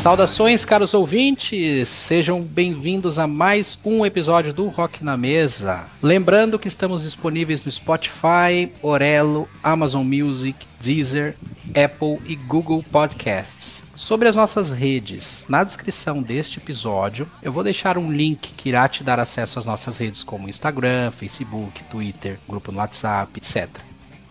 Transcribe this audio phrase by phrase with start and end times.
[0.00, 1.86] Saudações, caros ouvintes!
[1.86, 5.84] Sejam bem-vindos a mais um episódio do Rock na Mesa.
[6.02, 11.36] Lembrando que estamos disponíveis no Spotify, Orelo, Amazon Music, Deezer,
[11.76, 13.84] Apple e Google Podcasts.
[13.94, 18.88] Sobre as nossas redes, na descrição deste episódio, eu vou deixar um link que irá
[18.88, 23.89] te dar acesso às nossas redes como Instagram, Facebook, Twitter, grupo no WhatsApp, etc.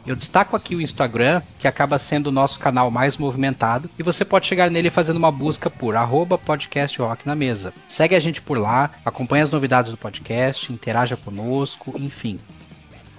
[0.09, 4.25] Eu destaco aqui o Instagram, que acaba sendo o nosso canal mais movimentado, e você
[4.25, 7.71] pode chegar nele fazendo uma busca por arroba podcast rock na mesa.
[7.87, 12.39] Segue a gente por lá, acompanhe as novidades do podcast, interaja conosco, enfim.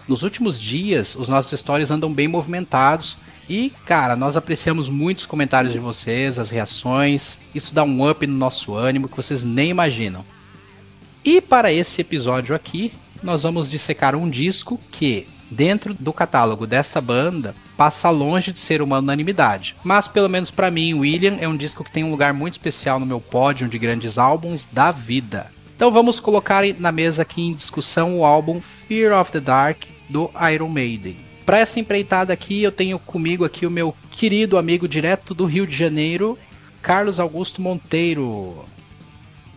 [0.08, 3.16] Nos últimos dias, os nossos stories andam bem movimentados
[3.48, 7.38] e, cara, nós apreciamos muitos comentários de vocês, as reações.
[7.54, 10.24] Isso dá um up no nosso ânimo que vocês nem imaginam.
[11.24, 17.00] E para esse episódio aqui, nós vamos dissecar um disco que, dentro do catálogo dessa
[17.00, 19.74] banda, passa longe de ser uma unanimidade.
[19.82, 23.00] Mas, pelo menos para mim, William é um disco que tem um lugar muito especial
[23.00, 25.50] no meu pódio de grandes álbuns da vida.
[25.74, 30.30] Então vamos colocar na mesa aqui em discussão o álbum Fear of the Dark do
[30.52, 31.16] Iron Maiden.
[31.46, 35.66] Para essa empreitada aqui, eu tenho comigo aqui o meu querido amigo direto do Rio
[35.66, 36.38] de Janeiro,
[36.82, 38.64] Carlos Augusto Monteiro.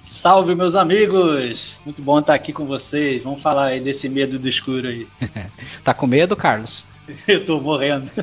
[0.04, 1.80] Salve, meus amigos!
[1.86, 3.24] Muito bom estar aqui com vocês.
[3.24, 5.08] Vamos falar aí desse medo do escuro aí.
[5.82, 6.86] tá com medo, Carlos?
[7.26, 8.12] eu tô morrendo.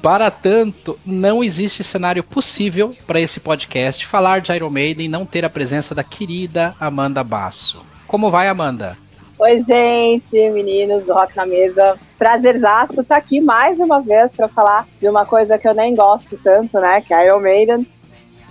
[0.00, 5.26] Para tanto, não existe cenário possível para esse podcast falar de Iron Maiden e não
[5.26, 7.82] ter a presença da querida Amanda Basso.
[8.06, 8.96] Como vai, Amanda?
[9.38, 11.96] Oi, gente, meninos do Rock na Mesa.
[12.18, 15.94] Prazerzaço estar tá aqui mais uma vez para falar de uma coisa que eu nem
[15.94, 17.00] gosto tanto, né?
[17.02, 17.86] Que é Iron Maiden.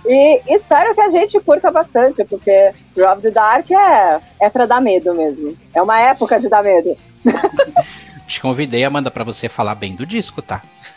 [0.04, 4.80] E espero que a gente curta bastante, porque Drop the Dark é, é pra dar
[4.80, 5.56] medo mesmo.
[5.74, 6.96] É uma época de dar medo.
[8.26, 10.62] Te convidei, Amanda, para você falar bem do disco, tá?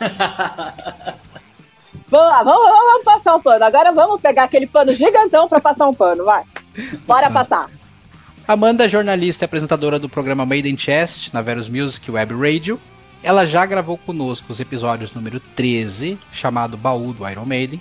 [2.08, 3.64] vamos lá, vamos, vamos, passar um pano.
[3.64, 6.42] Agora vamos pegar aquele pano gigantão para passar um pano, vai.
[7.06, 7.68] Bora passar.
[8.48, 12.80] Amanda é jornalista e apresentadora do programa Made in Chest na Verus Music Web Radio.
[13.22, 17.80] Ela já gravou conosco os episódios número 13, chamado Baú do Iron Maiden,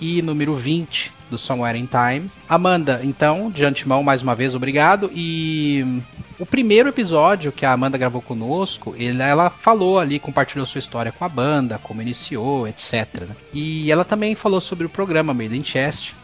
[0.00, 2.30] e número 20 do Somewhere in Time.
[2.48, 5.10] Amanda, então, de antemão, mais uma vez, obrigado.
[5.14, 6.02] E
[6.38, 11.24] o primeiro episódio que a Amanda gravou conosco, ela falou ali, compartilhou sua história com
[11.24, 13.22] a banda, como iniciou, etc.
[13.28, 13.36] Né?
[13.52, 16.14] E ela também falou sobre o programa Made in Chest,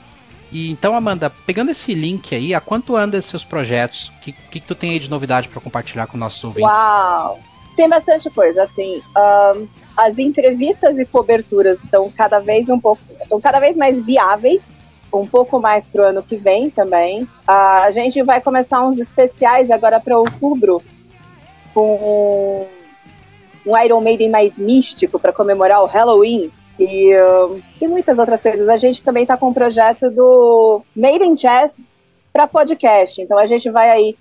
[0.54, 4.08] e então, Amanda, pegando esse link aí, a quanto anda seus projetos?
[4.08, 6.70] O que, que, tu tem aí de novidade para compartilhar com nossos ouvintes?
[6.70, 7.40] Uau!
[7.76, 9.02] Tem bastante coisa, assim.
[9.16, 13.02] Um, as entrevistas e coberturas estão cada vez um pouco.
[13.20, 14.76] estão cada vez mais viáveis.
[15.12, 17.28] Um pouco mais pro ano que vem também.
[17.46, 20.82] A gente vai começar uns especiais agora para outubro
[21.72, 22.66] com
[23.64, 28.68] um Iron Maiden mais místico para comemorar o Halloween e, uh, e muitas outras coisas.
[28.68, 31.80] A gente também está com um projeto do Made in Chess
[32.32, 33.22] para podcast.
[33.22, 34.16] Então a gente vai aí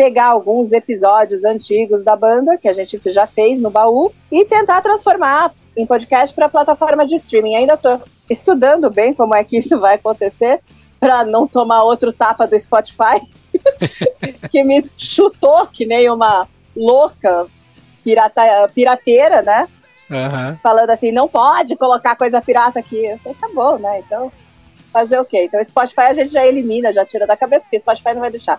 [0.00, 4.80] pegar alguns episódios antigos da banda que a gente já fez no baú e tentar
[4.80, 7.54] transformar em podcast para plataforma de streaming.
[7.54, 8.00] Ainda estou
[8.30, 10.62] estudando bem como é que isso vai acontecer
[10.98, 13.20] para não tomar outro tapa do Spotify
[14.50, 17.46] que me chutou que nem uma louca
[18.02, 19.68] pirata, pirateira, né?
[20.08, 20.56] Uhum.
[20.62, 23.04] Falando assim, não pode colocar coisa pirata aqui.
[23.04, 23.98] Eu falei, tá bom, né?
[23.98, 24.32] Então,
[24.90, 25.44] fazer o quê?
[25.44, 28.58] Então, Spotify a gente já elimina, já tira da cabeça, porque Spotify não vai deixar.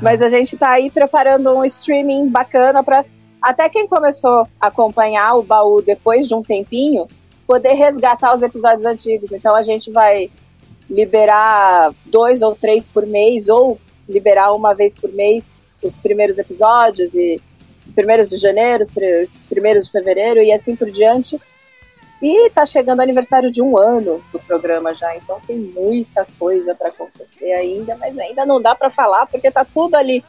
[0.00, 3.04] Mas a gente tá aí preparando um streaming bacana para
[3.40, 7.08] até quem começou a acompanhar o baú depois de um tempinho,
[7.46, 9.32] poder resgatar os episódios antigos.
[9.32, 10.30] Então a gente vai
[10.88, 15.52] liberar dois ou três por mês, ou liberar uma vez por mês
[15.82, 17.40] os primeiros episódios e
[17.84, 21.40] os primeiros de janeiro, os primeiros de fevereiro e assim por diante.
[22.22, 26.72] E tá chegando o aniversário de um ano do programa já, então tem muita coisa
[26.72, 30.24] para acontecer ainda, mas ainda não dá para falar porque tá tudo ali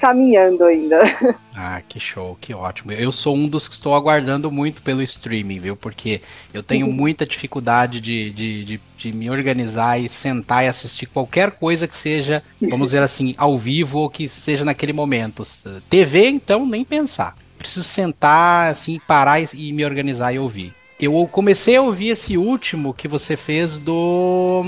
[0.00, 0.98] caminhando ainda.
[1.58, 2.92] Ah, que show, que ótimo.
[2.92, 5.74] Eu sou um dos que estou aguardando muito pelo streaming, viu?
[5.74, 6.20] Porque
[6.52, 11.52] eu tenho muita dificuldade de, de, de, de, me organizar e sentar e assistir qualquer
[11.52, 15.42] coisa que seja, vamos dizer assim, ao vivo ou que seja naquele momento.
[15.88, 17.34] TV, então, nem pensar.
[17.56, 20.74] Preciso sentar, assim, parar e me organizar e ouvir.
[20.98, 24.62] Eu comecei a ouvir esse último que você fez do.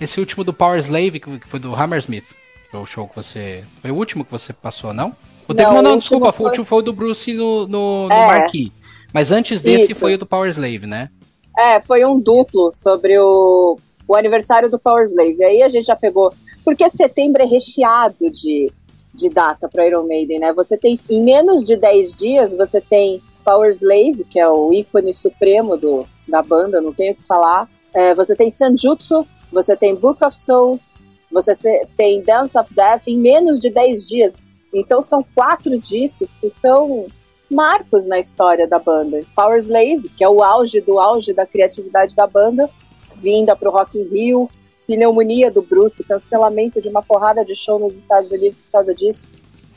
[0.00, 2.24] Esse último do Power Slave, que foi do Hammersmith.
[2.70, 3.64] Foi o show que você.
[3.80, 5.14] Foi o último que você passou, não?
[5.48, 6.46] O não, não, não desculpa, foi...
[6.46, 8.26] o último foi o do Bruce no, no, no é.
[8.26, 8.72] Marquee.
[9.12, 10.00] Mas antes desse Isso.
[10.00, 11.08] foi o do Power Slave, né?
[11.56, 13.78] É, foi um duplo sobre o,
[14.08, 15.44] o aniversário do Power Slave.
[15.44, 16.32] Aí a gente já pegou.
[16.64, 18.72] Porque setembro é recheado de,
[19.14, 20.52] de data para Iron Maiden, né?
[20.52, 25.12] Você tem, em menos de 10 dias, você tem Power Slave, que é o ícone
[25.12, 27.68] supremo do, da banda, não tenho o que falar.
[27.92, 30.94] É, você tem Sanjutsu, você tem Book of Souls,
[31.30, 31.52] você
[31.96, 34.32] tem Dance of Death em menos de 10 dias.
[34.72, 37.06] Então são quatro discos que são
[37.50, 39.20] marcos na história da banda.
[39.36, 42.68] Power Slave, que é o auge do auge da criatividade da banda,
[43.16, 44.50] vinda para o Rock in Rio,
[44.86, 49.28] pneumonia do Bruce, cancelamento de uma porrada de show nos Estados Unidos por causa disso.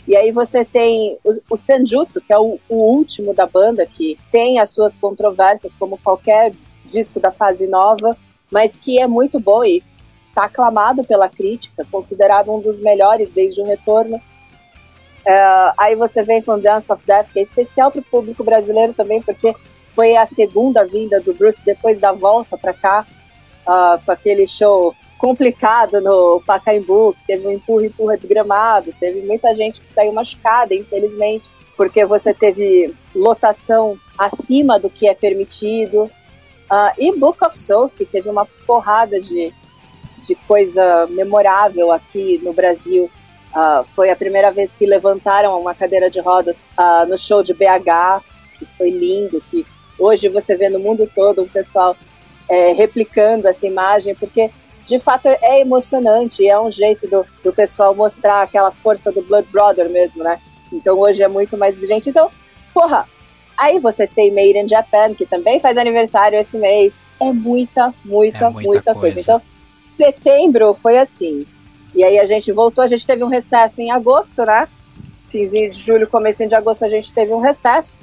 [0.08, 4.18] E aí você tem o, o Senjutsu, que é o, o, último da banda, que
[4.32, 6.54] tem as suas controvérsias, como qualquer
[6.86, 8.16] disco da fase nova,
[8.50, 9.84] mas que é muito bom e
[10.30, 14.16] está aclamado pela crítica, considerado um dos melhores desde o retorno.
[14.16, 18.94] Uh, aí você vem com Dance of Death, que é especial para o público brasileiro
[18.94, 19.54] também, porque
[19.94, 23.06] foi a segunda vinda do Bruce depois da volta para cá,
[23.68, 29.82] uh, com aquele show complicado no Pacaembu, teve um empurra-empurra de gramado, teve muita gente
[29.82, 36.04] que saiu machucada, infelizmente, porque você teve lotação acima do que é permitido.
[36.04, 39.54] Uh, e Book of Souls, que teve uma porrada de,
[40.22, 43.10] de coisa memorável aqui no Brasil,
[43.58, 47.54] Uh, foi a primeira vez que levantaram uma cadeira de rodas uh, no show de
[47.54, 48.22] BH,
[48.60, 49.66] que foi lindo, que
[49.98, 51.96] hoje você vê no mundo todo o pessoal
[52.50, 54.52] é, replicando essa imagem, porque
[54.88, 59.50] de fato é emocionante, é um jeito do, do pessoal mostrar aquela força do Blood
[59.52, 60.40] Brother mesmo, né?
[60.72, 62.10] Então hoje é muito mais vigente.
[62.10, 62.32] Então,
[62.74, 63.06] porra,
[63.58, 66.94] aí você tem Made in Japan, que também faz aniversário esse mês.
[67.20, 69.16] É muita, muita, é muita, muita coisa.
[69.16, 69.20] coisa.
[69.20, 69.42] Então,
[69.98, 71.46] setembro foi assim.
[71.94, 74.70] E aí a gente voltou, a gente teve um recesso em agosto, né?
[75.30, 78.00] Finzinho de julho, começo de agosto, a gente teve um recesso,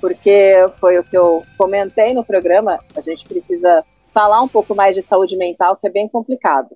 [0.00, 4.94] porque foi o que eu comentei no programa, a gente precisa falar um pouco mais
[4.94, 6.70] de saúde mental, que é bem complicado.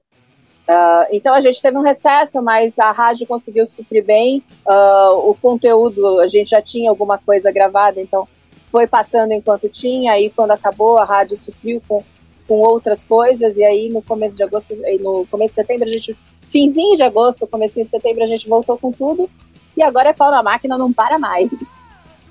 [0.68, 4.44] Uh, então a gente teve um recesso, mas a rádio conseguiu suprir bem.
[4.66, 8.28] Uh, o conteúdo, a gente já tinha alguma coisa gravada, então
[8.70, 10.12] foi passando enquanto tinha.
[10.12, 12.02] Aí quando acabou, a rádio supriu com,
[12.46, 13.56] com outras coisas.
[13.56, 16.14] E aí no começo de agosto, no começo de setembro, a gente
[16.50, 19.30] finzinho de agosto, comecinho de setembro, a gente voltou com tudo.
[19.76, 21.78] E agora é pau na máquina, não para mais.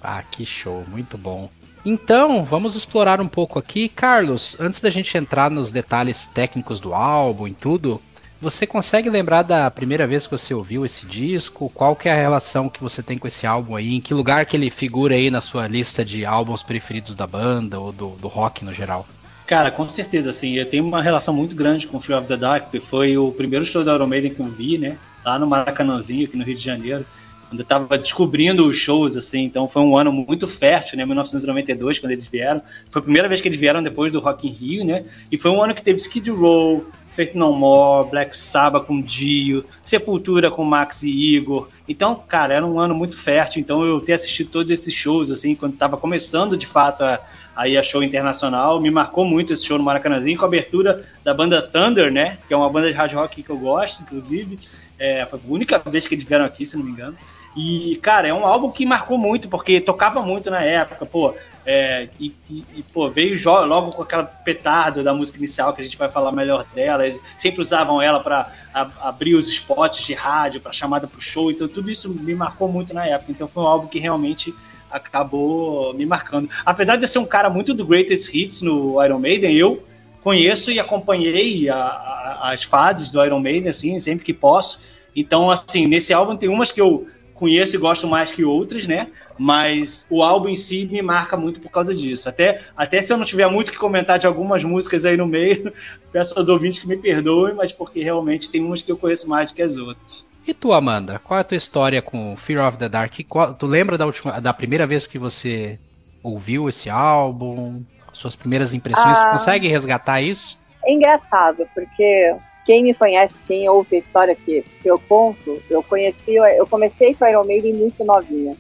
[0.02, 1.50] Ah, que show, muito bom.
[1.90, 3.88] Então, vamos explorar um pouco aqui.
[3.88, 8.02] Carlos, antes da gente entrar nos detalhes técnicos do álbum e tudo,
[8.42, 11.70] você consegue lembrar da primeira vez que você ouviu esse disco?
[11.70, 13.96] Qual que é a relação que você tem com esse álbum aí?
[13.96, 17.80] Em que lugar que ele figura aí na sua lista de álbuns preferidos da banda
[17.80, 19.08] ou do, do rock no geral?
[19.46, 22.64] Cara, com certeza, assim, eu tenho uma relação muito grande com Fear of the Dark,
[22.64, 26.26] porque foi o primeiro show da Iron Maiden que eu vi, né, lá no Maracanãzinho,
[26.26, 27.06] aqui no Rio de Janeiro,
[27.50, 32.00] quando eu tava descobrindo os shows, assim, então foi um ano muito fértil, né, 1992,
[32.00, 34.86] quando eles vieram, foi a primeira vez que eles vieram depois do Rock in Rio,
[34.86, 36.86] né, e foi um ano que teve Skid Row,
[37.18, 41.68] Faith No More, Black Sabbath com Dio, Sepultura com Max e Igor.
[41.90, 43.60] Então, cara, era um ano muito fértil.
[43.60, 47.20] Então, eu ter assistido todos esses shows, assim, quando estava começando de fato a,
[47.56, 48.80] aí a show internacional.
[48.80, 52.38] Me marcou muito esse show no Maracanãzinho, com a abertura da banda Thunder, né?
[52.48, 54.60] Que é uma banda de hard rock que eu gosto, inclusive.
[55.00, 57.18] É, foi a única vez que eles vieram aqui, se não me engano.
[57.58, 61.34] E, cara, é um álbum que marcou muito, porque tocava muito na época, pô.
[61.66, 63.36] É, e, e, pô, veio
[63.66, 67.08] logo com aquela petardo da música inicial, que a gente vai falar melhor dela.
[67.08, 68.54] Eles sempre usavam ela para
[69.02, 71.50] abrir os spots de rádio, para chamada pro show.
[71.50, 73.32] Então, tudo isso me marcou muito na época.
[73.32, 74.54] Então, foi um álbum que realmente
[74.92, 76.48] acabou me marcando.
[76.64, 79.84] Apesar de eu ser um cara muito do Greatest Hits no Iron Maiden, eu
[80.22, 84.84] conheço e acompanhei a, a, as fases do Iron Maiden, assim, sempre que posso.
[85.16, 89.08] Então, assim, nesse álbum tem umas que eu conheço e gosto mais que outras, né?
[89.38, 92.28] Mas o álbum em si me marca muito por causa disso.
[92.28, 95.72] Até, até se eu não tiver muito que comentar de algumas músicas aí no meio,
[96.12, 99.52] peço aos ouvintes que me perdoem, mas porque realmente tem umas que eu conheço mais
[99.52, 100.26] do que as outras.
[100.46, 103.14] E tu, Amanda, qual é a tua história com Fear of the Dark?
[103.28, 105.78] Qual, tu lembra da, última, da primeira vez que você
[106.24, 107.84] ouviu esse álbum?
[108.14, 109.18] Suas primeiras impressões?
[109.18, 110.58] Ah, consegue resgatar isso?
[110.86, 112.36] É engraçado, porque
[112.68, 117.16] quem me conhece, quem ouve a história que, que eu conto, eu conheci, eu comecei
[117.16, 118.58] com a Iron Maiden muito novinha,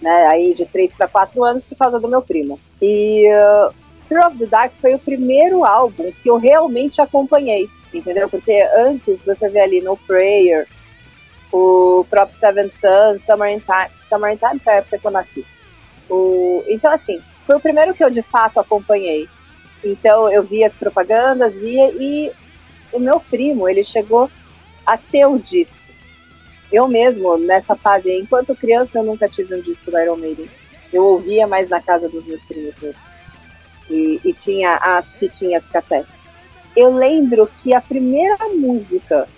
[0.00, 0.26] né?
[0.28, 2.58] Aí de 3 para 4 anos por causa do meu primo.
[2.80, 3.70] E uh,
[4.08, 8.26] Fear of the Dark foi o primeiro álbum que eu realmente acompanhei, entendeu?
[8.26, 10.66] Porque antes você vê ali no Prayer,
[11.52, 15.10] o próprio Seven Sun, Summer in Time, Summer in Time foi a época que eu
[15.10, 15.44] nasci.
[16.08, 19.28] O, então, assim, foi o primeiro que eu de fato acompanhei.
[19.84, 22.32] Então, eu via as propagandas, via, e
[22.92, 24.30] o meu primo, ele chegou
[24.84, 25.82] a ter o disco.
[26.70, 30.48] Eu mesmo, nessa fase, enquanto criança, eu nunca tive um disco do Iron Maiden.
[30.92, 33.00] Eu ouvia mais na casa dos meus primos mesmo.
[33.90, 36.18] E, e tinha as fitinhas cassete.
[36.74, 39.28] Eu lembro que a primeira música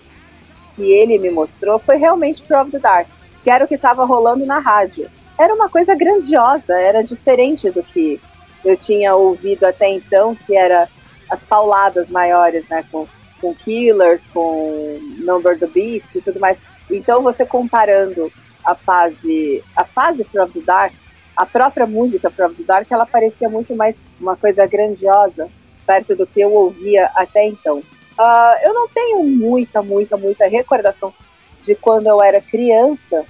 [0.77, 3.09] que ele me mostrou foi realmente Prove the Dark,
[3.43, 5.11] que era o que estava rolando na rádio.
[5.39, 8.21] Era uma coisa grandiosa, era diferente do que
[8.65, 10.89] eu tinha ouvido até então, que era
[11.29, 12.85] as pauladas maiores, né?
[12.91, 13.07] Com,
[13.45, 16.63] com Killers, com Number the Beast e tudo mais.
[16.91, 18.33] Então você comparando
[18.65, 20.95] a fase a fase From the Dark,
[21.37, 25.51] a própria música From the Dark, ela parecia muito mais uma coisa grandiosa
[25.87, 27.81] perto do que eu ouvia até então.
[27.81, 31.13] Uh, eu não tenho muita, muita, muita recordação
[31.61, 33.27] de quando eu era criança,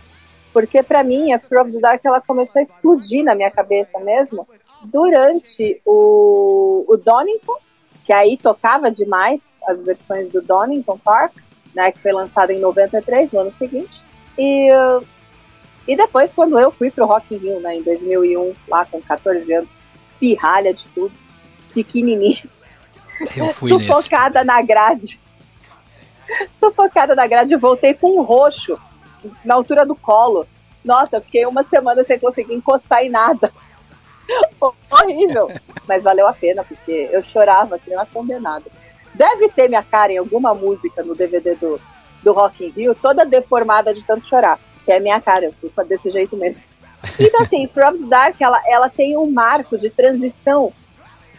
[0.53, 4.47] porque para mim a From the Dark ela começou a explodir na minha cabeça mesmo
[4.85, 7.57] durante o, o Donington,
[8.05, 11.35] que aí tocava demais as versões do Donington Park,
[11.75, 14.03] né, que foi lançado em 93, no ano seguinte.
[14.39, 14.69] E,
[15.89, 19.53] e depois, quando eu fui pro Rock in Rio, né, em 2001, lá com 14
[19.53, 19.77] anos,
[20.21, 21.13] pirralha de tudo,
[21.73, 22.45] pequenininha,
[23.35, 24.47] eu fui sufocada nesse.
[24.47, 25.21] na grade.
[26.61, 28.79] Sufocada na grade, voltei com um roxo
[29.45, 30.47] na altura do colo.
[30.85, 33.53] Nossa, eu fiquei uma semana sem conseguir encostar em nada.
[34.61, 35.51] Horrível.
[35.87, 38.65] Mas valeu a pena, porque eu chorava que nem uma condenada.
[39.15, 41.81] Deve ter minha cara em alguma música no DVD do,
[42.23, 44.59] do Rock in Rio, toda deformada de tanto chorar.
[44.85, 46.65] Que é minha cara, eu fico desse jeito mesmo.
[47.19, 50.73] Então, assim, From the Dark, ela, ela tem um marco de transição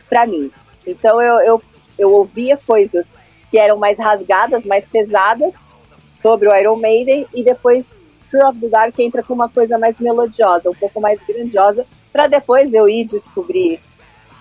[0.07, 0.51] para mim.
[0.85, 1.63] Então, eu, eu,
[1.97, 3.15] eu ouvia coisas
[3.49, 5.65] que eram mais rasgadas, mais pesadas,
[6.11, 9.99] sobre o Iron Maiden, e depois Fear of the Dark entra com uma coisa mais
[9.99, 13.79] melodiosa, um pouco mais grandiosa, para depois eu ir descobrir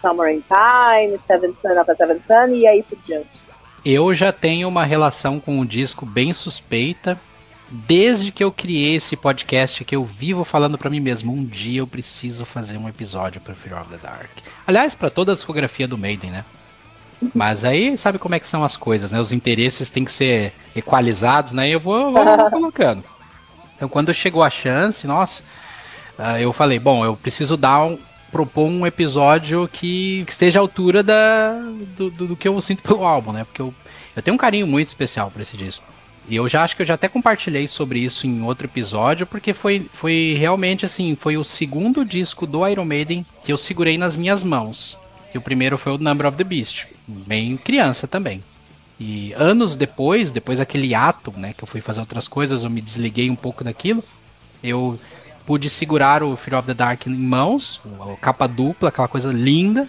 [0.00, 3.44] Summer in Time, Seventh Son of a Seventh Son e aí por diante.
[3.84, 7.20] Eu já tenho uma relação com o disco bem suspeita.
[7.70, 11.80] Desde que eu criei esse podcast que eu vivo falando para mim mesmo, um dia
[11.80, 14.30] eu preciso fazer um episódio para Fear of the Dark.
[14.66, 16.44] Aliás, para toda a discografia do Maiden, né?
[17.34, 19.20] Mas aí sabe como é que são as coisas, né?
[19.20, 21.68] Os interesses têm que ser equalizados, né?
[21.68, 23.13] E eu vou, vou colocando.
[23.84, 25.42] Então quando chegou a chance, nossa,
[26.18, 27.98] uh, eu falei, bom, eu preciso dar um,
[28.32, 31.52] propor um episódio que, que esteja à altura da,
[31.94, 33.44] do, do, do, que eu sinto pelo álbum, né?
[33.44, 33.74] Porque eu,
[34.16, 35.84] eu tenho um carinho muito especial por esse disco.
[36.26, 39.52] E eu já acho que eu já até compartilhei sobre isso em outro episódio, porque
[39.52, 44.16] foi, foi realmente assim, foi o segundo disco do Iron Maiden que eu segurei nas
[44.16, 44.98] minhas mãos.
[45.34, 48.42] E o primeiro foi o Number of the Beast, bem criança também.
[48.98, 52.80] E anos depois, depois daquele ato, né, que eu fui fazer outras coisas, eu me
[52.80, 54.02] desliguei um pouco daquilo.
[54.62, 54.98] Eu
[55.44, 57.80] pude segurar o Fear of the Dark em mãos,
[58.20, 59.88] capa dupla, aquela coisa linda.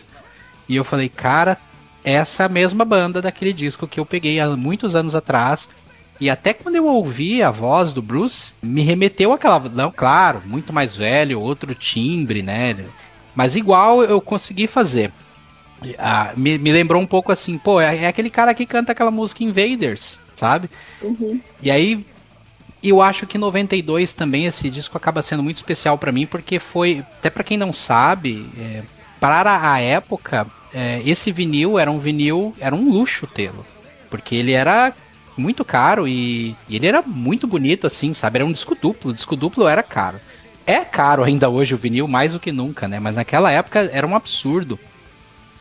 [0.68, 1.58] E eu falei, cara,
[2.04, 5.70] essa é a mesma banda daquele disco que eu peguei há muitos anos atrás.
[6.20, 9.60] E até quando eu ouvi a voz do Bruce, me remeteu àquela.
[9.70, 12.86] Não, claro, muito mais velho, outro timbre, né?
[13.36, 15.12] Mas igual eu consegui fazer.
[15.98, 19.12] Ah, me, me, lembrou um pouco assim, pô, é, é, aquele cara que canta aquela
[19.12, 20.70] música Invaders, sabe?
[21.02, 21.40] Uhum.
[21.62, 22.06] E aí,
[22.82, 27.04] eu acho que 92 também, esse disco acaba sendo muito especial para mim, porque foi,
[27.20, 28.84] até para quem não sabe, é,
[29.20, 33.66] para a época, é, esse vinil era um vinil, era um luxo tê-lo.
[34.10, 34.94] Porque ele era
[35.38, 38.38] muito caro e, e, ele era muito bonito, assim, sabe?
[38.38, 40.20] Era um disco duplo, o disco duplo era caro.
[40.66, 43.00] É caro ainda hoje o vinil, mais do que nunca, né?
[43.00, 44.80] Mas naquela época era um absurdo.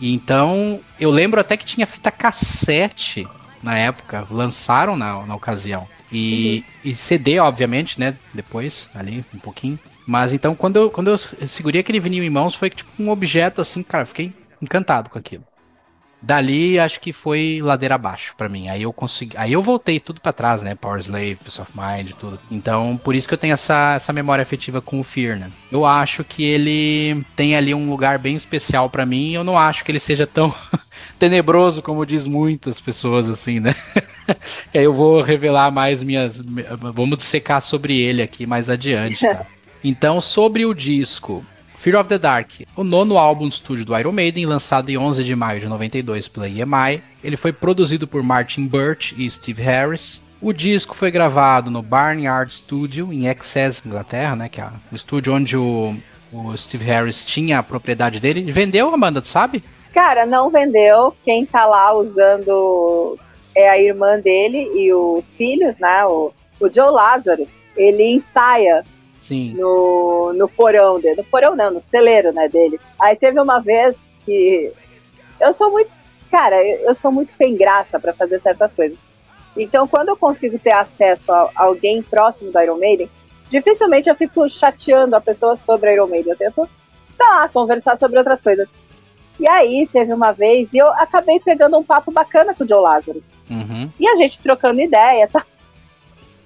[0.00, 3.26] Então, eu lembro até que tinha fita cassete
[3.62, 5.88] na época, lançaram na, na ocasião.
[6.12, 6.90] E, uhum.
[6.90, 8.14] e CD, obviamente, né?
[8.32, 9.78] Depois, ali, um pouquinho.
[10.06, 13.60] Mas então, quando eu, quando eu segurei aquele vinil em mãos, foi tipo um objeto
[13.60, 15.44] assim, cara, fiquei encantado com aquilo.
[16.24, 18.68] Dali, acho que foi ladeira abaixo para mim.
[18.68, 20.74] Aí eu consegui, aí eu voltei tudo para trás, né?
[20.74, 22.40] Power Slave, Peace of Mind, tudo.
[22.50, 25.50] Então, por isso que eu tenho essa, essa memória afetiva com o Fear, né?
[25.70, 29.32] Eu acho que ele tem ali um lugar bem especial para mim.
[29.32, 30.54] Eu não acho que ele seja tão
[31.18, 33.74] tenebroso como diz muitas pessoas assim, né?
[34.72, 36.38] aí eu vou revelar mais minhas,
[36.94, 39.46] vamos dissecar sobre ele aqui mais adiante, tá?
[39.86, 41.44] Então, sobre o disco,
[41.84, 45.22] Fear of the Dark, o nono álbum de estúdio do Iron Maiden, lançado em 11
[45.22, 47.02] de maio de 92 pela EMI.
[47.22, 50.24] Ele foi produzido por Martin Birch e Steve Harris.
[50.40, 54.48] O disco foi gravado no Barnyard Studio, em Excess, Inglaterra, né?
[54.48, 55.94] Que é o estúdio onde o,
[56.32, 58.50] o Steve Harris tinha a propriedade dele.
[58.50, 59.62] Vendeu, Amanda, tu sabe?
[59.92, 61.14] Cara, não vendeu.
[61.22, 63.18] Quem tá lá usando
[63.54, 66.06] é a irmã dele e os filhos, né?
[66.06, 67.60] O, o Joe Lazarus.
[67.76, 68.82] Ele ensaia
[69.24, 69.54] Sim.
[69.54, 71.16] No, no porão dele.
[71.16, 72.78] No porão não, no celeiro, né, dele.
[73.00, 74.70] Aí teve uma vez que
[75.40, 75.90] eu sou muito,
[76.30, 78.98] cara, eu sou muito sem graça para fazer certas coisas.
[79.56, 83.08] Então, quando eu consigo ter acesso a alguém próximo do Iron Maiden,
[83.48, 86.32] dificilmente eu fico chateando a pessoa sobre Iron Maiden.
[86.32, 86.68] Eu tento,
[87.16, 88.70] tá lá, conversar sobre outras coisas.
[89.40, 92.82] E aí, teve uma vez, e eu acabei pegando um papo bacana com o Joe
[92.82, 93.30] Lazarus.
[93.48, 93.90] Uhum.
[93.98, 95.44] E a gente trocando ideia, tá?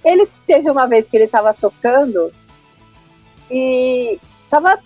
[0.03, 2.31] Ele teve uma vez que ele tava tocando
[3.49, 4.79] e tava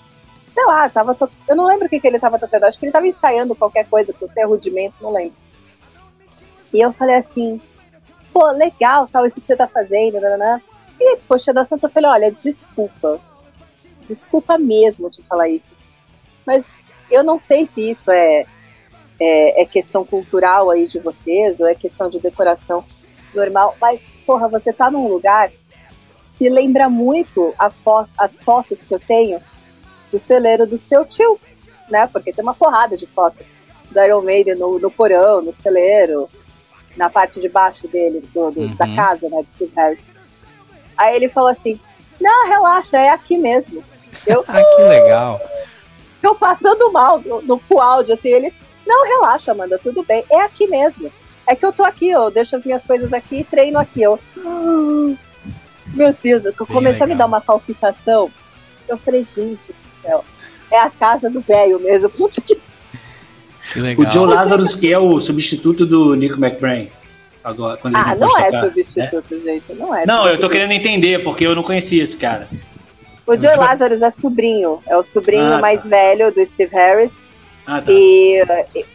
[0.53, 1.29] sei lá, tava to...
[1.48, 3.88] eu não lembro o que, que ele tava tocando, acho que ele tava ensaiando qualquer
[3.89, 5.36] coisa, com o rudimento, não lembro.
[6.72, 7.60] E eu falei assim,
[8.32, 10.62] pô, legal, tal, isso que você tá fazendo, né?
[11.00, 13.20] E, poxa, da assunto, eu falei, olha, desculpa,
[14.05, 15.72] desculpa mesmo te falar isso,
[16.46, 16.65] mas
[17.10, 18.46] eu não sei se isso é,
[19.20, 22.86] é, é questão cultural aí de vocês, ou é questão de decoração
[23.34, 25.51] normal, mas, porra, você tá num lugar
[26.43, 27.53] que lembra muito
[27.85, 29.39] fo as fotos que eu tenho
[30.12, 31.39] do celeiro do seu tio,
[31.89, 32.05] né?
[32.05, 33.45] Porque tem uma porrada de fotos
[33.89, 36.29] do Iron Maiden no, no porão, no celeiro,
[36.97, 38.75] na parte de baixo dele, do, do, uhum.
[38.75, 40.05] da casa, né, de Steve Harris.
[40.97, 41.79] Aí ele falou assim,
[42.19, 43.81] não, relaxa, é aqui mesmo.
[44.27, 45.39] Eu, ah, que legal.
[46.21, 48.53] Eu passando mal no, no áudio, assim, ele,
[48.85, 51.09] não, relaxa, Amanda, tudo bem, é aqui mesmo.
[51.47, 54.01] É que eu tô aqui, eu deixo as minhas coisas aqui e treino aqui.
[54.01, 55.33] Eu, ah,
[55.93, 58.31] meu Deus, eu comecei a me dar uma palpitação.
[58.88, 60.25] Eu falei, gente do céu,
[60.71, 62.09] é a casa do velho mesmo.
[62.09, 62.57] Puta que
[63.97, 66.89] o Joe Lazarus, que é o substituto do Nick McBrain.
[67.43, 69.73] Agora, quando ah, não, não é substituto, gente.
[69.73, 70.05] Não é.
[70.05, 72.47] Não, eu tô querendo entender, porque eu não conhecia esse cara.
[73.25, 74.82] O Joe Lazarus é sobrinho.
[74.86, 75.60] É o sobrinho ah, tá.
[75.60, 77.21] mais velho do Steve Harris.
[77.65, 77.91] Ah, tá.
[77.91, 78.43] E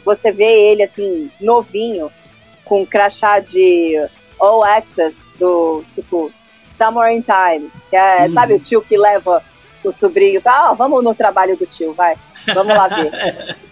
[0.04, 2.10] você vê ele, assim, novinho,
[2.64, 3.96] com um crachá de
[4.38, 6.30] All Access, do tipo
[6.78, 7.70] Somewhere in Time.
[7.90, 8.32] Que é, uhum.
[8.32, 9.42] sabe o tio que leva
[9.84, 12.16] o sobrinho tá, oh, vamos no trabalho do tio, vai.
[12.54, 13.10] Vamos lá ver.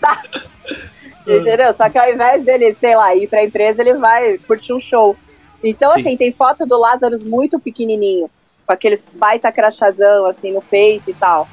[0.00, 0.22] tá.
[1.26, 1.72] Entendeu?
[1.72, 5.16] Só que ao invés dele, sei lá, ir pra empresa, ele vai curtir um show.
[5.62, 6.00] Então, Sim.
[6.00, 8.30] assim, tem foto do Lázaro muito pequenininho,
[8.64, 11.48] com aqueles baita crachazão, assim, no peito e tal.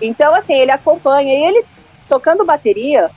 [0.00, 1.34] Então, assim, ele acompanha.
[1.34, 1.64] E ele,
[2.08, 3.10] tocando bateria,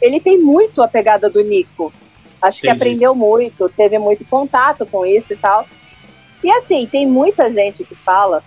[0.00, 1.92] ele tem muito a pegada do Nico.
[2.40, 2.60] Acho Entendi.
[2.60, 5.66] que aprendeu muito, teve muito contato com isso e tal.
[6.42, 8.42] E, assim, tem muita gente que fala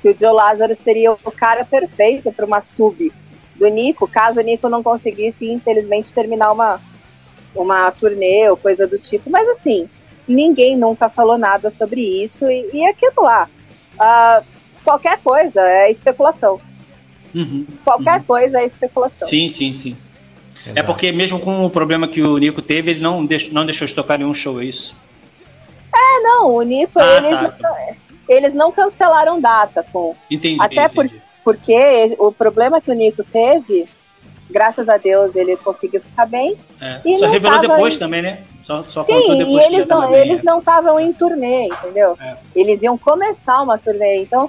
[0.00, 3.12] que o Joe Lázaro seria o cara perfeito para uma sub
[3.54, 6.80] do Nico, caso o Nico não conseguisse, infelizmente, terminar uma,
[7.54, 9.30] uma turnê ou coisa do tipo.
[9.30, 9.88] Mas assim,
[10.26, 13.48] ninguém nunca falou nada sobre isso e, e aquilo lá.
[13.94, 14.44] Uh,
[14.84, 16.60] qualquer coisa é especulação.
[17.34, 18.24] Uhum, qualquer uhum.
[18.24, 19.26] coisa é especulação.
[19.28, 19.96] Sim, sim, sim.
[20.64, 20.78] Exato.
[20.78, 23.86] É porque mesmo com o problema que o Nico teve, ele não deixou, não deixou
[23.86, 24.96] de tocar nenhum show, é isso?
[25.94, 27.56] É, não, o Nico, ah, eles, tá.
[27.60, 27.96] não,
[28.28, 30.16] eles não cancelaram data com.
[30.30, 30.58] Entendi.
[30.60, 30.94] Até entendi.
[30.94, 33.86] Por, porque o problema que o Nico teve,
[34.50, 36.56] graças a Deus ele conseguiu ficar bem.
[36.80, 37.00] É.
[37.04, 37.98] E só revelou depois em...
[37.98, 38.42] também, né?
[38.62, 40.42] Só, só Sim, e eles não, bem, eles é.
[40.44, 42.16] não estavam em turnê, entendeu?
[42.20, 42.36] É.
[42.54, 44.48] Eles iam começar uma turnê, então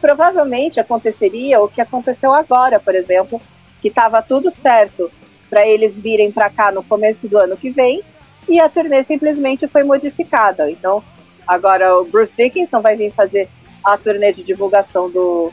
[0.00, 3.40] provavelmente aconteceria o que aconteceu agora, por exemplo,
[3.80, 5.12] que estava tudo certo
[5.50, 8.02] para eles virem para cá no começo do ano que vem
[8.48, 10.70] e a turnê simplesmente foi modificada.
[10.70, 11.02] Então,
[11.46, 13.48] agora o Bruce Dickinson vai vir fazer
[13.84, 15.52] a turnê de divulgação do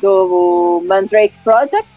[0.00, 1.88] do Mandrake Project,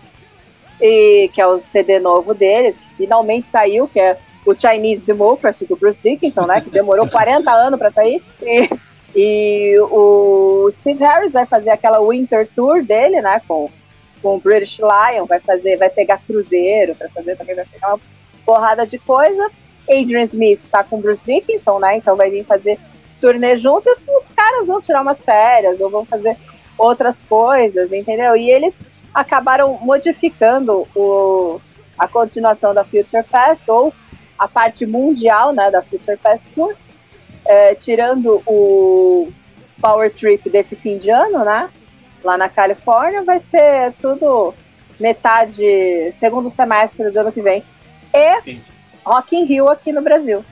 [0.81, 5.65] e, que é o CD novo deles, que finalmente saiu, que é o Chinese Democracy
[5.65, 8.23] do Bruce Dickinson, né, que demorou 40 anos para sair.
[8.41, 8.69] E,
[9.15, 13.69] e, o Steve Harris vai fazer aquela Winter Tour dele, né, com,
[14.21, 17.99] com o British Lion, vai fazer, vai pegar cruzeiro para fazer também, vai pegar uma
[18.45, 19.49] porrada de coisa.
[19.89, 22.79] Adrian Smith tá com Bruce Dickinson, né, então vai vir fazer
[23.19, 26.37] turnê junto e os caras vão tirar umas férias ou vão fazer
[26.77, 28.35] outras coisas, entendeu?
[28.35, 31.59] E eles acabaram modificando o,
[31.97, 33.93] a continuação da Future Fest, ou
[34.37, 36.75] a parte mundial né, da Future Fest Tour,
[37.45, 39.31] é, tirando o
[39.81, 41.69] Power Trip desse fim de ano, né?
[42.23, 44.53] Lá na Califórnia, vai ser tudo
[44.99, 47.63] metade, segundo semestre do ano que vem.
[48.13, 48.61] E Sim.
[49.07, 50.43] Rock in Rio aqui no Brasil.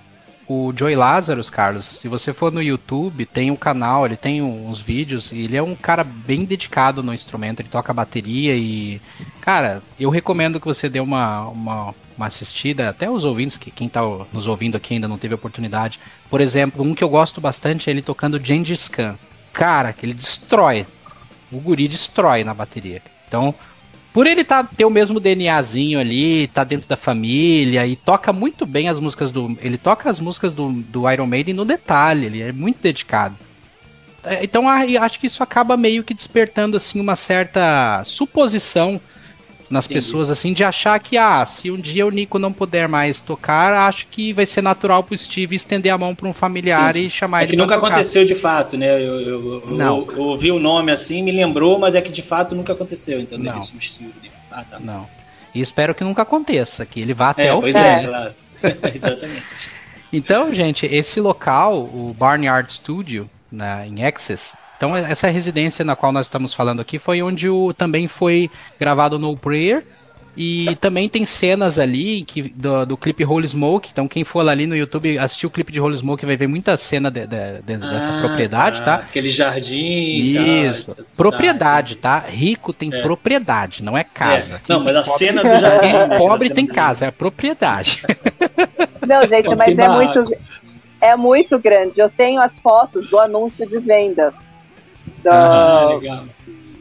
[0.47, 4.79] O Joey Lazarus, Carlos, se você for no YouTube, tem um canal, ele tem uns
[4.79, 9.01] vídeos, e ele é um cara bem dedicado no instrumento, ele toca bateria e.
[9.41, 13.89] Cara, eu recomendo que você dê uma, uma, uma assistida, até os ouvintes, que quem
[13.89, 15.99] tá nos ouvindo aqui ainda não teve oportunidade.
[16.29, 19.17] Por exemplo, um que eu gosto bastante é ele tocando Gengis Khan.
[19.51, 20.85] Cara, que ele destrói.
[21.51, 23.01] O guri destrói na bateria.
[23.27, 23.53] Então,
[24.15, 28.65] por ele tá, ter o mesmo DNAzinho ali, tá dentro da família e toca muito
[28.65, 29.57] bem as músicas do.
[29.61, 33.35] Ele toca as músicas do, do Iron Maiden no detalhe, ele é muito dedicado.
[34.23, 39.01] É, então acho que isso acaba meio que despertando assim uma certa suposição
[39.69, 39.95] nas Entendi.
[39.95, 43.73] pessoas, assim, de achar que, ah, se um dia o Nico não puder mais tocar,
[43.73, 47.01] acho que vai ser natural pro Steve estender a mão para um familiar Sim.
[47.01, 47.87] e chamar é ele que nunca tocar.
[47.87, 48.95] aconteceu de fato, né?
[48.95, 50.07] Eu, eu, não.
[50.11, 53.37] Eu, ouvi o nome assim, me lembrou, mas é que de fato nunca aconteceu, então
[53.37, 53.61] não.
[54.51, 54.79] Ah, tá.
[54.79, 55.07] Não.
[55.53, 57.81] E espero que nunca aconteça, que ele vá até é, o pois fim.
[57.81, 58.33] É, claro.
[58.93, 59.69] Exatamente.
[60.11, 66.11] Então, gente, esse local, o Barnyard Studio, na, em Access, Então, essa residência na qual
[66.11, 69.83] nós estamos falando aqui foi onde o, também foi gravado No Prayer,
[70.37, 73.89] e também tem cenas ali que, do, do clipe Holy Smoke.
[73.91, 76.75] Então, quem for ali no YouTube assistir o clipe de Holy Smoke vai ver muita
[76.75, 78.95] cena de, de, de, ah, dessa propriedade, tá?
[78.95, 80.65] Aquele jardim.
[80.65, 80.93] Isso.
[80.93, 82.19] Tá, propriedade, tá?
[82.19, 83.01] Rico tem é.
[83.01, 84.55] propriedade, não é casa.
[84.55, 84.73] É.
[84.73, 85.87] Não, mas a cena do jardim.
[86.09, 88.03] Quem pobre tem casa, é propriedade.
[89.07, 90.37] Não, gente, mas é muito,
[90.99, 91.99] é muito grande.
[91.99, 94.33] Eu tenho as fotos do anúncio de venda
[95.25, 96.23] do, ah,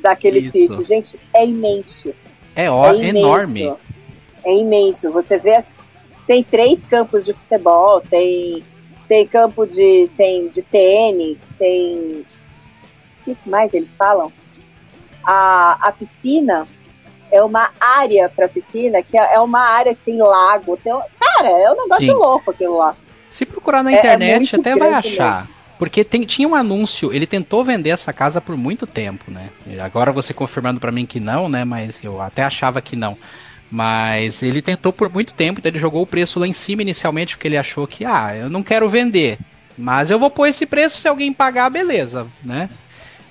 [0.03, 0.53] daquele Isso.
[0.53, 0.85] sítio.
[0.85, 2.15] Gente, é imenso.
[2.55, 3.75] É, ó, é enorme.
[4.45, 5.11] É imenso.
[5.11, 5.65] Você vê,
[6.27, 8.63] tem três campos de futebol, tem,
[9.09, 12.25] tem campo de, tem de tênis, tem.
[13.27, 14.31] O que mais eles falam?
[15.25, 16.67] A, a piscina
[17.33, 20.77] é uma área para piscina, que é, é uma área que tem lago.
[20.77, 22.13] Tem, cara, é um negócio Sim.
[22.13, 22.95] louco aquilo lá.
[23.31, 25.41] Se procurar na é, é internet, é até vai achar.
[25.41, 25.54] Mesmo.
[25.79, 29.51] Porque tem, tinha um anúncio, ele tentou vender essa casa por muito tempo, né?
[29.81, 31.65] Agora você confirmando para mim que não, né?
[31.65, 33.17] Mas eu até achava que não.
[33.71, 37.37] Mas ele tentou por muito tempo, então ele jogou o preço lá em cima inicialmente,
[37.37, 39.39] porque ele achou que, ah, eu não quero vender.
[39.77, 42.71] Mas eu vou pôr esse preço, se alguém pagar, beleza, né?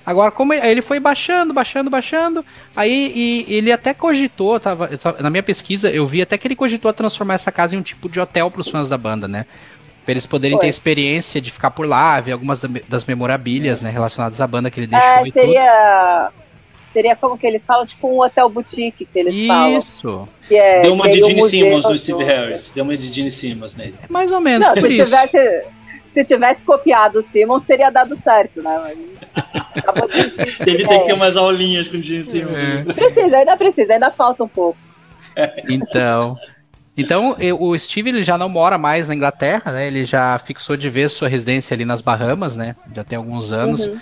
[0.04, 2.44] Agora, como ele foi baixando, baixando, baixando,
[2.76, 7.34] aí ele até cogitou, tava, na minha pesquisa, eu vi até que ele cogitou transformar
[7.34, 9.46] essa casa em um tipo de hotel para os fãs da banda, né?
[10.04, 10.66] Pra eles poderem Foi.
[10.66, 14.80] ter experiência de ficar por lá, ver algumas das memorabilias, né, relacionadas à banda que
[14.80, 15.08] ele deixou.
[15.08, 16.30] É, seria.
[16.92, 19.46] Seria como que eles falam, tipo um hotel boutique que eles Isso.
[19.48, 19.78] falam.
[19.78, 20.28] Isso.
[20.48, 22.70] É, Deu uma de Gene um Simmons no Steve Harris.
[22.72, 23.98] Deu uma de Gene Simmons mesmo.
[24.00, 24.68] É mais ou menos.
[24.68, 25.04] Não, se isso.
[25.04, 25.64] tivesse.
[26.06, 28.80] Se tivesse copiado o Simmons, teria dado certo, né?
[28.80, 30.36] Mas...
[30.64, 32.56] Ele tem que ter umas aulinhas com o Gene Simmons.
[32.56, 32.92] É.
[32.92, 34.78] Precisa, ainda precisa, ainda falta um pouco.
[35.68, 36.36] Então.
[36.96, 39.86] Então, o Steve ele já não mora mais na Inglaterra, né?
[39.88, 42.76] Ele já fixou de vez sua residência ali nas Bahamas, né?
[42.94, 43.86] Já tem alguns anos.
[43.86, 43.98] Uhum.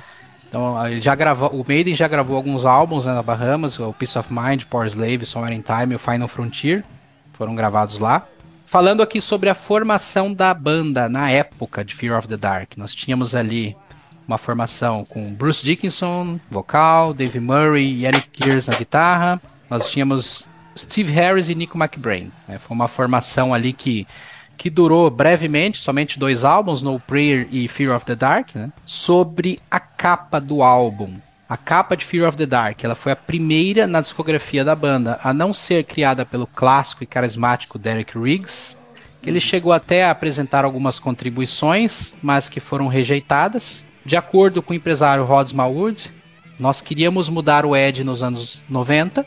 [0.48, 4.18] Então, ele já gravou, o Maiden já gravou alguns álbuns né, nas Bahamas, o Peace
[4.18, 6.84] of Mind, Power Slave, Somewhere in Time, o Final Frontier,
[7.32, 8.26] foram gravados lá.
[8.62, 12.94] Falando aqui sobre a formação da banda na época de Fear of the Dark, nós
[12.94, 13.74] tínhamos ali
[14.28, 19.40] uma formação com Bruce Dickinson, vocal, Dave Murray e Eric Gears na guitarra.
[19.70, 22.30] Nós tínhamos Steve Harris e Nico McBrain.
[22.48, 22.58] Né?
[22.58, 24.06] Foi uma formação ali que,
[24.56, 28.72] que durou brevemente, somente dois álbuns, No Prayer e Fear of the Dark, né?
[28.84, 31.14] sobre a capa do álbum.
[31.48, 35.20] A capa de Fear of the Dark, ela foi a primeira na discografia da banda
[35.22, 38.80] a não ser criada pelo clássico e carismático Derek Riggs.
[39.22, 43.86] Ele chegou até a apresentar algumas contribuições, mas que foram rejeitadas.
[44.04, 46.10] De acordo com o empresário Rod Smallwood,
[46.58, 49.26] nós queríamos mudar o Ed nos anos 90,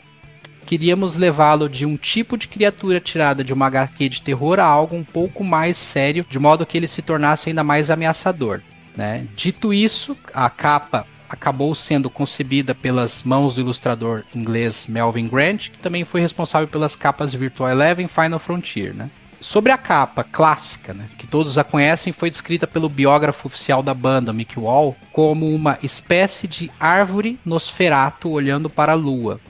[0.66, 4.96] queríamos levá-lo de um tipo de criatura tirada de uma HQ de terror a algo
[4.96, 8.60] um pouco mais sério, de modo que ele se tornasse ainda mais ameaçador.
[8.96, 9.26] Né?
[9.36, 15.78] Dito isso, a capa acabou sendo concebida pelas mãos do ilustrador inglês Melvin Grant, que
[15.78, 18.94] também foi responsável pelas capas Virtual Eleven e Final Frontier.
[18.94, 19.10] Né?
[19.40, 23.92] Sobre a capa clássica, né, que todos a conhecem, foi descrita pelo biógrafo oficial da
[23.92, 29.40] banda, Mick Wall, como uma espécie de árvore nosferato olhando para a lua,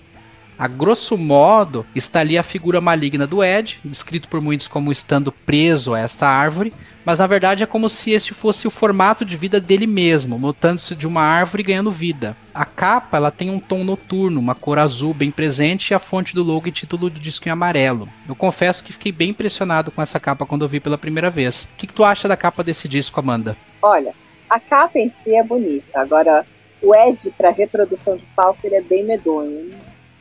[0.58, 5.30] a grosso modo, está ali a figura maligna do Ed, descrito por muitos como estando
[5.30, 6.72] preso a esta árvore,
[7.04, 10.94] mas na verdade é como se este fosse o formato de vida dele mesmo, mutando-se
[10.96, 12.36] de uma árvore ganhando vida.
[12.54, 16.34] A capa ela tem um tom noturno, uma cor azul bem presente e a fonte
[16.34, 18.08] do logo e título do disco em amarelo.
[18.28, 21.64] Eu confesso que fiquei bem impressionado com essa capa quando eu vi pela primeira vez.
[21.64, 23.56] O que, que tu acha da capa desse disco, Amanda?
[23.82, 24.12] Olha,
[24.48, 26.00] a capa em si é bonita.
[26.00, 26.46] Agora,
[26.82, 29.70] o Ed, para reprodução de palco, ele é bem medonho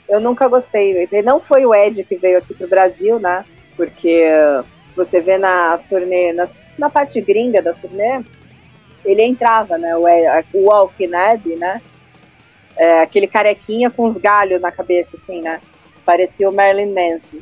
[0.08, 1.08] eu nunca gostei.
[1.24, 3.46] Não foi o Ed que veio aqui pro Brasil, né?
[3.76, 4.24] Porque
[4.96, 6.46] você vê na turnê, na,
[6.78, 8.24] na parte gringa da turnê,
[9.04, 9.96] ele entrava, né?
[9.96, 11.82] O, Ed, o Walking Ed, né?
[12.78, 15.60] É, aquele carequinha com os galhos na cabeça, assim, né?
[16.06, 17.38] Parecia o Marilyn Manson,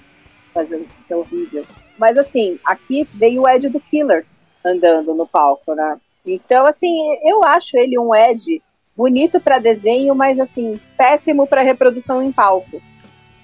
[0.53, 1.65] fazendo é horrível.
[1.97, 5.97] Mas assim, aqui veio o Ed do Killers andando no palco, né?
[6.25, 6.95] Então, assim,
[7.25, 8.61] eu acho ele um Ed
[8.95, 12.81] bonito para desenho, mas assim, péssimo para reprodução em palco.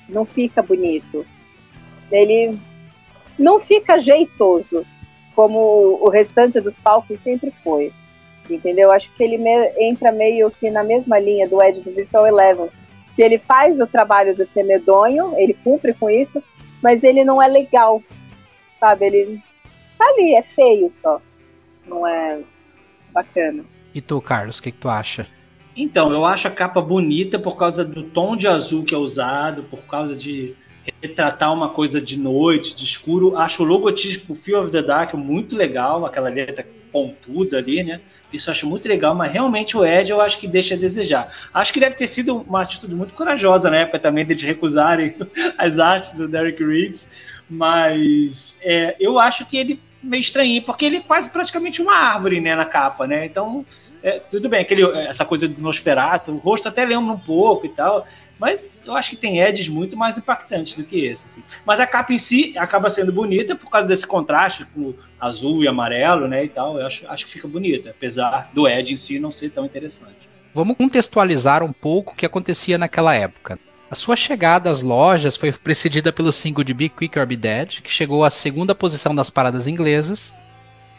[0.08, 1.26] Não fica bonito.
[2.12, 2.58] Ele
[3.38, 4.86] não fica jeitoso,
[5.36, 7.94] como o restante dos palcos sempre foi.
[8.50, 8.92] Entendeu?
[8.92, 12.70] Acho que ele me entra meio que na mesma linha do Ed do Virtual Eleven.
[13.16, 16.42] Que ele faz o trabalho de ser medonho, ele cumpre com isso,
[16.82, 18.02] mas ele não é legal.
[18.80, 19.06] Sabe?
[19.06, 19.44] Ele
[19.98, 21.22] tá ali, é feio só.
[21.86, 22.40] Não é
[23.12, 23.64] bacana.
[23.94, 25.28] E tu, Carlos, o que, que tu acha?
[25.76, 29.64] Então, eu acho a capa bonita por causa do tom de azul que é usado,
[29.64, 30.56] por causa de
[31.02, 33.38] retratar uma coisa de noite, de escuro.
[33.38, 38.02] Acho o logotipo Fear of the Dark muito legal, aquela letra pontuda ali, né?
[38.32, 41.34] Isso eu acho muito legal, mas realmente o Ed eu acho que deixa a desejar.
[41.54, 45.16] Acho que deve ter sido uma atitude muito corajosa na época também de recusarem
[45.58, 47.12] as artes do Derek Riggs,
[47.50, 52.40] mas é, eu acho que ele meio estranho, porque ele é quase praticamente uma árvore
[52.40, 53.26] né, na capa, né?
[53.26, 53.66] Então,
[54.02, 57.70] é, tudo bem, aquele, essa coisa do Nosferatu, o rosto até lembra um pouco e
[57.70, 58.06] tal,
[58.40, 61.26] mas eu acho que tem edges muito mais impactantes do que esse.
[61.26, 61.44] Assim.
[61.66, 65.68] Mas a capa em si acaba sendo bonita por causa desse contraste com azul e
[65.68, 66.46] amarelo, né?
[66.46, 66.80] E tal.
[66.80, 70.30] Eu acho, acho que fica bonita, apesar do Ed em si não ser tão interessante.
[70.54, 73.60] Vamos contextualizar um pouco o que acontecia naquela época.
[73.92, 77.82] A sua chegada às lojas foi precedida pelo single de Be Quick or Be Dead,
[77.82, 80.34] que chegou à segunda posição das paradas inglesas.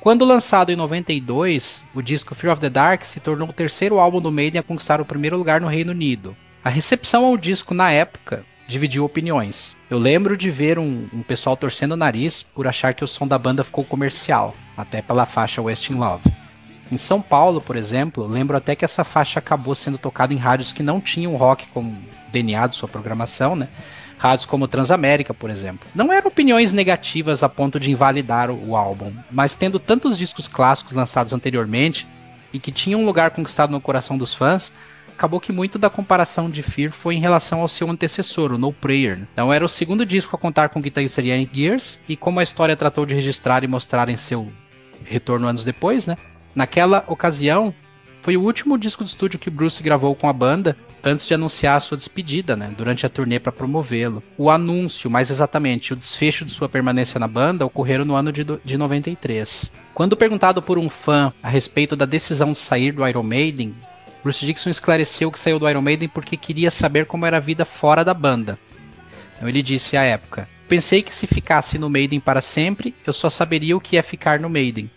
[0.01, 4.19] Quando lançado em 92, o disco Fear of the Dark se tornou o terceiro álbum
[4.19, 6.35] do Maiden a conquistar o primeiro lugar no Reino Unido.
[6.65, 9.77] A recepção ao disco na época dividiu opiniões.
[9.91, 13.29] Eu lembro de ver um, um, pessoal torcendo o nariz por achar que o som
[13.29, 16.33] da banda ficou comercial, até pela faixa West in Love.
[16.91, 20.73] Em São Paulo, por exemplo, lembro até que essa faixa acabou sendo tocada em rádios
[20.73, 21.99] que não tinham rock como
[22.33, 23.69] DNA de sua programação, né?
[24.21, 25.89] Rádios como Transamérica, por exemplo.
[25.95, 30.93] Não eram opiniões negativas a ponto de invalidar o, álbum, mas tendo tantos discos clássicos
[30.93, 32.07] lançados anteriormente
[32.53, 34.75] e que tinham um lugar conquistado no coração dos fãs,
[35.09, 38.75] acabou que muito da comparação de Fear foi em relação ao seu antecessor, o No
[38.75, 39.27] Prayer.
[39.33, 42.77] Então era o segundo disco a contar com guitarrista Ian Gears, e como a história
[42.77, 44.53] tratou de registrar e mostrar em seu
[45.03, 46.19] retorno anos depois, né?
[46.55, 47.75] Naquela ocasião,
[48.23, 51.77] foi o último disco de estúdio que Bruce gravou com a banda antes de anunciar
[51.77, 54.23] a sua despedida, né, durante a turnê para promovê-lo.
[54.37, 58.45] O anúncio, mais exatamente, o desfecho de sua permanência na banda ocorreram no ano de,
[58.45, 59.73] de 93.
[59.95, 63.75] Quando perguntado por um fã a respeito da decisão de sair do Iron Maiden,
[64.23, 67.65] Bruce Dixon esclareceu que saiu do Iron Maiden porque queria saber como era a vida
[67.65, 68.59] fora da banda.
[69.37, 73.31] Então ele disse à época: Pensei que se ficasse no Maiden para sempre, eu só
[73.31, 74.91] saberia o que é ficar no Maiden.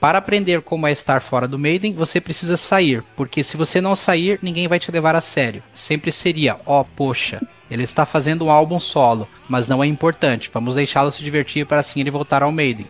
[0.00, 3.94] Para aprender como é estar fora do Maiden, você precisa sair, porque se você não
[3.94, 5.62] sair, ninguém vai te levar a sério.
[5.74, 7.38] Sempre seria, ó, oh, poxa,
[7.70, 11.80] ele está fazendo um álbum solo, mas não é importante, vamos deixá-lo se divertir para
[11.80, 12.86] assim ele voltar ao Maiden.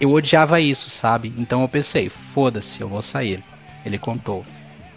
[0.00, 1.34] Eu odiava isso, sabe?
[1.36, 3.42] Então eu pensei, foda-se, eu vou sair.
[3.84, 4.44] Ele contou.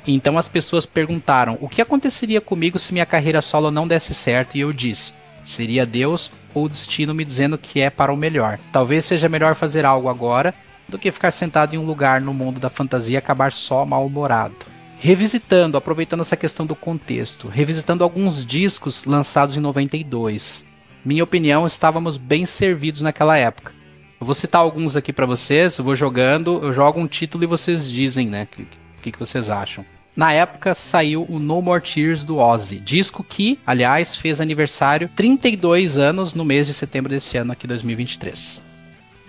[0.05, 4.55] Então as pessoas perguntaram o que aconteceria comigo se minha carreira solo não desse certo
[4.55, 8.59] e eu disse: seria Deus ou o destino me dizendo que é para o melhor.
[8.71, 10.53] Talvez seja melhor fazer algo agora
[10.87, 14.55] do que ficar sentado em um lugar no mundo da fantasia e acabar só mal-humorado.
[14.97, 20.65] Revisitando, aproveitando essa questão do contexto, revisitando alguns discos lançados em 92.
[21.03, 23.73] Minha opinião, estávamos bem servidos naquela época.
[24.19, 27.47] Eu vou citar alguns aqui para vocês, eu vou jogando, eu jogo um título e
[27.47, 29.85] vocês dizem, né, o que, que vocês acham.
[30.15, 35.99] Na época saiu o No More Tears do Ozzy, disco que, aliás, fez aniversário 32
[35.99, 38.61] anos no mês de setembro desse ano aqui 2023.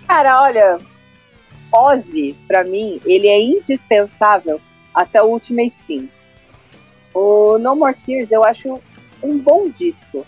[0.07, 0.79] Cara, olha,
[1.73, 4.59] Ozzy, para mim, ele é indispensável
[4.93, 6.09] até o Ultimate Sim.
[7.13, 8.79] O No More Tears eu acho
[9.23, 10.25] um bom disco,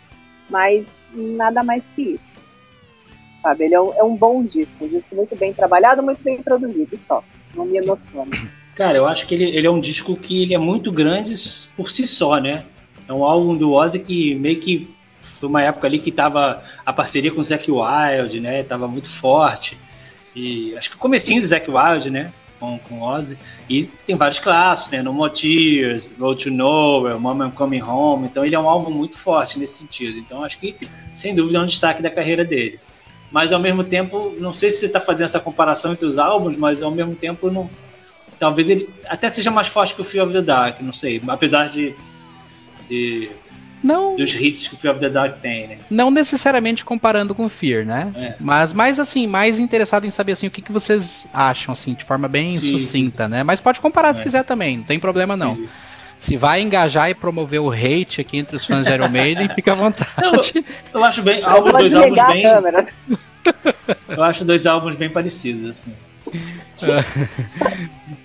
[0.50, 2.40] mas nada mais que isso
[3.42, 3.66] sabe?
[3.66, 6.96] Ele é um, é um bom disco, um disco muito bem trabalhado, muito bem produzido
[6.96, 7.24] só.
[7.56, 8.32] Não me emociona.
[8.76, 11.34] Cara, eu acho que ele, ele é um disco que ele é muito grande
[11.76, 12.66] por si só, né?
[13.08, 16.94] É um álbum do Ozzy que meio que foi uma época ali que tava a
[16.94, 18.64] parceria com o Zac Wild, né?
[18.64, 19.78] Tava muito forte.
[20.78, 22.34] Acho que o comecinho do Zac Wild, né?
[22.60, 23.38] Com, com Ozzy.
[23.70, 25.02] E tem vários clássicos, né?
[25.02, 28.28] No More Tears, Road to Nowhere, Mom I'm Coming Home.
[28.28, 30.18] Então ele é um álbum muito forte nesse sentido.
[30.18, 30.76] Então acho que,
[31.16, 32.80] sem dúvida, é um destaque da carreira dele
[33.32, 36.58] mas ao mesmo tempo, não sei se você está fazendo essa comparação entre os álbuns,
[36.58, 37.70] mas ao mesmo tempo, não,
[38.40, 41.70] talvez ele até seja mais forte que o Fear of the Dark, não sei, apesar
[41.70, 41.96] de,
[42.88, 43.30] de
[43.84, 45.78] não, dos hits que o Fear of the Dark tem, né?
[45.90, 48.12] Não necessariamente comparando com o Fear, né?
[48.16, 48.36] É.
[48.40, 52.04] Mas mais assim, mais interessado em saber assim o que, que vocês acham assim, de
[52.04, 53.32] forma bem sim, sucinta, sim.
[53.32, 53.44] né?
[53.44, 54.24] Mas pode comparar se é.
[54.24, 55.56] quiser também, não tem problema não.
[55.56, 55.70] Sim
[56.20, 59.72] se vai engajar e promover o hate aqui entre os fãs de Iron Maiden, fica
[59.72, 60.12] à vontade.
[60.22, 60.64] Eu,
[60.94, 62.44] eu acho bem, álbum, dois álbuns bem.
[64.10, 65.94] eu acho dois álbuns bem parecidos, assim.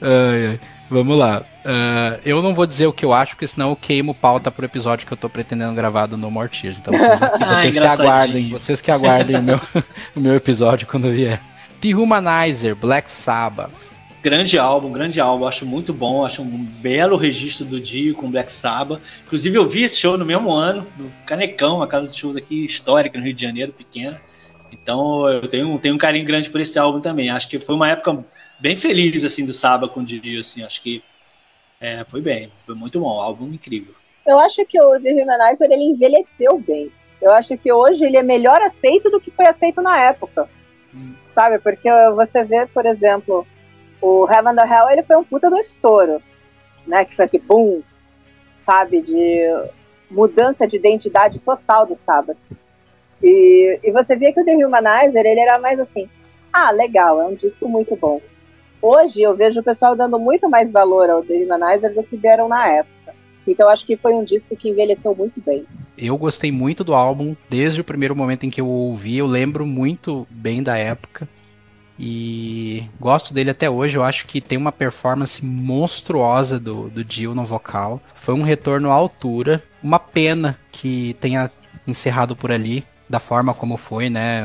[0.01, 0.61] ai, ai.
[0.91, 1.45] Vamos lá.
[1.65, 4.67] Uh, eu não vou dizer o que eu acho, porque senão eu queimo pauta pro
[4.67, 6.79] episódio que eu tô pretendendo gravar do No More Tears.
[6.79, 9.61] Então vocês, aqui, vocês que aguardem, vocês que aguardem o, meu,
[10.15, 11.41] o meu episódio quando vier.
[11.81, 13.73] The Humanizer, Black Sabbath.
[14.23, 18.51] Grande álbum, grande álbum, acho muito bom, acho um belo registro do Dio com Black
[18.51, 19.01] Sabbath.
[19.27, 22.65] Inclusive eu vi esse show no mesmo ano, no Canecão, uma casa de shows aqui
[22.65, 24.21] histórica no Rio de Janeiro, pequena.
[24.83, 27.31] Então eu tenho, tenho um carinho grande por esse álbum também.
[27.31, 28.25] Acho que foi uma época
[28.59, 31.03] bem feliz assim do Sabbath com o Dio, assim, acho que
[31.81, 33.95] é, foi bem, foi muito bom, álbum incrível.
[34.27, 36.91] Eu acho que o The Humanizer ele envelheceu bem.
[37.21, 40.49] Eu acho que hoje ele é melhor aceito do que foi aceito na época.
[40.95, 41.15] Hum.
[41.35, 41.59] Sabe?
[41.59, 43.47] Porque você vê, por exemplo,
[44.01, 46.23] o Heaven the Hell ele foi um puta do estouro,
[46.87, 47.05] né?
[47.05, 47.83] Que foi aquele boom,
[48.57, 49.03] sabe?
[49.03, 49.47] De
[50.11, 52.39] mudança de identidade total do sábado.
[53.23, 56.09] E, e você via que o The Humanizer, ele era mais assim,
[56.53, 58.21] ah, legal, é um disco muito bom.
[58.81, 62.49] Hoje eu vejo o pessoal dando muito mais valor ao The Humanizer do que deram
[62.49, 63.15] na época.
[63.47, 65.67] Então acho que foi um disco que envelheceu muito bem.
[65.97, 69.19] Eu gostei muito do álbum desde o primeiro momento em que eu ouvi.
[69.19, 71.29] Eu lembro muito bem da época.
[71.99, 73.97] E gosto dele até hoje.
[73.97, 78.01] Eu acho que tem uma performance monstruosa do, do no vocal.
[78.15, 79.63] Foi um retorno à altura.
[79.83, 81.51] Uma pena que tenha
[81.87, 84.43] encerrado por ali, da forma como foi, né?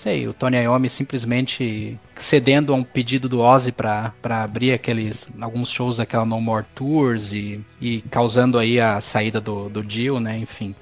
[0.00, 5.70] sei, o Tony Iommi simplesmente cedendo a um pedido do Ozzy para abrir aqueles alguns
[5.70, 10.38] shows daquela No More Tours e, e causando aí a saída do, do Dio, né?
[10.38, 10.74] Enfim.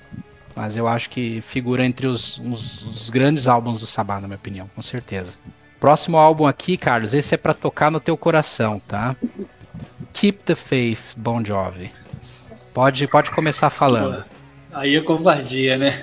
[0.55, 4.37] Mas eu acho que figura entre os, os, os grandes álbuns do Sabá, na minha
[4.37, 5.37] opinião, com certeza.
[5.81, 9.17] Próximo álbum aqui, Carlos, esse é para tocar no teu coração, tá?
[10.13, 11.91] Keep the Faith, Bon Jovi.
[12.73, 14.25] Pode, pode começar falando.
[14.79, 16.01] Aí é covardia, né?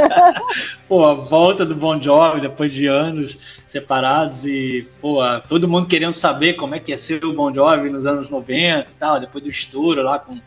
[0.88, 3.36] pô, a volta do Bon Jovi depois de anos
[3.66, 7.90] separados e, pô, todo mundo querendo saber como é que ia ser o Bon Jovi
[7.90, 10.40] nos anos 90 e tal, depois do estouro lá com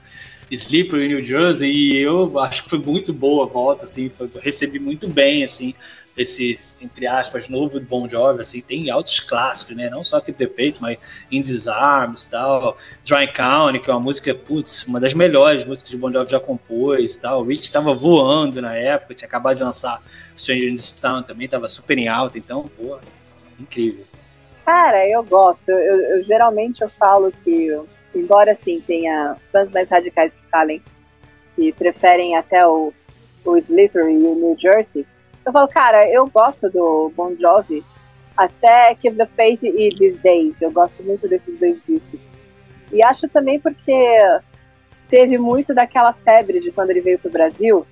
[0.49, 4.27] Sleeper em New Jersey, e eu acho que foi muito boa a volta, assim, foi,
[4.41, 5.75] recebi muito bem, assim,
[6.15, 9.89] esse, entre aspas, novo do Bon Jovi, assim, tem altos clássicos, né?
[9.89, 10.97] Não só Keep the Faith, mas
[11.31, 15.97] In Disarms tal, Dry County, que é uma música, putz, uma das melhores músicas que
[15.97, 17.41] Bon Jovi já compôs tal.
[17.41, 20.01] O Rich estava voando na época, tinha acabado de lançar
[20.37, 22.97] Stranger in the Town também, estava super em alta, então, pô,
[23.59, 24.05] incrível.
[24.65, 25.69] Cara, eu gosto.
[25.69, 27.77] Eu, eu, geralmente eu falo que,
[28.15, 30.81] embora assim tenha fãs mais radicais que falem
[31.55, 32.93] que preferem até o,
[33.45, 35.05] o Slippery e o New Jersey,
[35.45, 37.83] eu falo, cara, eu gosto do Bon Jovi,
[38.35, 40.61] até Keep the Faith e These Days.
[40.61, 42.25] Eu gosto muito desses dois discos.
[42.91, 44.17] E acho também porque
[45.09, 47.85] teve muito daquela febre de quando ele veio pro Brasil.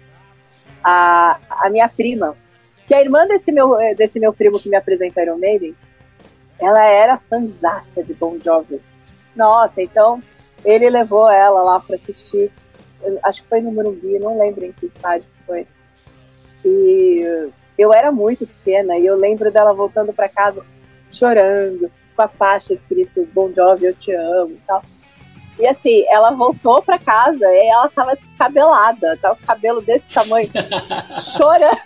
[0.84, 2.36] A, a minha prima,
[2.88, 5.76] que a irmã desse meu, desse meu primo que me apresenta Iron Maiden,
[6.60, 8.82] ela era fãzaça de Bon Jovi.
[9.36, 10.22] Nossa, então
[10.64, 12.52] ele levou ela lá para assistir.
[13.24, 15.68] Acho que foi no Morumbi, não lembro em que estádio foi.
[16.64, 20.64] E eu era muito pequena e eu lembro dela voltando para casa
[21.10, 24.82] chorando, com a faixa escrito Bon Jovi, eu te amo e tal.
[25.60, 30.08] E assim, ela voltou para casa e ela tava descabelada, tava com o cabelo desse
[30.08, 30.50] tamanho,
[31.36, 31.82] chorando.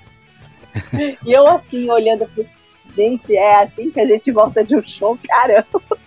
[1.25, 2.45] E eu assim, olhando pro.
[2.85, 5.81] Gente, é assim que a gente volta de um show, caramba.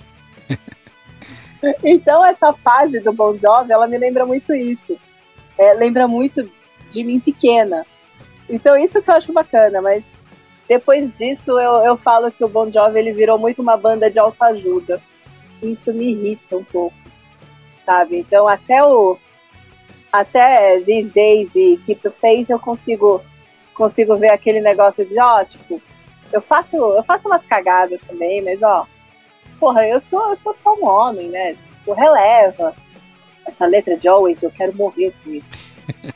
[1.83, 4.97] Então essa fase do Bon Jovi, ela me lembra muito isso.
[5.59, 6.49] É, lembra muito
[6.89, 7.85] de mim pequena.
[8.49, 10.05] Então isso que eu acho bacana, mas
[10.69, 14.19] depois disso eu, eu falo que o Bon Jovi ele virou muito uma banda de
[14.19, 15.01] autoajuda.
[15.63, 16.97] Isso me irrita um pouco,
[17.85, 18.19] sabe?
[18.19, 19.19] Então até o
[20.11, 23.23] até These Days e Keep the Faith eu consigo
[23.75, 25.81] consigo ver aquele negócio de ó, tipo,
[26.33, 28.87] eu faço eu faço umas cagadas também, mas ó,
[29.61, 31.57] porra, eu sou eu sou só um homem, né?
[31.85, 32.75] Tu releva
[33.47, 35.55] essa letra de Always, eu quero morrer com isso.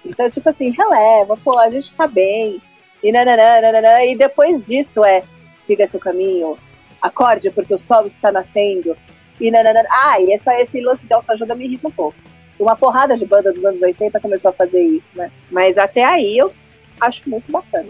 [0.04, 2.60] Então, tipo assim, releva, pô, a gente tá bem.
[3.02, 5.22] E, nananana, e depois disso é
[5.56, 6.58] siga seu caminho,
[7.00, 8.96] acorde porque o sol está nascendo.
[9.40, 9.88] E nananana.
[9.90, 12.16] Ah, e essa, esse lance de autoajuda me irrita um pouco.
[12.58, 15.32] Uma porrada de banda dos anos 80 começou a fazer isso, né?
[15.50, 16.52] Mas até aí eu
[17.00, 17.88] acho muito bacana.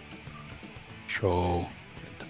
[1.09, 1.67] Show.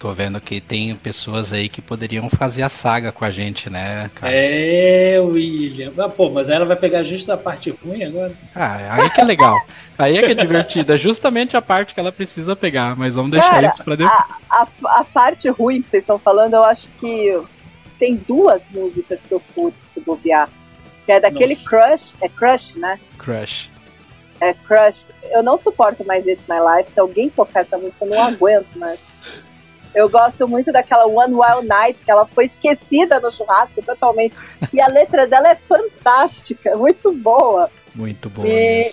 [0.03, 4.11] Tô vendo que tem pessoas aí que poderiam fazer a saga com a gente, né,
[4.17, 4.37] Carlos?
[4.37, 5.93] É, William.
[5.97, 8.33] Ah, pô, mas ela vai pegar justo a parte ruim agora.
[8.53, 9.65] Ah, aí que é legal.
[9.97, 10.93] aí é que é divertido.
[10.93, 14.19] É justamente a parte que ela precisa pegar, mas vamos deixar Cara, isso pra depois.
[14.19, 17.41] A, a, a, parte ruim que vocês estão falando, eu acho que
[17.97, 20.51] tem duas músicas que eu curto se bobear.
[21.07, 21.71] Que é daquele Nossa.
[21.71, 22.15] Crush.
[22.21, 22.99] É Crush, né?
[23.19, 23.71] Crush.
[24.41, 25.07] É Crush.
[25.31, 26.91] Eu não suporto mais It's My Life.
[26.91, 29.12] Se alguém tocar essa música, eu não aguento mais.
[29.95, 34.39] Eu gosto muito daquela One Wild Night, que ela foi esquecida no churrasco totalmente.
[34.73, 37.71] E a letra dela é fantástica, muito boa.
[37.95, 38.49] Muito boa.
[38.49, 38.93] E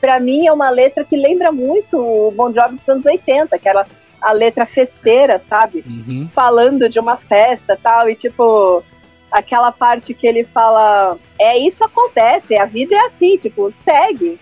[0.00, 3.68] para mim é uma letra que lembra muito o Bon Jovi dos anos 80, que
[3.68, 3.86] era
[4.20, 5.84] a letra festeira, sabe?
[5.86, 6.28] Uhum.
[6.32, 8.82] Falando de uma festa tal, e tipo,
[9.30, 14.38] aquela parte que ele fala: é isso acontece, a vida é assim, tipo, segue,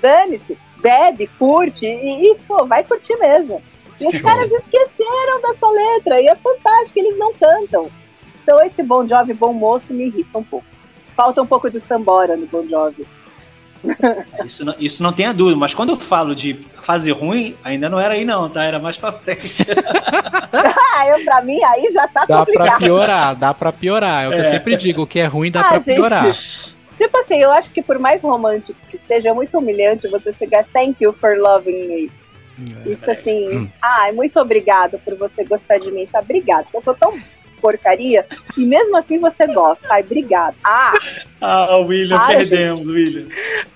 [0.00, 3.62] dane-se, bebe, curte, e, e pô, vai curtir mesmo.
[4.00, 7.90] E os caras esqueceram dessa letra, e é fantástico, eles não cantam.
[8.42, 10.66] Então esse Bon Jovi bom moço me irrita um pouco.
[11.16, 13.06] Falta um pouco de sambora no Bon Jovi.
[14.44, 17.88] Isso não, isso não tem a dúvida, mas quando eu falo de fase ruim, ainda
[17.88, 18.64] não era aí não, tá?
[18.64, 19.64] Era mais pra frente.
[20.52, 22.66] ah, eu, pra mim aí já tá dá complicado.
[22.66, 24.24] Dá pra piorar, dá pra piorar.
[24.24, 24.40] É o que é.
[24.40, 26.36] eu sempre digo, o que é ruim dá ah, pra gente, piorar.
[26.96, 30.64] Tipo assim, eu acho que por mais romântico que seja, é muito humilhante você chegar
[30.72, 32.10] thank you for loving me.
[32.84, 33.68] É, Isso assim, hum.
[33.80, 36.20] ai, muito obrigado por você gostar de mim, tá?
[36.20, 36.66] Obrigado.
[36.74, 37.16] Eu tô tão
[37.58, 38.24] porcaria
[38.56, 39.86] e mesmo assim você gosta.
[39.90, 40.54] Ai, obrigado.
[40.64, 40.92] Ah!
[41.40, 42.90] Ah, William, para, perdemos, gente.
[42.90, 43.26] William.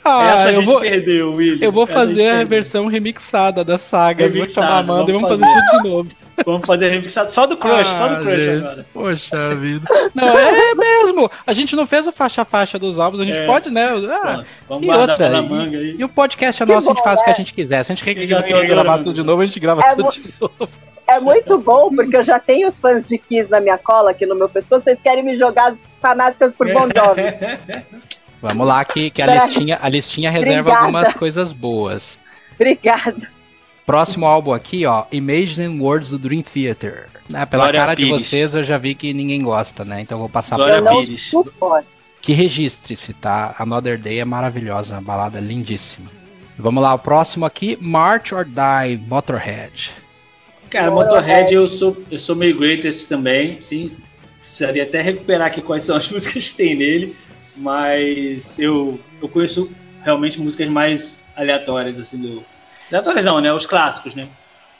[0.05, 1.65] Ah, Essa a gente vou, perdeu, William.
[1.65, 4.27] Eu vou fazer a, a versão remixada da saga.
[4.27, 6.09] Remixada, vou chamar a Amanda e vamos fazer, fazer tudo de novo.
[6.45, 8.65] Vamos fazer remixado só do Crush, ah, só do Crush gente.
[8.65, 8.87] agora.
[8.93, 9.87] Poxa vida.
[10.15, 11.31] Não, é mesmo.
[11.47, 13.47] A gente não fez a faixa-faixa dos álbuns, a gente é.
[13.47, 13.89] pode, né?
[14.11, 15.29] Ah, vamos e outra.
[15.29, 15.95] Na manga aí.
[15.97, 17.85] E o podcast é nosso, a gente faz o que a gente quiser.
[17.85, 18.27] Se a gente quer
[18.67, 20.69] gravar tudo de novo, a gente grava é tudo de novo.
[21.07, 24.25] É muito bom, porque eu já tenho os fãs de Kiss na minha cola, aqui
[24.25, 24.85] no meu pescoço.
[24.85, 27.23] Vocês querem me jogar fanáticas por Bon Jovi.
[28.41, 30.81] Vamos lá, que, que a, listinha, a listinha reserva Obrigada.
[30.81, 32.19] algumas coisas boas.
[32.55, 33.29] Obrigada.
[33.87, 37.09] Próximo álbum aqui, ó, Images and Words do Dream Theater.
[37.29, 38.19] Né, pela Glória cara Pires.
[38.19, 40.01] de vocês, eu já vi que ninguém gosta, né?
[40.01, 41.33] Então vou passar Glória pra Pires.
[42.21, 43.55] Que registre-se, tá?
[43.59, 46.11] Another Day é maravilhosa, uma balada lindíssima.
[46.59, 49.93] Vamos lá, o próximo aqui, March or Die, Motorhead.
[50.73, 53.95] Cara, Motorhead eu sou, eu sou meio greatest também, sim.
[54.39, 57.15] Precisaria até recuperar aqui quais são as músicas que tem nele,
[57.55, 59.71] mas eu, eu conheço
[60.03, 62.43] realmente músicas mais aleatórias, assim, do.
[62.91, 63.53] Aleatórias não, né?
[63.53, 64.27] Os clássicos, né?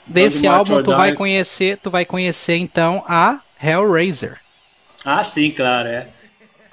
[0.07, 4.39] Desse álbum tu vai conhecer, tu vai conhecer então a Hellraiser.
[5.05, 6.07] Ah, sim, claro, é.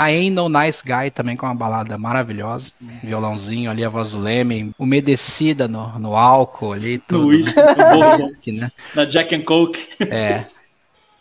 [0.00, 2.72] A Ain't No Nice Guy também com uma balada maravilhosa.
[3.04, 7.24] Violãozinho ali, a voz do Leme, umedecida no, no álcool ali, tudo.
[7.24, 8.72] No whisky, no whisky, né?
[8.94, 9.78] Na Jack and Coke.
[10.00, 10.44] É.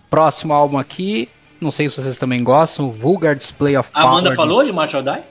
[0.09, 1.27] Próximo álbum aqui,
[1.59, 4.07] não sei se vocês também gostam, Vulgar Display of Power.
[4.07, 5.23] A Amanda falou de Marshall Die?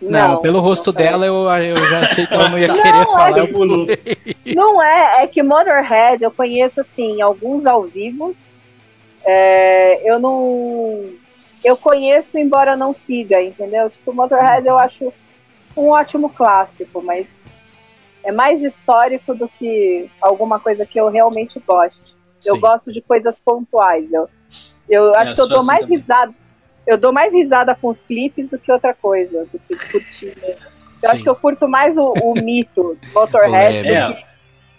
[0.00, 2.76] Não, não, pelo rosto não dela eu, eu já achei que ela não ia não,
[2.76, 3.32] querer é falar.
[3.34, 8.32] Que, não é, é que Motorhead eu conheço assim, alguns ao vivo.
[9.24, 11.18] É, eu não
[11.64, 13.88] eu conheço, embora não siga, entendeu?
[13.90, 15.12] Tipo, Motorhead eu acho
[15.76, 17.40] um ótimo clássico, mas
[18.24, 22.14] é mais histórico do que alguma coisa que eu realmente goste.
[22.44, 22.60] Eu Sim.
[22.60, 24.12] gosto de coisas pontuais.
[24.12, 24.28] Eu,
[24.88, 25.98] eu acho é, que eu dou assim mais também.
[25.98, 26.34] risada.
[26.86, 30.34] Eu dou mais risada com os clipes do que outra coisa, do que curtir.
[30.42, 31.06] Eu Sim.
[31.06, 34.12] acho que eu curto mais o, o mito Motorhead do é.
[34.12, 34.30] que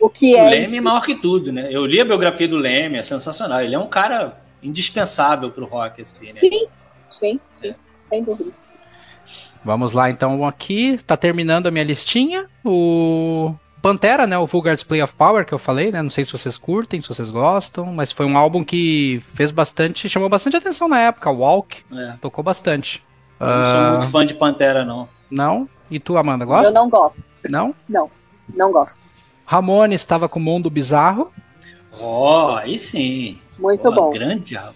[0.02, 0.44] o que é.
[0.44, 1.70] O Leme é maior que tudo, né?
[1.72, 3.62] Eu li a biografia do Leme, é sensacional.
[3.62, 6.34] Ele é um cara indispensável pro rock, assim, né?
[6.34, 6.68] Sim,
[7.10, 8.52] sim, sim, sem dúvida.
[9.64, 12.48] Vamos lá, então, aqui tá terminando a minha listinha.
[12.66, 16.02] O Pantera, né, o Vulgar Display of Power que eu falei, né?
[16.02, 20.10] Não sei se vocês curtem, se vocês gostam, mas foi um álbum que fez bastante,
[20.10, 21.30] chamou bastante atenção na época.
[21.30, 22.14] Walk é.
[22.22, 23.04] tocou bastante.
[23.40, 23.90] Eu não sou uh...
[23.92, 25.10] muito fã de Pantera, não.
[25.30, 25.70] Não?
[25.90, 26.70] E tu, Amanda, gosta?
[26.70, 27.24] Eu não gosto.
[27.50, 27.76] Não?
[27.90, 28.10] Não,
[28.56, 29.02] não gosto.
[29.46, 31.32] Ramone estava com o Mundo Bizarro.
[32.00, 33.40] Ó, oh, aí sim.
[33.62, 34.10] Muito oh, bom.
[34.10, 34.74] Grande álbum.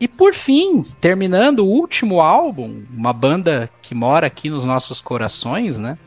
[0.00, 5.80] E por fim, terminando o último álbum, uma banda que mora aqui nos nossos corações,
[5.80, 5.98] né?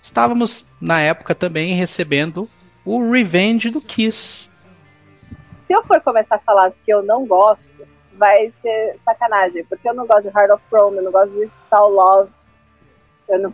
[0.00, 2.48] Estávamos na época também recebendo
[2.84, 4.48] o Revenge do Kiss.
[5.66, 9.88] Se eu for começar a falar as que eu não gosto, vai ser sacanagem, porque
[9.88, 12.30] eu não gosto de Heart of Chrome, eu não gosto de Tal Love,
[13.28, 13.52] eu não,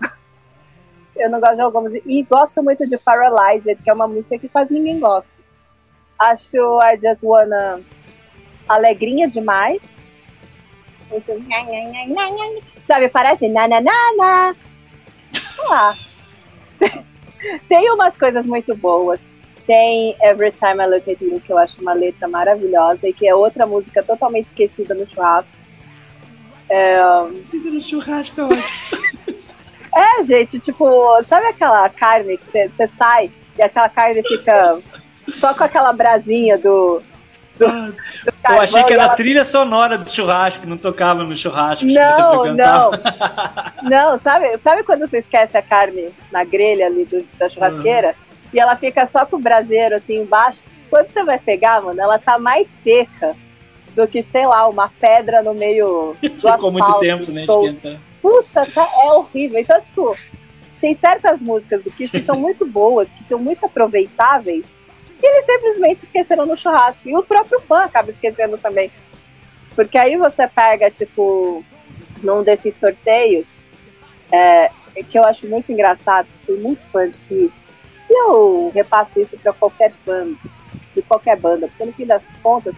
[1.17, 1.95] eu não gosto de algumas.
[1.95, 5.33] E gosto muito de Paralyzed, que é uma música que quase ninguém gosta.
[6.19, 7.81] Acho I Just Wanna
[8.69, 9.81] alegrinha demais.
[11.11, 11.33] Muito...
[12.87, 14.57] Sabe, parece nananana.
[15.33, 15.97] Sei lá.
[17.69, 19.21] Tem umas coisas muito boas.
[19.67, 23.29] Tem Every Time I Look at You, que eu acho uma letra maravilhosa e que
[23.29, 25.57] é outra música totalmente esquecida no churrasco.
[26.69, 26.97] É...
[27.53, 29.37] No churrasco é ótimo.
[29.95, 34.79] é, gente, tipo, sabe aquela carne que você sai e aquela carne fica
[35.33, 37.03] só com aquela brasinha do,
[37.59, 37.97] do, do
[38.49, 41.85] eu achei que era a trilha sonora do churrasco, não tocava no churrasco.
[41.85, 42.91] Não, não.
[43.83, 48.09] Não, sabe, sabe quando você esquece a carne na grelha ali do, da churrasqueira?
[48.09, 48.51] Uhum.
[48.53, 50.61] E ela fica só com o braseiro assim embaixo?
[50.91, 53.37] Quando você vai pegar, mano, ela tá mais seca
[53.95, 56.73] do que, sei lá, uma pedra no meio do Ficou asfalto.
[56.73, 58.01] muito tempo, né, esquentando.
[58.21, 59.61] Puta, tá, é horrível.
[59.61, 60.17] Então, tipo,
[60.81, 64.67] tem certas músicas do Kiss que são muito boas, que são muito aproveitáveis,
[65.23, 67.09] e eles simplesmente esqueceram no churrasco.
[67.09, 68.91] E o próprio fã acaba esquecendo também.
[69.75, 71.65] Porque aí você pega, tipo,
[72.23, 73.51] num desses sorteios,
[74.31, 74.71] é,
[75.11, 77.55] que eu acho muito engraçado, fui muito fã de Kiss.
[78.09, 80.29] E eu repasso isso para qualquer fã,
[80.93, 82.77] de qualquer banda, porque no fim das contas,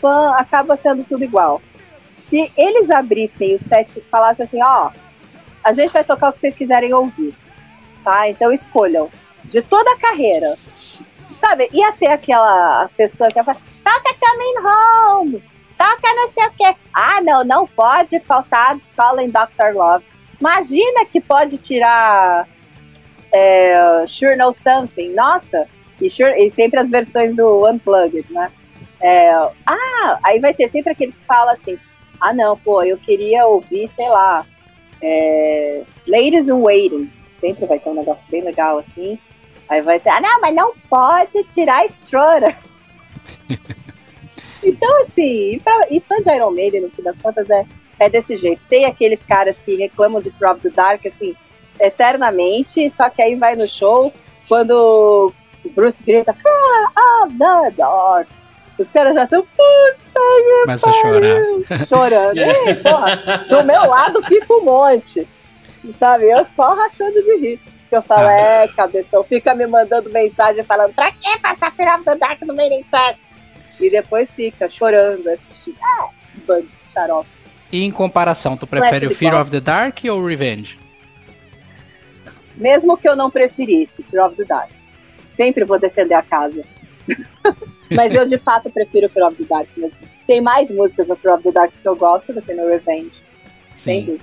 [0.00, 1.60] fã acaba sendo tudo igual.
[2.16, 4.90] Se eles abrissem o set e falassem assim, ó,
[5.62, 7.34] a gente vai tocar o que vocês quiserem ouvir,
[8.02, 8.28] tá?
[8.28, 9.10] Então escolham
[9.44, 10.56] de toda a carreira,
[11.40, 11.68] sabe?
[11.72, 15.44] E até aquela pessoa que fala, toca Coming Home,
[15.76, 16.76] toca não sei o quê.
[16.92, 19.74] Ah, não, não pode faltar Calling Dr.
[19.74, 20.04] Love.
[20.40, 22.46] Imagina que pode tirar
[23.32, 25.66] é, Sure Know Something, nossa,
[26.00, 28.50] e, sure, e sempre as versões do Unplugged, né?
[29.00, 31.78] É, ah, aí vai ter sempre aquele que fala assim,
[32.20, 34.44] ah não, pô, eu queria ouvir, sei lá,
[35.02, 39.18] é, Ladies in Waiting, sempre vai ter um negócio bem legal assim,
[39.70, 42.58] aí vai ter, ah não, mas não pode tirar Strutter.
[44.62, 47.64] então assim, e, pra, e fã de Iron Maiden, no fim das contas, é,
[48.00, 48.60] é desse jeito.
[48.68, 51.36] Tem aqueles caras que reclamam de Prop the Dark, assim,
[51.78, 54.12] eternamente, só que aí vai no show,
[54.48, 55.32] quando
[55.64, 58.28] o Bruce grita, Fire of the Dark,
[58.76, 59.46] os caras já estão.
[60.62, 61.86] Começa a chorar.
[61.86, 62.40] Chorando.
[62.66, 63.16] E, porra,
[63.48, 65.28] do meu lado fica um monte.
[65.98, 66.30] Sabe?
[66.30, 67.60] Eu só rachando de rir.
[67.90, 68.32] Eu falo, ah.
[68.32, 72.54] é, cabeção, fica me mandando mensagem falando, pra que passar Fear of the Dark no
[72.54, 73.20] Made in Chest?
[73.80, 75.76] E depois fica chorando, assistindo.
[75.82, 76.10] Ah,
[76.46, 77.28] bando de xarope.
[77.72, 80.78] E em comparação, tu prefere o Fear of the Dark ou o Revenge?
[82.56, 84.70] Mesmo que eu não preferisse Fear of the Dark,
[85.28, 86.62] sempre vou defender a casa.
[87.90, 89.98] Mas eu de fato prefiro Fear of the Dark mesmo.
[90.26, 93.12] Tem mais músicas no Fear of the Dark que eu gosto do que no Revenge.
[93.74, 94.18] Sim.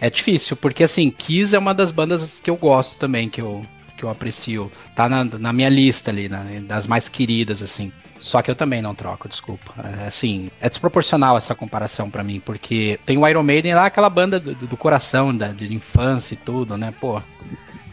[0.00, 3.64] É difícil, porque assim, Kiss é uma das bandas que eu gosto também, que eu,
[3.96, 4.70] que eu aprecio.
[4.94, 7.92] Tá na, na minha lista ali, né, das mais queridas, assim.
[8.20, 9.72] Só que eu também não troco, desculpa.
[9.78, 14.10] É, assim, é desproporcional essa comparação para mim, porque tem o Iron Maiden lá, aquela
[14.10, 16.92] banda do, do coração, da, de infância e tudo, né?
[17.00, 17.20] Pô,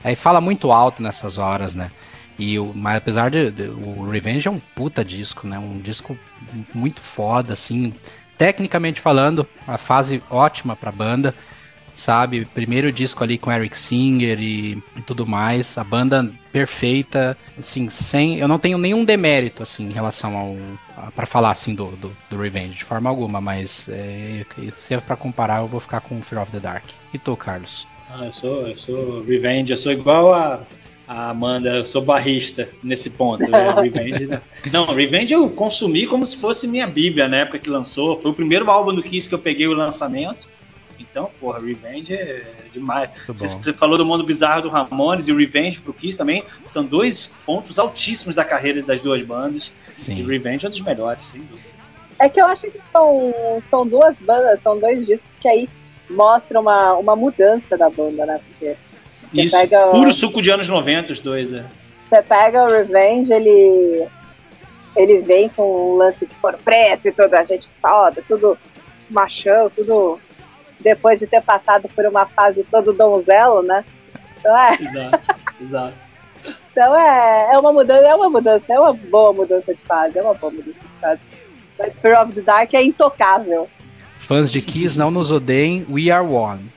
[0.04, 1.92] aí fala muito alto nessas horas, né?
[2.38, 5.58] E o, mas apesar de, de, o Revenge é um puta disco, né?
[5.58, 6.18] Um disco
[6.74, 7.94] muito foda, assim,
[8.38, 11.34] tecnicamente falando, a fase ótima pra banda,
[11.96, 12.46] sabe?
[12.46, 18.38] Primeiro disco ali com Eric Singer e, e tudo mais, a banda perfeita, assim, sem,
[18.40, 20.56] eu não tenho nenhum demérito assim em relação ao
[21.14, 25.16] para falar assim do, do, do, Revenge de forma alguma, mas é, se é para
[25.16, 26.86] comparar, eu vou ficar com Fear of the Dark.
[27.14, 27.86] E tu, Carlos?
[28.10, 30.62] Ah, eu sou, eu sou Revenge, eu sou igual a
[31.08, 33.50] a Amanda, eu sou barrista nesse ponto.
[33.50, 33.74] Né?
[33.82, 34.42] Revenge, né?
[34.72, 38.20] Não, Revenge eu consumi como se fosse minha bíblia na época que lançou.
[38.20, 40.48] Foi o primeiro álbum do Kiss que eu peguei o lançamento.
[41.00, 43.10] Então, porra, Revenge é demais.
[43.28, 46.44] Você, você, falou do mundo bizarro do Ramones e o Revenge pro Kiss também.
[46.64, 49.72] São dois pontos altíssimos da carreira das duas bandas.
[49.94, 50.18] Sim.
[50.18, 51.76] E Revenge é um dos melhores, sem dúvida.
[52.20, 53.34] É que eu acho que são,
[53.70, 55.68] são duas bandas, são dois discos que aí
[56.10, 58.40] mostram uma, uma mudança da banda, né?
[58.48, 58.78] Porque
[59.34, 61.66] isso, pega puro suco de anos 90, os dois, é.
[62.10, 64.08] Você pega o Revenge, ele.
[64.96, 68.58] Ele vem com um lance de cor preto e toda a gente foda, tudo
[69.10, 70.20] machão, tudo.
[70.80, 73.84] Depois de ter passado por uma fase todo donzelo, né?
[74.38, 74.78] Então é.
[74.82, 75.98] Exato, exato.
[76.72, 80.22] Então é, é uma mudança, é uma mudança, é uma boa mudança de fase, é
[80.22, 81.22] uma boa mudança de fase.
[81.80, 83.70] Mas Fear of the Dark é intocável.
[84.20, 86.70] Fãs de Kiss não nos odeiem, we are one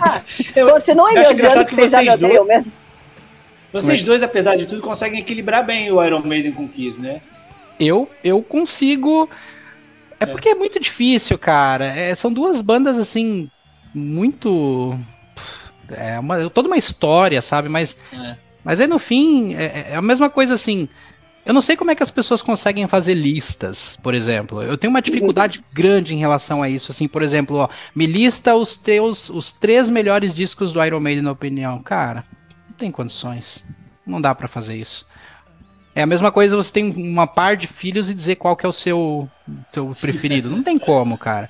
[0.00, 0.22] ah,
[0.54, 2.72] eu, Continue me odiando que vocês já me mesmo.
[3.72, 7.20] Vocês dois, apesar de tudo, conseguem equilibrar bem o Iron Maiden com o Kiss, né?
[7.78, 9.28] Eu, eu consigo.
[10.20, 10.26] É, é.
[10.26, 11.86] porque é muito difícil, cara.
[11.86, 13.50] É, são duas bandas assim
[13.94, 14.98] muito.
[15.88, 17.68] É uma, toda uma história, sabe?
[17.68, 18.36] Mas, é.
[18.64, 20.88] mas aí no fim é, é a mesma coisa assim.
[21.44, 24.60] Eu não sei como é que as pessoas conseguem fazer listas, por exemplo.
[24.62, 26.90] Eu tenho uma dificuldade grande em relação a isso.
[26.90, 31.22] Assim, por exemplo, ó, me lista os teus os três melhores discos do Iron Maiden
[31.22, 31.80] na opinião.
[31.80, 32.24] Cara,
[32.68, 33.64] não tem condições.
[34.04, 35.06] Não dá para fazer isso.
[35.96, 38.68] É a mesma coisa você tem uma par de filhos e dizer qual que é
[38.68, 39.26] o seu,
[39.72, 40.50] seu preferido.
[40.50, 41.48] Não tem como, cara.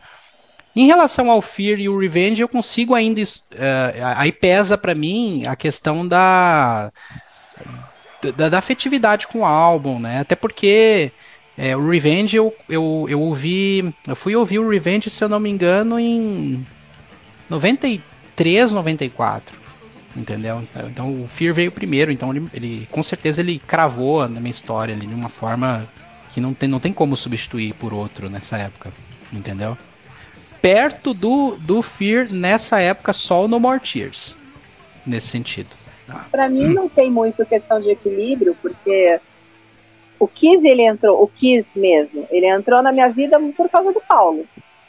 [0.74, 3.20] Em relação ao Fear e o Revenge, eu consigo ainda.
[3.20, 6.92] Uh, aí pesa para mim a questão da
[8.36, 10.20] da, da, afetividade com o álbum, né?
[10.20, 11.10] Até porque
[11.58, 13.92] é, o Revenge eu, eu, eu ouvi.
[14.06, 16.64] Eu fui ouvir o Revenge, se eu não me engano, em
[17.50, 19.55] 93, 94.
[20.16, 20.62] Entendeu?
[20.90, 24.94] Então o Fear veio primeiro, então ele, ele com certeza ele cravou na minha história
[24.94, 25.86] ali de uma forma
[26.32, 28.90] que não tem, não tem como substituir por outro nessa época.
[29.32, 29.76] Entendeu?
[30.62, 34.36] Perto do, do Fear nessa época só o No More Tears.
[35.04, 35.68] Nesse sentido.
[36.30, 39.20] Para mim não tem muito questão de equilíbrio, porque
[40.18, 44.00] o Kiss ele entrou, o Kiss mesmo, ele entrou na minha vida por causa do
[44.00, 44.46] Paulo.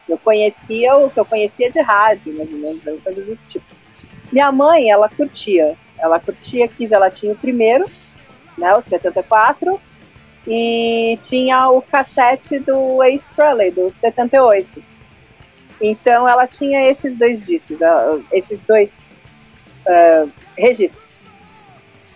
[0.07, 3.65] Eu conhecia o que eu conhecia de rádio, mais ou menos, coisas desse tipo.
[4.31, 7.85] Minha mãe, ela curtia, ela curtia Kiss, ela tinha o primeiro,
[8.57, 9.79] né, o de 74,
[10.47, 14.83] e tinha o cassete do Ace Frehley, do 78.
[15.81, 18.99] Então ela tinha esses dois discos, uh, esses dois
[19.85, 21.05] uh, registros.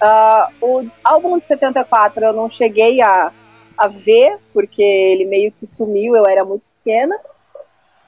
[0.01, 3.32] Uh, o álbum de 74 eu não cheguei a,
[3.78, 7.16] a ver, porque ele meio que sumiu, eu era muito pequena.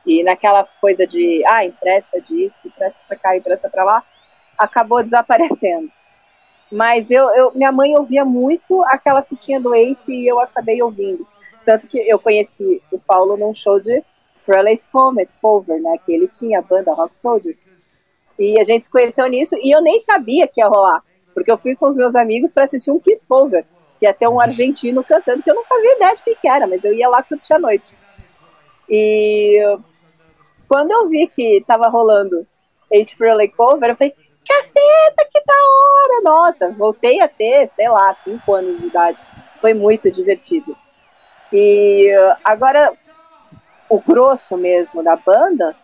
[0.06, 4.04] E naquela coisa de, ah, empresta disco, empresta pra cá, empresta pra lá,
[4.58, 5.90] acabou desaparecendo.
[6.72, 11.26] Mas eu, eu, minha mãe ouvia muito aquela fitinha do Ace e eu acabei ouvindo.
[11.66, 14.04] Tanto que eu conheci o Paulo num show de
[14.38, 15.98] Fraley's Comet Cover, né?
[16.06, 17.66] Que ele tinha a banda Rock Soldiers.
[18.38, 21.04] E a gente se conheceu nisso e eu nem sabia que ia rolar.
[21.34, 23.66] Porque eu fui com os meus amigos para assistir um Kiss Cover,
[24.00, 26.94] que ter um argentino cantando, que eu não fazia ideia de que era, mas eu
[26.94, 27.96] ia lá curtir a noite.
[28.90, 29.60] E
[30.74, 32.48] quando eu vi que tava rolando
[32.90, 34.12] esse Fraley Cover, eu falei,
[34.44, 36.22] caceta, que da hora!
[36.24, 39.22] Nossa, voltei a ter, sei lá, cinco anos de idade.
[39.62, 40.76] Foi muito divertido.
[41.52, 42.10] E
[42.44, 42.92] agora,
[43.88, 45.76] o grosso mesmo da banda,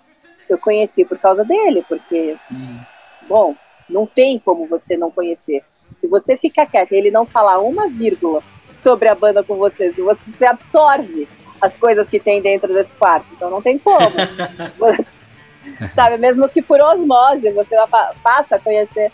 [0.49, 2.79] eu conheci por causa dele, porque, hum.
[3.27, 3.55] bom,
[3.87, 5.63] não tem como você não conhecer.
[5.93, 8.41] Se você ficar quieto e ele não falar uma vírgula
[8.75, 11.27] sobre a banda com você, você absorve
[11.61, 13.27] as coisas que tem dentro desse quarto.
[13.33, 13.99] Então não tem como.
[15.95, 17.75] Sabe, mesmo que por osmose você
[18.23, 19.11] passa a conhecer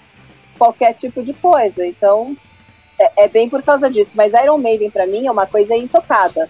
[0.57, 1.85] qualquer tipo de coisa.
[1.85, 2.35] Então,
[2.99, 4.15] é, é bem por causa disso.
[4.15, 6.49] Mas Iron Maiden, para mim, é uma coisa intocada.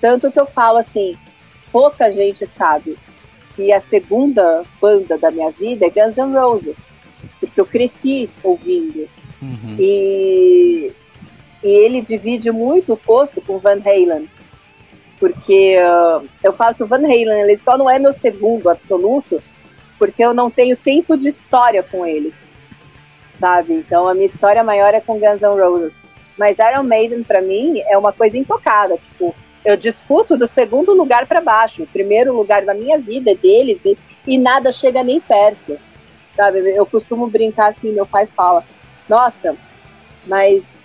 [0.00, 1.16] Tanto que eu falo assim,
[1.72, 2.98] pouca gente sabe
[3.54, 6.90] que a segunda banda da minha vida é Guns N' Roses.
[7.40, 9.08] Porque eu cresci ouvindo.
[9.40, 9.76] Uhum.
[9.78, 10.92] E,
[11.62, 14.28] e ele divide muito o posto com Van Halen
[15.18, 19.42] porque uh, eu falo que o Van Halen ele só não é meu segundo absoluto,
[19.98, 22.48] porque eu não tenho tempo de história com eles,
[23.40, 23.74] sabe?
[23.74, 26.00] Então a minha história maior é com Guns N' Roses.
[26.38, 31.26] Mas Iron Maiden para mim é uma coisa intocada, tipo, eu disputo do segundo lugar
[31.26, 35.18] para baixo, o primeiro lugar da minha vida é deles e, e nada chega nem
[35.18, 35.78] perto,
[36.36, 36.58] sabe?
[36.70, 38.62] Eu costumo brincar assim, meu pai fala,
[39.08, 39.56] nossa,
[40.26, 40.78] mas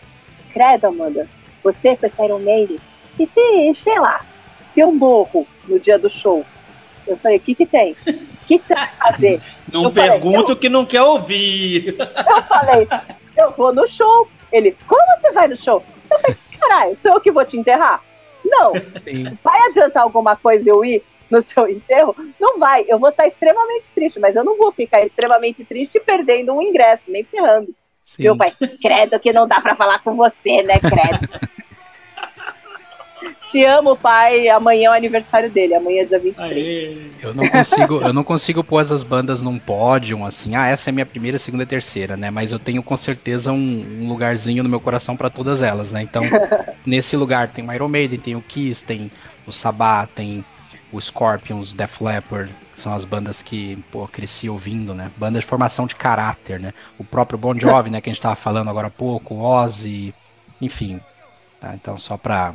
[0.53, 1.27] credo, Amanda,
[1.63, 2.79] você com esse Iron Maiden,
[3.19, 4.25] e se, sei lá,
[4.67, 6.45] se eu morro no dia do show?
[7.07, 7.91] Eu falei, o que que tem?
[7.91, 9.41] O que, que você vai fazer?
[9.71, 11.95] Não eu pergunta o que não quer ouvir.
[11.97, 12.87] Eu falei,
[13.37, 14.27] eu vou no show.
[14.51, 15.83] Ele, como você vai no show?
[16.09, 18.03] Eu falei, caralho, sou eu que vou te enterrar?
[18.43, 18.73] Não.
[19.03, 19.37] Sim.
[19.43, 22.15] Vai adiantar alguma coisa eu ir no seu enterro?
[22.39, 22.85] Não vai.
[22.87, 27.09] Eu vou estar extremamente triste, mas eu não vou ficar extremamente triste perdendo um ingresso,
[27.09, 27.73] nem ferrando.
[28.03, 28.23] Sim.
[28.23, 31.29] Meu pai, credo que não dá para falar com você, né, credo.
[33.43, 34.47] Te amo, pai.
[34.49, 36.51] Amanhã é o aniversário dele, amanhã é dia 23.
[36.51, 36.97] Aê.
[37.21, 40.55] Eu não consigo, eu não consigo pôr essas bandas num pódio, assim.
[40.55, 42.29] Ah, essa é minha primeira, segunda e terceira, né?
[42.29, 46.01] Mas eu tenho com certeza um, um lugarzinho no meu coração para todas elas, né?
[46.03, 46.23] Então,
[46.85, 49.09] nesse lugar tem o Iron Maiden, tem o Kiss, tem
[49.47, 50.45] o Sabá, tem
[50.91, 55.09] o Scorpions, Def Leppard, que são as bandas que, pô, cresci ouvindo, né?
[55.17, 56.73] Bandas de formação de caráter, né?
[56.99, 60.13] O próprio Bon Jovi, né, que a gente tava falando agora há pouco, Ozzy,
[60.61, 60.99] enfim.
[61.59, 61.73] Tá?
[61.73, 62.53] Então, só pra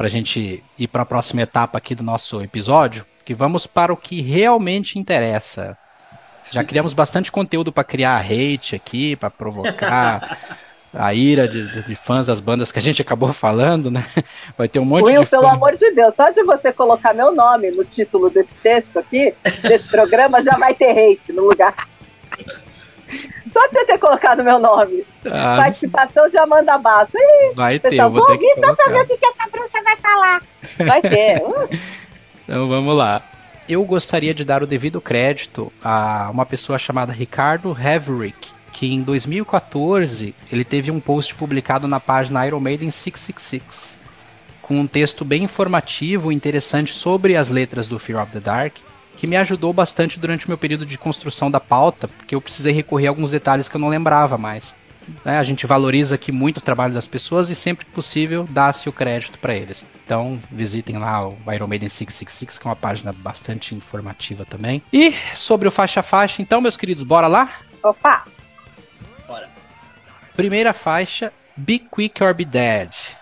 [0.00, 3.92] para a gente ir para a próxima etapa aqui do nosso episódio, que vamos para
[3.92, 5.76] o que realmente interessa.
[6.50, 10.38] Já criamos bastante conteúdo para criar hate aqui, para provocar
[10.94, 14.06] a ira de, de, fãs das bandas que a gente acabou falando, né?
[14.56, 15.28] Vai ter um monte Will, de.
[15.28, 15.52] pelo fã...
[15.52, 19.86] amor de Deus, só de você colocar meu nome no título desse texto aqui, desse
[19.90, 21.86] programa, já vai ter hate no lugar.
[23.52, 25.04] Só de você ter colocado meu nome.
[25.26, 27.12] Ah, Participação de Amanda Bassa.
[27.16, 29.82] Ih, vai ter, pessoal, vou, vou ouvir só pra ver o que, que essa bruxa
[29.82, 30.42] vai falar.
[30.78, 31.42] Vai ter.
[31.42, 31.68] Uh.
[32.44, 33.22] então vamos lá.
[33.68, 39.02] Eu gostaria de dar o devido crédito a uma pessoa chamada Ricardo Haverick, que em
[39.02, 43.98] 2014 ele teve um post publicado na página Iron Maiden 666,
[44.60, 48.74] com um texto bem informativo e interessante sobre as letras do Fear of the Dark,
[49.20, 52.72] que me ajudou bastante durante o meu período de construção da pauta, porque eu precisei
[52.72, 54.74] recorrer a alguns detalhes que eu não lembrava mais.
[55.22, 55.38] Né?
[55.38, 58.92] A gente valoriza aqui muito o trabalho das pessoas e sempre que possível dá-se o
[58.92, 59.86] crédito para eles.
[60.06, 64.82] Então visitem lá o Iron Maiden 666, que é uma página bastante informativa também.
[64.90, 67.58] E sobre o faixa faixa, então, meus queridos, bora lá?
[67.82, 68.24] Opa!
[69.28, 69.50] Bora.
[70.34, 73.19] Primeira faixa, Be Quick or Be Dead.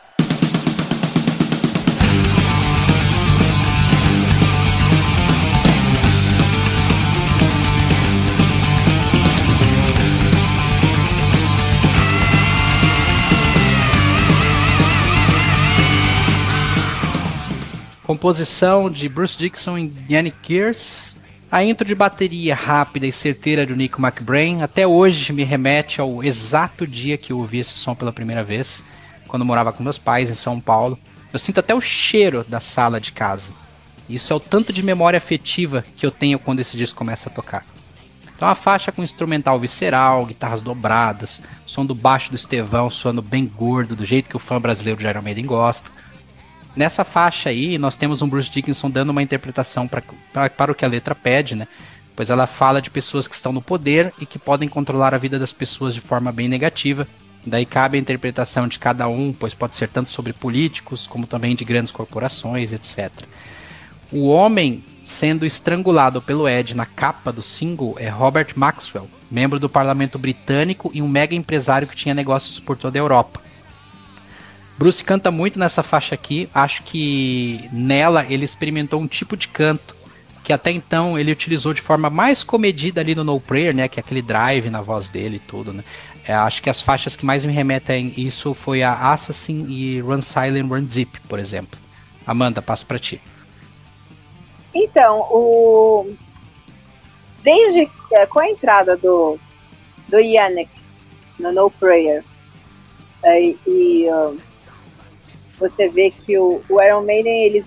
[18.08, 21.18] Composição de Bruce Dixon e Yannick Gears.
[21.52, 26.24] A intro de bateria rápida e certeira do Nico McBrain até hoje me remete ao
[26.24, 28.82] exato dia que eu ouvi esse som pela primeira vez,
[29.26, 30.98] quando morava com meus pais em São Paulo.
[31.30, 33.52] Eu sinto até o cheiro da sala de casa.
[34.08, 37.32] Isso é o tanto de memória afetiva que eu tenho quando esse disco começa a
[37.32, 37.66] tocar.
[38.34, 43.44] Então a faixa com instrumental visceral, guitarras dobradas, som do baixo do Estevão soando bem
[43.44, 45.90] gordo, do jeito que o fã brasileiro de Iron Maiden gosta.
[46.78, 50.00] Nessa faixa aí, nós temos um Bruce Dickinson dando uma interpretação pra,
[50.32, 51.66] pra, para o que a letra pede, né?
[52.14, 55.40] Pois ela fala de pessoas que estão no poder e que podem controlar a vida
[55.40, 57.04] das pessoas de forma bem negativa.
[57.44, 61.56] Daí cabe a interpretação de cada um, pois pode ser tanto sobre políticos como também
[61.56, 63.10] de grandes corporações, etc.
[64.12, 69.68] O homem sendo estrangulado pelo Ed na capa do single é Robert Maxwell, membro do
[69.68, 73.47] parlamento britânico e um mega empresário que tinha negócios por toda a Europa.
[74.78, 79.98] Bruce canta muito nessa faixa aqui, acho que nela ele experimentou um tipo de canto
[80.44, 83.98] que até então ele utilizou de forma mais comedida ali no No Prayer, né, que
[83.98, 85.84] é aquele drive na voz dele e tudo, né.
[86.26, 90.00] É, acho que as faixas que mais me remetem a isso foi a Assassin e
[90.00, 91.80] Run Silent Run Deep, por exemplo.
[92.26, 93.20] Amanda, passo para ti.
[94.74, 96.14] Então, o...
[97.42, 99.38] desde é, com a entrada do,
[100.08, 100.70] do Yannick
[101.38, 102.22] no No Prayer,
[103.22, 104.47] é, e uh,
[105.58, 107.64] você vê que o, o Iron Maiden eles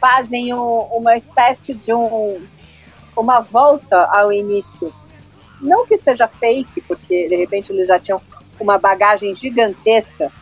[0.00, 2.40] fazem um, uma espécie de um,
[3.16, 4.92] uma volta ao início.
[5.60, 8.20] Não que seja fake, porque de repente eles já tinham
[8.60, 10.32] uma bagagem gigantesca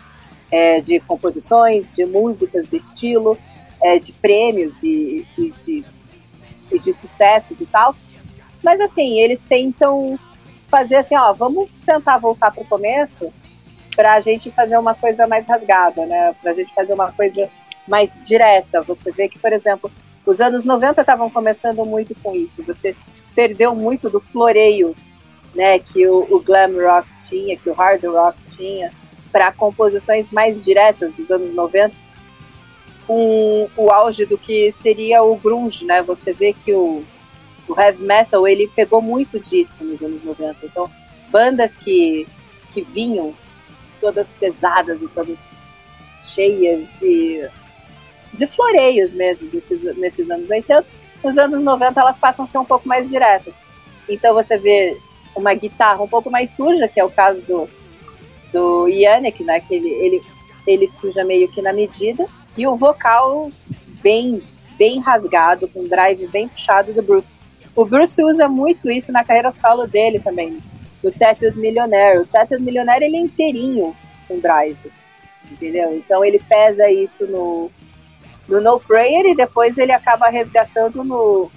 [0.50, 3.38] é, de composições, de músicas, de estilo,
[3.80, 5.84] é, de prêmios e, e, de,
[6.70, 7.94] e de sucessos e tal.
[8.62, 10.18] Mas assim, eles tentam
[10.68, 13.32] fazer assim, ó, vamos tentar voltar para o começo
[13.96, 16.34] para a gente fazer uma coisa mais rasgada, né?
[16.40, 17.48] Para a gente fazer uma coisa
[17.88, 18.82] mais direta.
[18.82, 19.90] Você vê que, por exemplo,
[20.24, 22.62] os anos 90 estavam começando muito com isso.
[22.66, 22.94] Você
[23.34, 24.94] perdeu muito do floreio,
[25.54, 25.78] né?
[25.78, 28.92] Que o, o glam rock tinha, que o hard rock tinha,
[29.32, 32.06] para composições mais diretas dos anos 90
[33.06, 36.02] com o auge do que seria o grunge, né?
[36.02, 37.04] Você vê que o,
[37.68, 40.56] o heavy metal ele pegou muito disso nos anos 90.
[40.64, 40.90] Então,
[41.30, 42.26] bandas que,
[42.74, 43.32] que vinham
[44.00, 45.36] todas pesadas e todas
[46.24, 47.48] cheias de,
[48.34, 50.86] de floreios mesmo desses, nesses anos 80,
[51.22, 53.54] nos anos 90 elas passam a ser um pouco mais diretas.
[54.08, 54.98] Então você vê
[55.34, 57.68] uma guitarra um pouco mais suja, que é o caso do,
[58.52, 59.60] do Yannick, né?
[59.60, 60.22] Que ele, ele,
[60.66, 62.26] ele suja meio que na medida,
[62.56, 63.50] e o vocal
[64.02, 64.42] bem,
[64.78, 67.34] bem rasgado, com drive bem puxado do Bruce.
[67.74, 70.58] O Bruce usa muito isso na carreira solo dele também.
[71.06, 72.20] O Tattooed Millionaire.
[72.20, 73.94] O Tattooed Millionaire ele é inteirinho
[74.26, 74.90] com drive.
[75.50, 75.94] Entendeu?
[75.94, 77.70] Então ele pesa isso no,
[78.48, 81.50] no No Prayer e depois ele acaba resgatando no.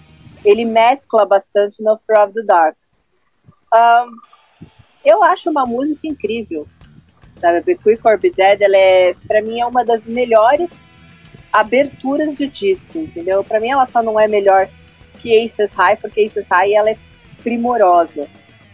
[0.45, 2.75] Ele mescla bastante no Fear of the Dark.
[3.73, 4.15] Um,
[5.03, 6.67] eu acho uma música incrível.
[7.41, 7.61] Sabe?
[7.61, 10.87] The Quick or Be Dead, ela é, pra mim, é uma das melhores
[11.51, 13.43] aberturas de disco, entendeu?
[13.43, 14.69] Para mim ela só não é melhor
[15.19, 16.97] que Aces High, porque Aces High ela é
[17.41, 18.27] primorosa,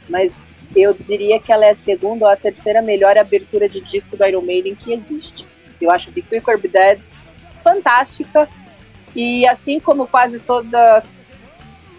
[0.10, 0.34] mas
[0.76, 4.26] eu diria que ela é a segunda ou a terceira melhor abertura de disco do
[4.26, 5.46] Iron Maiden que existe.
[5.80, 7.00] Eu acho The Quick or Be Dead
[7.64, 8.48] fantástica
[9.16, 11.04] e assim como quase toda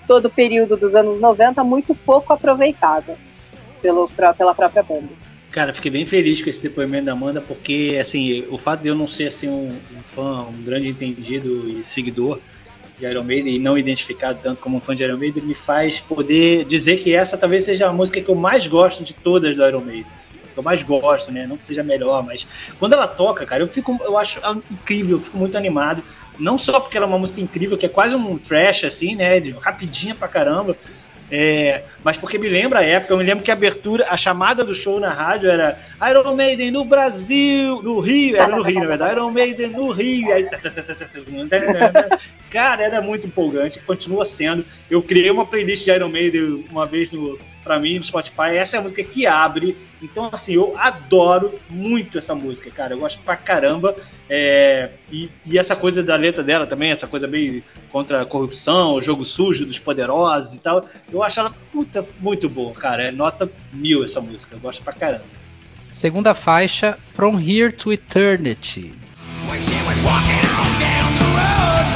[0.07, 3.19] todo o período dos anos 90, muito pouco aproveitada
[3.83, 5.09] pelo, pela própria banda.
[5.51, 8.95] Cara, fiquei bem feliz com esse depoimento da Amanda, porque assim, o fato de eu
[8.95, 12.39] não ser assim, um, um fã, um grande entendido e seguidor
[12.99, 16.01] de Iron Maiden e não identificado tanto como um fã de Iron Maiden me faz
[16.01, 19.67] poder dizer que essa talvez seja a música que eu mais gosto de todas do
[19.67, 20.07] Iron Maiden.
[20.17, 21.47] Assim, que eu mais gosto, né?
[21.47, 22.47] Não que seja melhor, mas
[22.79, 24.41] quando ela toca, cara, eu fico, eu acho
[24.71, 26.03] incrível, eu fico muito animado.
[26.39, 29.39] Não só porque ela é uma música incrível, que é quase um trash, assim, né?
[29.39, 30.77] De, rapidinha pra caramba,
[31.31, 34.65] é, mas porque me lembra a época, eu me lembro que a abertura, a chamada
[34.65, 35.79] do show na rádio era
[36.11, 40.33] Iron Maiden no Brasil, no Rio, era no Rio, na verdade, Iron Maiden no Rio.
[40.33, 40.49] Aí,
[42.51, 44.65] cara, era muito empolgante, continua sendo.
[44.89, 48.55] Eu criei uma playlist de Iron Maiden uma vez no, pra mim no Spotify.
[48.57, 49.77] Essa é a música que abre.
[50.01, 52.95] Então, assim, eu adoro muito essa música, cara.
[52.95, 53.97] Eu gosto pra caramba.
[54.31, 58.95] É, e, e, essa coisa da letra dela também, essa coisa bem contra a corrupção,
[58.95, 60.89] o jogo sujo dos poderosos e tal.
[61.13, 63.03] Eu acho ela, puta, muito boa, cara.
[63.03, 64.55] É nota mil essa música.
[64.55, 65.25] Eu gosto pra caramba.
[65.91, 68.95] Segunda faixa, From Here to Eternity.
[69.51, 71.96] When she was walking on down the road,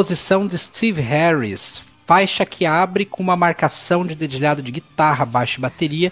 [0.00, 5.60] Composição de Steve Harris, faixa que abre com uma marcação de dedilhado de guitarra, baixo
[5.60, 6.10] e bateria,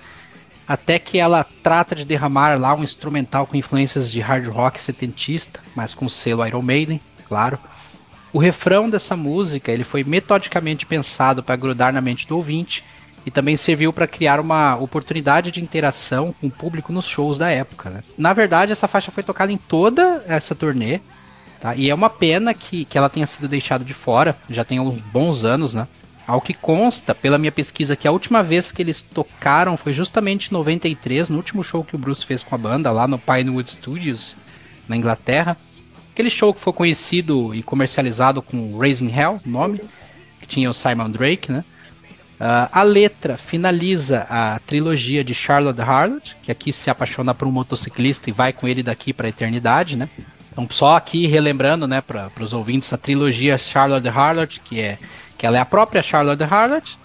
[0.68, 5.61] até que ela trata de derramar lá um instrumental com influências de hard rock setentista,
[5.74, 7.59] mas com selo Iron Maiden, claro.
[8.30, 12.84] O refrão dessa música ele foi metodicamente pensado para grudar na mente do ouvinte
[13.24, 17.49] e também serviu para criar uma oportunidade de interação com o público nos shows da
[17.49, 17.89] época.
[17.89, 18.03] Né?
[18.18, 21.01] Na verdade, essa faixa foi tocada em toda essa turnê,
[21.61, 21.74] tá?
[21.74, 25.00] e é uma pena que, que ela tenha sido deixada de fora, já tem uns
[25.00, 25.86] bons anos, né?
[26.26, 30.48] Ao que consta, pela minha pesquisa, que a última vez que eles tocaram foi justamente
[30.48, 33.70] em 93, no último show que o Bruce fez com a banda, lá no Pinewood
[33.70, 34.36] Studios,
[34.86, 35.56] na Inglaterra.
[36.12, 39.80] Aquele show que foi conhecido e comercializado com Raising Hell, nome,
[40.38, 41.64] que tinha o Simon Drake, né?
[42.38, 47.50] Uh, a letra finaliza a trilogia de Charlotte Harlot, que aqui se apaixona por um
[47.50, 50.09] motociclista e vai com ele daqui para a eternidade, né?
[50.59, 54.98] Então, só aqui relembrando, né, para os ouvintes, a trilogia Charlotte Harlot, que é
[55.36, 56.98] que ela é a própria Charlotte Harlot,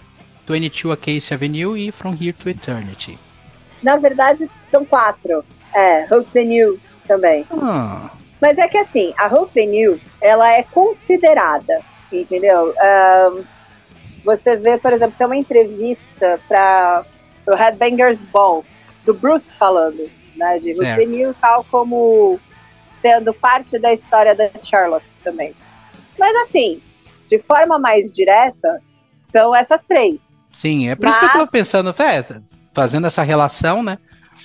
[0.44, 3.16] 22 Acacia Avenue e From Here to Eternity.
[3.80, 5.44] Na verdade, são quatro.
[5.72, 7.46] É, You também.
[7.52, 8.10] Ah.
[8.40, 11.80] Mas é que assim, a You, ela é considerada,
[12.10, 12.74] entendeu?
[13.32, 13.44] Um,
[14.24, 17.04] você vê, por exemplo, tem uma entrevista para
[17.46, 18.64] o Headbangers Ball,
[19.04, 22.40] do Bruce falando, né, de You tal como
[23.04, 25.52] sendo parte da história da Charlotte também.
[26.18, 26.80] Mas assim,
[27.28, 28.80] de forma mais direta,
[29.30, 30.18] são essas três.
[30.50, 31.94] Sim, é por mas, isso que eu tô pensando,
[32.72, 33.98] fazendo essa relação, né?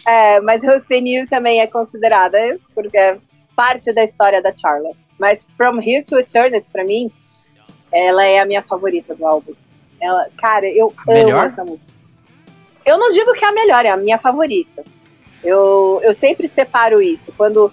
[0.05, 2.38] É, mas Hudson também é considerada,
[2.76, 3.18] porque é
[3.55, 4.97] parte da história da Charlotte.
[5.18, 7.10] Mas From Here to Eternity, pra mim,
[7.93, 9.53] ela é a minha favorita do álbum.
[10.01, 11.45] Ela, cara, eu a amo melhor?
[11.45, 11.89] essa música.
[12.86, 14.84] Eu não digo que é a melhor, é a minha favorita.
[15.43, 17.32] Eu, eu sempre separo isso.
[17.38, 17.72] Quando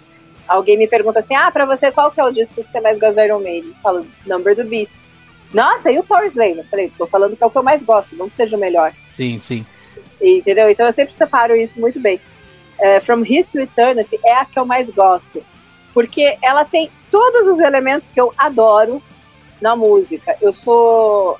[0.49, 2.99] alguém me pergunta assim, ah, pra você qual que é o disco que você mais
[2.99, 3.71] gosta do Iron Maiden?
[3.71, 4.95] Eu falo, Number do Beast.
[5.53, 6.59] Nossa, e o Power Slave?
[6.59, 8.61] Eu falei, tô falando que é o que eu mais gosto, não que seja o
[8.61, 8.93] melhor.
[9.11, 9.65] Sim, sim.
[10.21, 10.69] Entendeu?
[10.69, 12.21] Então eu sempre separo isso muito bem.
[12.79, 15.45] É, From Here to Eternity é a que eu mais gosto.
[15.95, 19.03] Porque ela tem todos os elementos que eu adoro
[19.61, 20.37] na música.
[20.41, 21.39] Eu sou.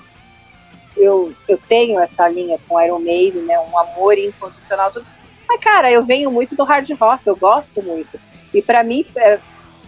[0.97, 3.59] Eu, eu tenho essa linha com Iron Maiden, né?
[3.59, 4.91] Um amor incondicional.
[4.91, 5.07] Tudo.
[5.47, 8.19] Mas, cara, eu venho muito do hard rock, eu gosto muito.
[8.57, 9.39] E para mim, é,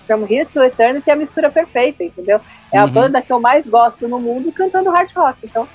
[0.07, 2.41] From Here to Eternity é a mistura perfeita, entendeu?
[2.71, 2.91] É a uhum.
[2.91, 5.39] banda que eu mais gosto no mundo cantando hard rock.
[5.43, 5.67] Então,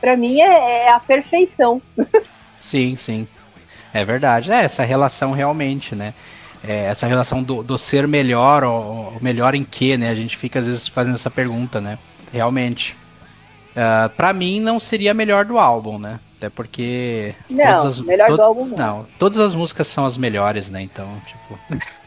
[0.00, 1.80] para mim é, é, a perfeição.
[2.58, 3.26] sim, sim.
[3.92, 4.52] É verdade.
[4.52, 6.12] É, essa relação realmente, né?
[6.62, 10.10] É, essa relação do, do ser melhor, ou, ou, melhor em quê, né?
[10.10, 11.98] A gente fica às vezes fazendo essa pergunta, né?
[12.30, 12.92] Realmente.
[13.74, 16.18] Uh, ah, para mim não seria a melhor do álbum, né?
[16.36, 17.34] Até porque.
[17.48, 18.76] Não, as, melhor do álbum não.
[18.76, 20.82] Não, todas as músicas são as melhores, né?
[20.82, 21.58] Então, tipo.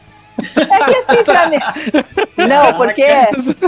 [0.56, 1.58] É que assim, pra mim.
[2.48, 3.06] Não, porque,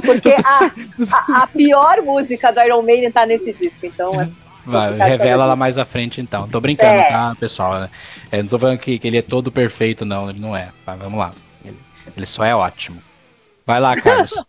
[0.05, 0.70] porque a,
[1.11, 4.29] a, a, pior música do Iron Maiden tá nesse disco, então é.
[4.64, 6.49] Vai, revela lá mais à frente então.
[6.49, 7.09] Tô brincando, é.
[7.09, 7.89] tá, pessoal?
[8.31, 10.68] É, não tô falando que, que, ele é todo perfeito, não, ele não é.
[10.87, 11.33] Mas vamos lá.
[11.64, 11.77] Ele,
[12.16, 13.03] ele só é ótimo.
[13.66, 14.33] Vai lá, Carlos.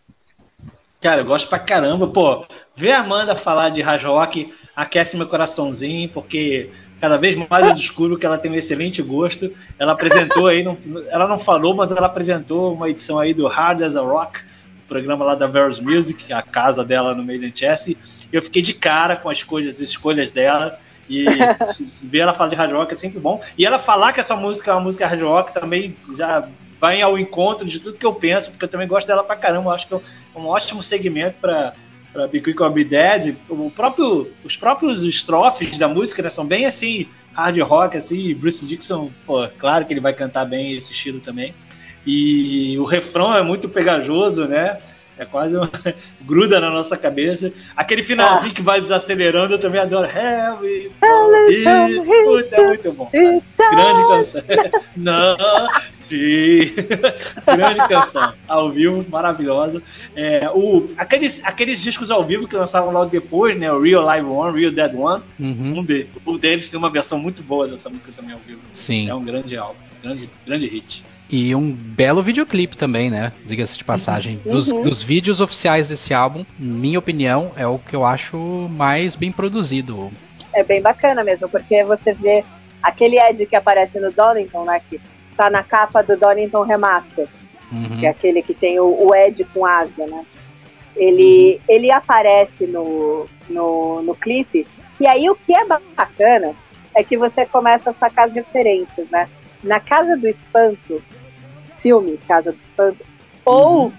[1.02, 2.08] Cara, eu gosto pra caramba.
[2.08, 2.46] Pô,
[2.76, 6.70] ver a Amanda falar de hard rock aquece meu coraçãozinho, porque
[7.04, 9.52] cada vez mais eu descubro que ela tem um excelente gosto.
[9.78, 10.78] Ela apresentou aí, não,
[11.10, 14.40] ela não falou, mas ela apresentou uma edição aí do Hard as a Rock,
[14.88, 17.98] programa lá da Veros Music, a casa dela no Made in Chess.
[18.32, 20.80] Eu fiquei de cara com as escolhas, as escolhas dela.
[21.10, 21.26] E
[22.02, 23.42] ver ela falar de hard rock é sempre bom.
[23.58, 26.48] E ela falar que essa música é uma música hard rock também já
[26.80, 29.72] vai ao encontro de tudo que eu penso, porque eu também gosto dela pra caramba.
[29.72, 30.00] Eu acho que é
[30.38, 31.74] um ótimo segmento para
[32.14, 36.46] para Be Quick or Be Dead, o próprio, os próprios estrofes da música né, são
[36.46, 40.94] bem assim, hard rock, assim, Bruce Dixon, pô, claro que ele vai cantar bem esse
[40.94, 41.54] estilo também.
[42.06, 44.78] E o refrão é muito pegajoso, né?
[45.18, 45.68] É quase um...
[46.22, 47.52] gruda na nossa cabeça.
[47.76, 48.56] Aquele finalzinho ah.
[48.56, 50.08] que vai desacelerando, eu também adoro.
[50.08, 50.90] Heavy,
[52.26, 53.12] Puta, é muito bom.
[53.58, 53.76] Cara.
[53.76, 54.42] Grande canção.
[54.96, 55.38] Não,
[56.00, 56.74] sim.
[57.46, 58.34] Grande canção.
[58.48, 59.82] Ao vivo, maravilhosa.
[60.16, 63.72] É, o, aqueles, aqueles discos ao vivo que lançavam logo depois, né?
[63.72, 65.24] O Real Live One, Real Dead One.
[65.40, 65.80] Uhum.
[65.80, 68.62] Um de, o deles tem uma versão muito boa dessa música também ao vivo.
[68.74, 69.10] Sim.
[69.10, 69.80] É um grande álbum.
[70.02, 71.04] Grande, grande hit.
[71.30, 73.32] E um belo videoclipe também, né?
[73.46, 74.40] Diga-se de passagem.
[74.46, 74.52] Uhum.
[74.52, 78.38] Dos, dos, vídeos oficiais desse álbum, minha opinião, é o que eu acho
[78.70, 80.12] mais bem produzido.
[80.54, 82.44] É bem bacana mesmo, porque você vê
[82.82, 84.82] aquele Ed que aparece no Donington, né?
[84.90, 85.02] Que
[85.36, 87.28] tá na capa do Donington Remaster.
[87.72, 88.00] Uhum.
[88.00, 90.26] Que é aquele que tem o, o Ed com asa, né?
[90.96, 91.60] Ele, uhum.
[91.68, 94.68] ele aparece no, no, no clipe.
[95.00, 96.54] E aí o que é bacana
[96.96, 99.28] é que você começa a sacar as referências, né?
[99.64, 101.02] Na Casa do Espanto,
[101.76, 103.06] filme Casa do Espanto,
[103.46, 103.94] ou uhum.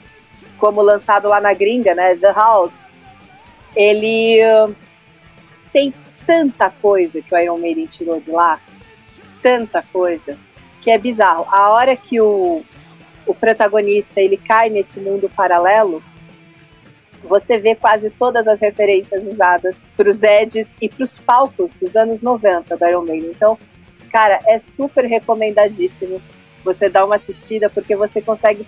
[0.59, 2.85] como lançado lá na gringa, né, The House,
[3.75, 4.75] ele uh,
[5.73, 5.93] tem
[6.27, 8.61] tanta coisa que o Iron Maiden tirou de lá,
[9.43, 10.39] tanta coisa
[10.81, 11.47] que é bizarro.
[11.51, 12.63] A hora que o,
[13.27, 16.03] o protagonista ele cai nesse mundo paralelo,
[17.23, 21.97] você vê quase todas as referências usadas para os Eds e para os palcos dos
[21.97, 23.31] anos 90 da Iron Maiden.
[23.31, 23.59] Então,
[24.15, 26.23] cara, é super recomendadíssimo
[26.63, 28.65] você dar uma assistida, porque você consegue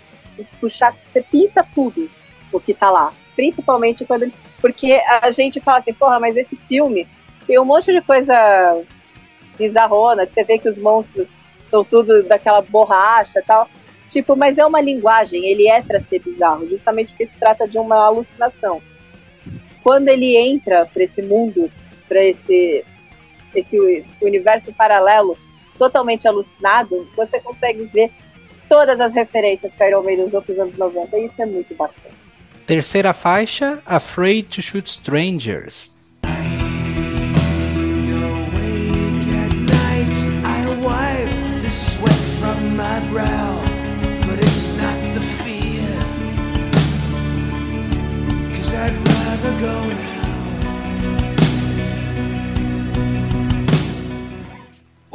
[0.60, 2.10] puxar, você pinça tudo
[2.52, 3.12] o que tá lá.
[3.36, 4.32] Principalmente quando.
[4.60, 7.06] Porque a gente fala assim, porra, mas esse filme
[7.46, 8.82] tem um monte de coisa
[9.56, 11.32] bizarrona, que você vê que os monstros
[11.70, 13.68] são tudo daquela borracha tal.
[14.08, 17.78] Tipo, mas é uma linguagem, ele é para ser bizarro, justamente porque se trata de
[17.78, 18.82] uma alucinação.
[19.84, 21.70] Quando ele entra para esse mundo,
[22.08, 22.84] para esse,
[23.54, 25.36] esse universo paralelo,
[25.78, 28.10] totalmente alucinado, você consegue ver
[28.68, 32.14] todas as referências que Iron Maiden usou para anos 90, e isso é muito bacana.
[32.66, 36.06] Terceira faixa, Afraid to Shoot Strangers.
[42.76, 43.64] my brow,
[44.26, 45.88] but it's not the fear.
[48.54, 50.05] Cause I'd rather go now.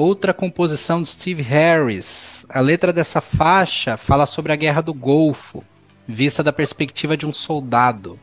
[0.04, 2.44] Outra composição de Steve Harris.
[2.50, 5.62] A letra dessa faixa fala sobre a Guerra do Golfo,
[6.08, 8.20] vista da perspectiva de um soldado.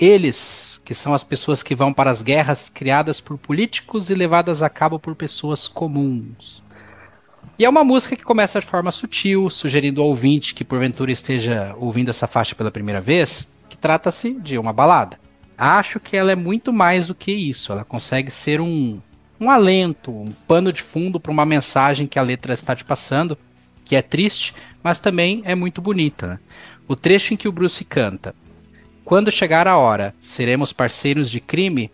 [0.00, 4.62] Eles, que são as pessoas que vão para as guerras criadas por políticos e levadas
[4.62, 6.62] a cabo por pessoas comuns.
[7.58, 11.76] E é uma música que começa de forma sutil, sugerindo ao ouvinte que porventura esteja
[11.78, 15.20] ouvindo essa faixa pela primeira vez, que trata-se de uma balada.
[15.58, 18.98] Acho que ela é muito mais do que isso, ela consegue ser um,
[19.40, 23.38] um alento, um pano de fundo para uma mensagem que a letra está te passando,
[23.84, 26.26] que é triste, mas também é muito bonita.
[26.26, 26.38] Né?
[26.88, 28.34] O trecho em que o Bruce canta:
[29.04, 31.90] Quando chegar a hora, seremos parceiros de crime?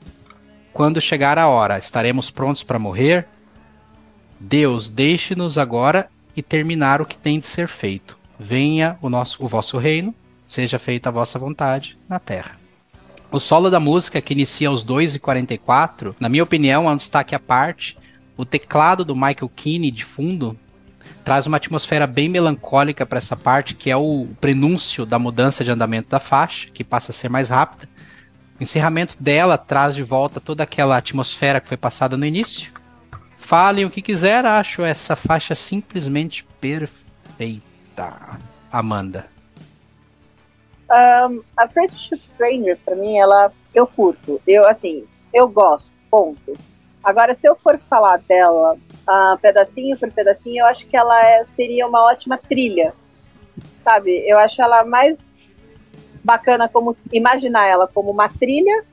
[0.72, 3.26] Quando chegar a hora, estaremos prontos para morrer?
[4.40, 8.18] Deus, deixe-nos agora e terminar o que tem de ser feito.
[8.38, 10.14] Venha o, nosso, o vosso reino,
[10.47, 12.61] seja feita a vossa vontade na terra.
[13.32, 17.40] O solo da música, que inicia aos 2h44, na minha opinião, é um destaque à
[17.40, 17.96] parte.
[18.36, 20.54] O teclado do Michael Kinney de fundo
[21.24, 25.70] traz uma atmosfera bem melancólica para essa parte, que é o prenúncio da mudança de
[25.70, 27.88] andamento da faixa, que passa a ser mais rápida.
[28.60, 32.70] O encerramento dela traz de volta toda aquela atmosfera que foi passada no início.
[33.38, 38.38] Falem o que quiser, acho essa faixa simplesmente perfeita.
[38.70, 39.31] Amanda.
[40.93, 43.51] Um, a Friendship Strangers, pra mim, ela.
[43.74, 44.40] Eu curto.
[44.47, 45.93] Eu, assim, eu gosto.
[46.11, 46.53] Ponto.
[47.03, 51.43] Agora, se eu for falar dela uh, pedacinho por pedacinho, eu acho que ela é,
[51.45, 52.93] seria uma ótima trilha.
[53.80, 54.22] Sabe?
[54.28, 55.18] Eu acho ela mais
[56.22, 58.84] bacana como imaginar ela como uma trilha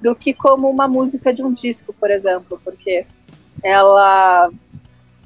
[0.00, 3.06] do que como uma música de um disco, por exemplo, porque
[3.62, 4.50] ela,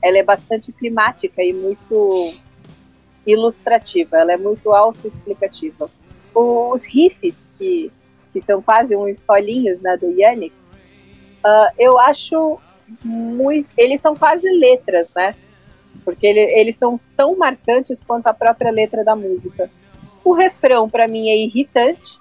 [0.03, 2.35] ela é bastante climática e muito
[3.27, 5.91] ilustrativa, ela é muito autoexplicativa.
[6.35, 7.91] Os riffs, que,
[8.33, 10.55] que são quase uns solinhos né, do Yannick,
[11.45, 12.59] uh, eu acho
[13.05, 13.69] muito.
[13.77, 15.35] Eles são quase letras, né?
[16.05, 19.71] Porque ele, eles são tão marcantes quanto a própria letra da música.
[20.25, 22.19] O refrão, para mim, é irritante,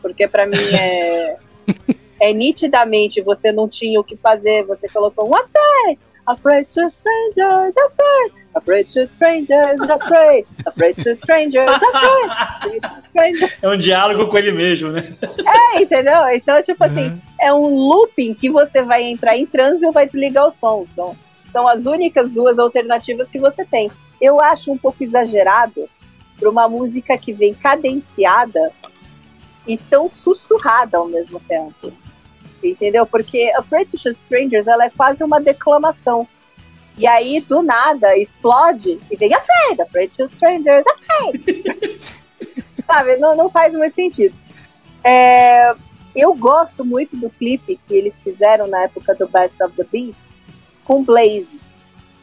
[0.00, 1.38] porque para mim é.
[2.18, 7.74] é nitidamente você não tinha o que fazer, você colocou um afraid, afraid to strangers,
[7.76, 13.52] afraid, afraid to strangers, afraid, afraid to strangers, afraid.
[13.62, 15.16] É um diálogo com ele mesmo, né?
[15.22, 16.28] É, entendeu?
[16.34, 17.20] Então, tipo assim, uhum.
[17.40, 20.86] é um looping que você vai entrar em transe e vai desligar o som.
[20.92, 21.16] Então,
[21.52, 23.90] são as únicas duas alternativas que você tem.
[24.20, 25.88] Eu acho um pouco exagerado
[26.38, 28.72] para uma música que vem cadenciada
[29.66, 31.92] e tão sussurrada ao mesmo tempo
[32.62, 33.06] entendeu?
[33.06, 36.26] Porque a British Strangers ela é quase uma declamação.
[36.98, 42.00] E aí, do nada, explode e vem Afraid, a British Strangers, Afraid.
[42.86, 44.34] Sabe, não, não faz muito sentido.
[45.04, 45.74] É,
[46.14, 50.26] eu gosto muito do clipe que eles fizeram na época do Best of the Beast
[50.84, 51.60] com Blaze.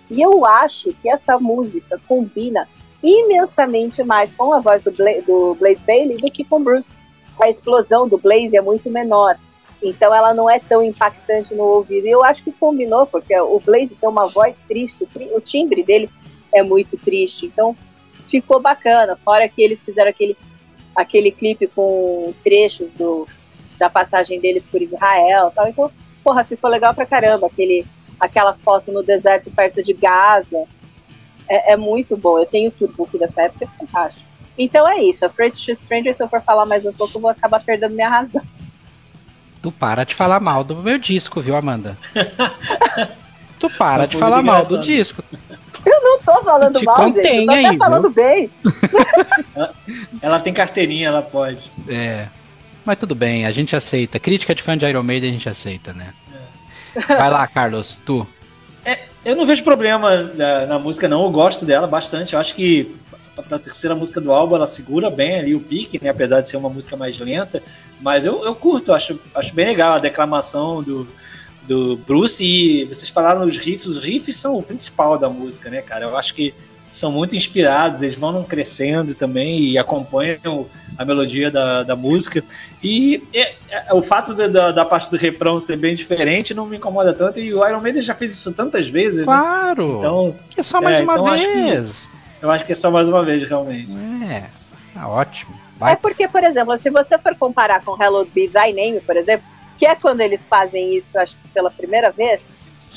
[0.09, 2.67] E eu acho que essa música combina
[3.03, 6.97] imensamente mais com a voz do, Bla do Blaze Bailey do que com Bruce.
[7.39, 9.37] A explosão do Blaze é muito menor.
[9.83, 12.07] Então ela não é tão impactante no ouvido.
[12.07, 16.09] E eu acho que combinou, porque o Blaze tem uma voz triste, o timbre dele
[16.53, 17.45] é muito triste.
[17.45, 17.75] Então
[18.27, 19.17] ficou bacana.
[19.23, 20.37] Fora que eles fizeram aquele,
[20.95, 23.27] aquele clipe com trechos do,
[23.77, 25.67] da passagem deles por Israel tal.
[25.67, 25.91] Então,
[26.23, 27.47] porra, ficou legal pra caramba.
[27.47, 27.85] Aquele,
[28.19, 30.65] aquela foto no deserto perto de Gaza.
[31.47, 32.39] É, é muito bom.
[32.39, 34.33] Eu tenho o turbook dessa época, é fantástico.
[34.57, 35.25] Então é isso.
[35.25, 38.09] A Freight Stranger, se eu for falar mais um pouco, eu vou acabar perdendo minha
[38.09, 38.41] razão.
[39.63, 41.97] Tu para de falar mal do meu disco, viu, Amanda?
[43.57, 45.23] Tu para de falar mal do disco.
[45.85, 47.39] Eu não tô falando Te mal, contém gente.
[47.39, 48.51] Eu tô aí, até falando bem.
[50.21, 51.71] Ela tem carteirinha, ela pode.
[51.87, 52.27] É.
[52.83, 54.19] Mas tudo bem, a gente aceita.
[54.19, 56.13] Crítica de fã de Iron Maiden a gente aceita, né?
[57.07, 58.27] Vai lá, Carlos, tu.
[59.23, 61.23] Eu não vejo problema na, na música, não.
[61.23, 62.33] Eu gosto dela bastante.
[62.33, 62.93] Eu acho que
[63.41, 66.09] pra terceira música do álbum ela segura bem ali o pique, né?
[66.09, 67.63] Apesar de ser uma música mais lenta.
[67.99, 71.07] Mas eu, eu curto, acho, acho bem legal a declamação do,
[71.67, 72.43] do Bruce.
[72.43, 76.05] E vocês falaram os riffs, os riffs são o principal da música, né, cara?
[76.05, 76.53] Eu acho que
[76.91, 82.43] são muito inspirados, eles vão crescendo também e acompanham a melodia da, da música.
[82.83, 86.67] E é, é, o fato de, da, da parte do refrão ser bem diferente não
[86.67, 87.39] me incomoda tanto.
[87.39, 89.25] E o Iron Maiden já fez isso tantas vezes, né?
[89.25, 89.97] Claro!
[89.97, 92.09] Então, que é só mais é, uma então vez.
[92.43, 93.95] Eu acho que é só mais uma vez, realmente.
[94.29, 94.43] É,
[94.93, 95.53] tá ótimo.
[95.77, 95.93] Vai.
[95.93, 99.45] É porque, por exemplo, se você for comparar com Hello Be Thy Name, por exemplo,
[99.77, 102.39] que é quando eles fazem isso, acho que pela primeira vez,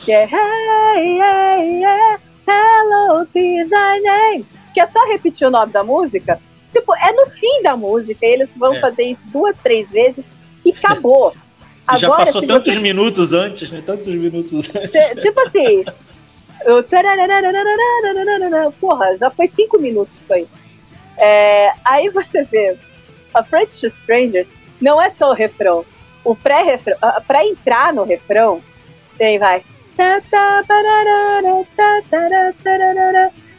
[0.04, 4.44] que é Hey, hey, hey, Hello Be Thy Name,
[4.74, 6.38] que é só repetir o nome da música,
[6.70, 8.80] tipo, é no fim da música, e eles vão É.
[8.80, 10.24] fazer isso duas, três vezes
[10.64, 11.32] e acabou.
[11.94, 13.80] E já passou tantos você- minutos antes, né?
[13.86, 15.22] Tantos minutos antes.
[15.22, 15.84] Tipo assim.
[16.64, 16.84] Eu...
[18.80, 20.46] Porra, já foi cinco minutos isso aí.
[21.18, 22.76] É, aí você vê,
[23.32, 24.48] a French to Strangers
[24.80, 25.84] não é só o refrão.
[26.24, 26.96] O pré-refrão,
[27.26, 28.60] pra entrar no refrão,
[29.16, 29.62] tem, vai.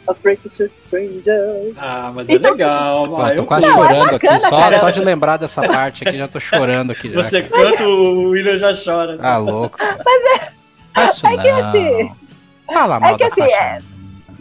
[0.08, 1.76] A French to Strangers.
[1.78, 3.04] Ah, mas então, é legal.
[3.04, 4.50] Pô, eu tô quase não, chorando é bacana, aqui.
[4.50, 7.12] Só, só, de lembrar dessa parte aqui, já tô chorando aqui.
[7.12, 9.18] Já, você canta, o William já chora.
[9.22, 9.78] Ah, louco.
[9.78, 10.00] Cara.
[10.06, 10.58] Mas é.
[10.98, 12.27] É que assim.
[12.74, 13.56] Fala mal que da assim, faixa.
[13.56, 13.78] é-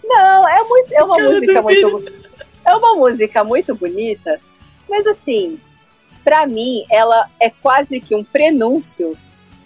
[0.05, 2.13] Não, é, muito, é uma música muito.
[2.65, 4.41] É uma música muito bonita,
[4.89, 5.59] mas assim,
[6.25, 9.17] pra mim, ela é quase que um prenúncio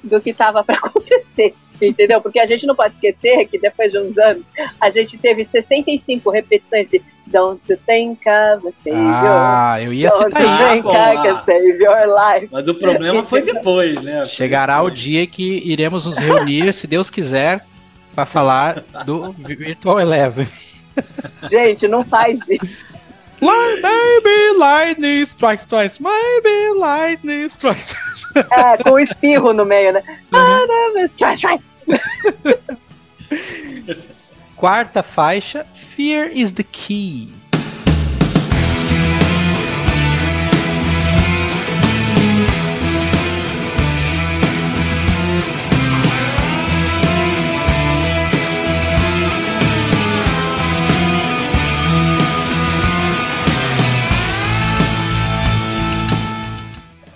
[0.05, 1.55] do que tava pra acontecer.
[1.83, 2.21] Entendeu?
[2.21, 4.43] Porque a gente não pode esquecer que depois de uns anos
[4.79, 9.15] a gente teve 65 repetições de Don't you think of a savior?
[9.15, 10.89] Ah, eu ia Don't citar isso.
[10.91, 11.45] ah.
[11.55, 12.49] your life?
[12.53, 14.27] Mas o problema foi depois, né?
[14.27, 17.65] Chegará o dia que iremos nos reunir, se Deus quiser,
[18.15, 20.49] pra falar do Virtual Eleven.
[21.51, 22.67] Gente, não faz isso.
[23.41, 28.27] Light, maybe lightning strikes twice, maybe lightning strikes twice.
[28.53, 30.03] É, com o espirro no meio, né?
[30.31, 31.63] Traz, traz.
[34.57, 37.33] Quarta faixa, Fear is the Key.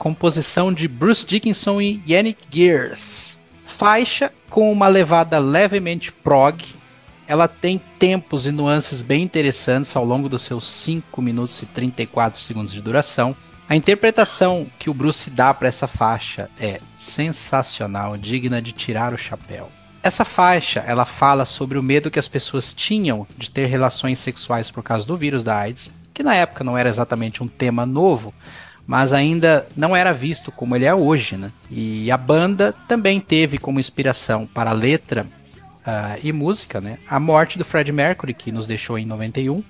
[0.04, 3.40] Composição de Bruce Dickinson e Yannick Gears.
[3.64, 6.62] Faixa com uma levada levemente prog,
[7.26, 12.38] ela tem tempos e nuances bem interessantes ao longo dos seus 5 minutos e 34
[12.38, 13.34] segundos de duração.
[13.66, 19.16] A interpretação que o Bruce dá para essa faixa é sensacional, digna de tirar o
[19.16, 19.70] chapéu.
[20.02, 24.70] Essa faixa, ela fala sobre o medo que as pessoas tinham de ter relações sexuais
[24.70, 28.34] por causa do vírus da AIDS, que na época não era exatamente um tema novo,
[28.86, 31.50] mas ainda não era visto como ele é hoje, né?
[31.70, 35.26] E a banda também teve como inspiração para a letra
[35.84, 36.98] ah, e música, né?
[37.08, 39.62] A morte do Fred Mercury, que nos deixou em 91.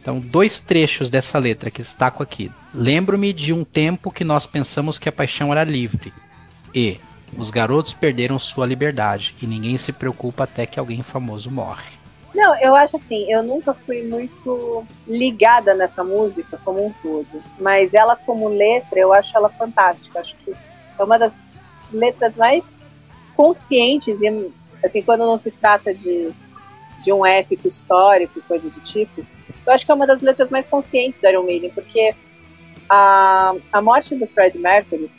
[0.00, 2.50] Então, dois trechos dessa letra que destaco aqui.
[2.72, 6.12] Lembro-me de um tempo que nós pensamos que a paixão era livre.
[6.74, 6.98] E
[7.36, 11.97] os garotos perderam sua liberdade e ninguém se preocupa até que alguém famoso morre.
[12.38, 17.42] Não, eu acho assim, eu nunca fui muito ligada nessa música como um todo.
[17.58, 20.20] Mas ela, como letra, eu acho ela fantástica.
[20.20, 20.54] Acho que
[20.96, 21.34] é uma das
[21.92, 22.86] letras mais
[23.36, 24.52] conscientes, e
[24.84, 26.30] assim, quando não se trata de,
[27.02, 29.26] de um épico histórico, coisa do tipo,
[29.66, 32.14] eu acho que é uma das letras mais conscientes da Iron Maiden, porque
[32.88, 35.10] a, a morte do Fred Mercury,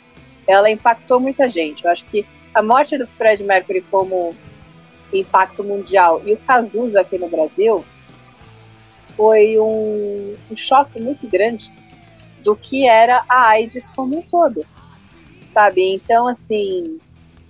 [0.46, 1.84] ela impactou muita gente.
[1.84, 4.34] Eu acho que a morte do Fred Mercury como
[5.18, 7.84] impacto mundial e o Cazuza aqui no Brasil
[9.16, 11.70] foi um, um choque muito grande
[12.42, 14.64] do que era a AIDS como um todo,
[15.46, 15.92] sabe?
[15.92, 16.98] Então, assim,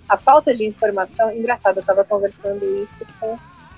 [0.07, 3.37] a falta de informação, engraçado, eu estava conversando isso com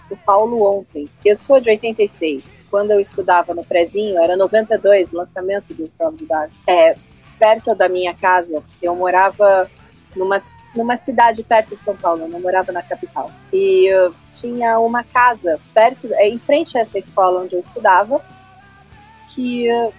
[0.09, 1.07] o Paulo ontem.
[1.23, 2.63] Eu sou de 86.
[2.69, 6.51] Quando eu estudava no prezinho, era 92, lançamento do de Dark.
[6.67, 6.95] É,
[7.37, 9.69] perto da minha casa, eu morava
[10.15, 10.37] numa
[10.75, 13.29] numa cidade perto de São Paulo, eu morava na capital.
[13.51, 13.89] E
[14.31, 18.23] tinha uma casa perto, é, em frente a essa escola onde eu estudava,
[19.29, 19.93] que uh,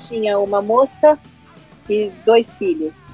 [0.00, 1.18] tinha uma moça
[1.88, 3.06] e dois filhos.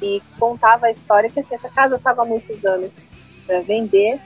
[0.00, 2.98] E contava a história que assim, essa casa estava há muitos anos
[3.46, 4.20] para vender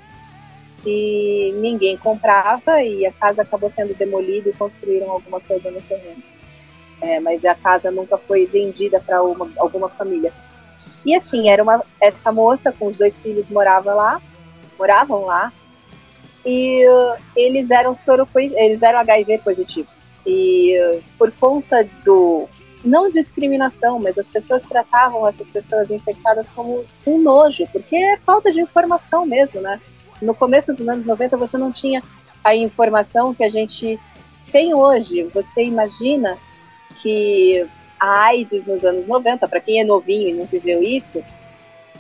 [0.85, 6.23] e ninguém comprava e a casa acabou sendo demolida e construíram alguma coisa no terreno.
[7.01, 10.33] É, mas a casa nunca foi vendida para alguma família.
[11.07, 14.21] E assim, era uma essa moça com os dois filhos morava lá,
[14.77, 15.53] moravam lá,
[16.45, 19.89] e uh, eles eram soro eles eram HIV positivo.
[20.27, 22.49] E uh, por conta do
[22.85, 28.51] não discriminação, mas as pessoas tratavam essas pessoas infectadas como um nojo, porque é falta
[28.51, 29.81] de informação mesmo, né?
[30.21, 32.03] No começo dos anos 90 você não tinha
[32.43, 33.99] a informação que a gente
[34.51, 35.23] tem hoje.
[35.35, 36.37] Você imagina
[37.01, 37.65] que
[37.99, 41.23] a AIDS nos anos 90, para quem é novinho e não viveu isso,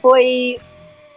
[0.00, 0.58] foi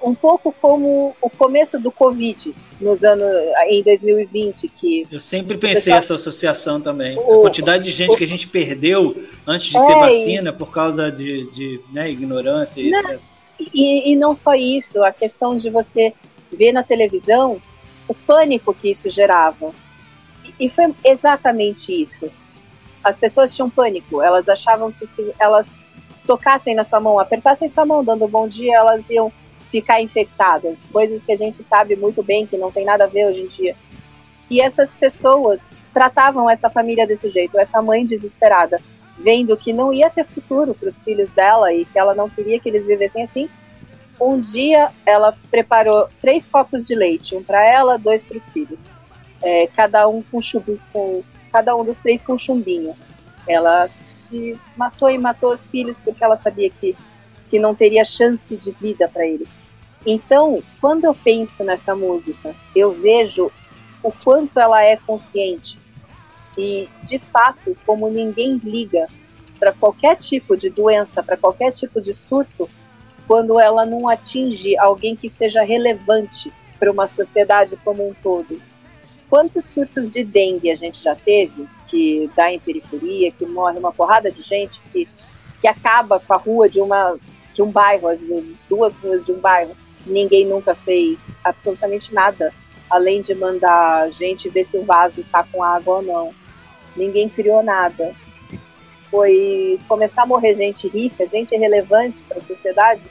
[0.02, 3.28] um pouco como o começo do Covid nos anos
[3.68, 7.18] em 2020 que eu sempre pensei pessoal, essa associação também.
[7.18, 10.54] O, a quantidade de gente o, que a gente perdeu antes de é, ter vacina
[10.54, 13.20] por causa de, de né, ignorância e, não,
[13.74, 16.14] e, e não só isso a questão de você
[16.52, 17.62] ver na televisão
[18.08, 19.72] o pânico que isso gerava.
[20.60, 22.30] E foi exatamente isso
[23.10, 25.72] as pessoas tinham pânico elas achavam que se elas
[26.26, 29.32] tocassem na sua mão apertassem sua mão dando bom dia elas iam
[29.70, 33.28] ficar infectadas, coisas que a gente sabe muito bem que não tem nada a ver
[33.28, 33.76] hoje em dia.
[34.50, 38.82] E essas pessoas tratavam essa família desse jeito, essa mãe desesperada,
[39.18, 42.60] vendo que não ia ter futuro para os filhos dela e que ela não queria
[42.60, 43.50] que eles vivessem assim.
[44.20, 48.90] Um dia ela preparou três copos de leite, um para ela, dois para os filhos,
[49.42, 52.94] é, cada um com chumbo, com cada um dos três com chumbinho.
[53.48, 56.96] Ela se matou e matou os filhos porque ela sabia que
[57.50, 59.50] que não teria chance de vida para eles.
[60.06, 63.52] Então, quando eu penso nessa música, eu vejo
[64.02, 65.78] o quanto ela é consciente
[66.58, 69.08] e, de fato, como ninguém liga
[69.60, 72.70] para qualquer tipo de doença, para qualquer tipo de surto,
[73.28, 78.62] quando ela não atinge alguém que seja relevante para uma sociedade como um todo.
[79.30, 83.92] Quantos surtos de dengue a gente já teve, que dá em periferia, que morre uma
[83.92, 85.08] porrada de gente, que,
[85.62, 87.18] que acaba com a rua de uma
[87.54, 89.76] de um bairro, às vezes duas ruas de um bairro,
[90.06, 92.54] ninguém nunca fez absolutamente nada,
[92.90, 96.34] além de mandar gente ver se o vaso está com água ou não.
[96.96, 98.16] Ninguém criou nada.
[99.12, 103.02] Foi começar a morrer gente rica, gente relevante para a sociedade,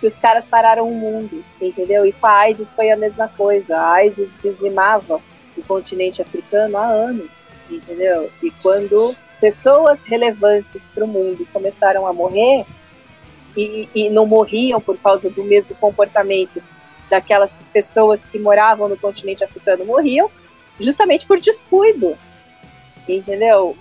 [0.00, 2.06] que os caras pararam o mundo, entendeu?
[2.06, 3.76] E com a AIDS foi a mesma coisa.
[3.76, 5.20] A AIDS dizimava
[5.56, 7.30] o continente africano há anos,
[7.70, 8.30] entendeu?
[8.42, 12.64] E quando pessoas relevantes para o mundo começaram a morrer,
[13.56, 16.62] e, e não morriam por causa do mesmo comportamento
[17.08, 20.30] daquelas pessoas que moravam no continente africano, morriam
[20.80, 22.18] justamente por descuido,
[23.08, 23.76] entendeu?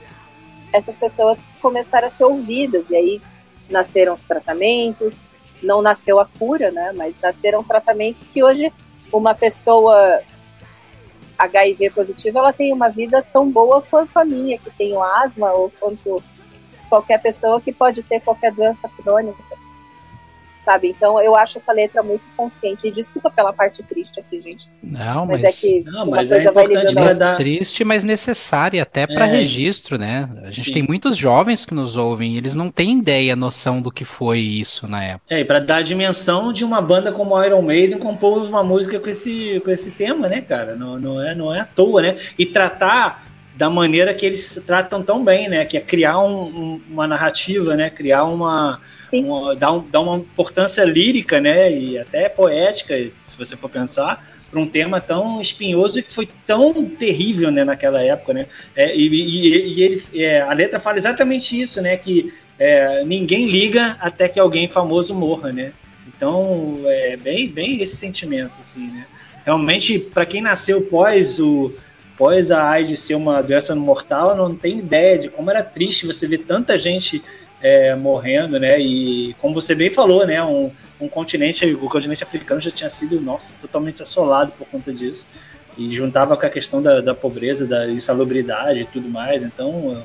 [0.71, 3.21] Essas pessoas começaram a ser ouvidas e aí
[3.69, 5.19] nasceram os tratamentos,
[5.61, 6.91] não nasceu a cura, né?
[6.95, 8.71] Mas nasceram tratamentos que hoje
[9.11, 10.21] uma pessoa
[11.43, 15.71] HIV positiva ela tem uma vida tão boa quanto a minha que tem asma ou
[15.79, 16.21] quanto
[16.89, 19.41] qualquer pessoa que pode ter qualquer doença crônica
[20.63, 20.89] sabe?
[20.89, 22.87] Então eu acho essa letra muito consciente.
[22.87, 24.67] E desculpa pela parte triste aqui, gente.
[24.81, 27.37] Não, mas, mas é que não, mas é importante mas dar...
[27.37, 29.29] triste, mas necessária até para é.
[29.29, 30.29] registro, né?
[30.43, 30.73] A gente Sim.
[30.73, 34.39] tem muitos jovens que nos ouvem, e eles não têm ideia, noção do que foi
[34.39, 35.33] isso na época.
[35.33, 38.99] É, e para dar a dimensão de uma banda como Iron Maiden compor uma música
[38.99, 40.75] com esse com esse tema, né, cara?
[40.75, 42.17] Não, não é não é à toa, né?
[42.37, 43.32] E tratar
[43.63, 45.63] da maneira que eles tratam tão bem, né?
[45.63, 47.89] Que é criar um, um, uma narrativa, né?
[47.89, 48.81] Criar uma
[49.13, 54.27] uma, dá, um, dá uma importância lírica, né, e até poética, se você for pensar,
[54.49, 58.95] para um tema tão espinhoso e que foi tão terrível, né, naquela época, né, é,
[58.95, 63.95] e, e, e, ele, é, a letra fala exatamente isso, né, que é, ninguém liga
[63.99, 65.73] até que alguém famoso morra, né,
[66.07, 69.05] então é bem, bem esse sentimento, assim, né,
[69.45, 71.71] realmente para quem nasceu pós o
[72.17, 76.27] pós a AIDS ser uma doença mortal, não tem ideia de como era triste você
[76.27, 77.23] ver tanta gente
[77.61, 78.79] é, morrendo, né?
[78.79, 80.43] E como você bem falou, né?
[80.43, 85.27] Um, um continente, o continente africano já tinha sido, nossa, totalmente assolado por conta disso.
[85.77, 89.41] E juntava com a questão da, da pobreza, da insalubridade e tudo mais.
[89.41, 90.03] Então,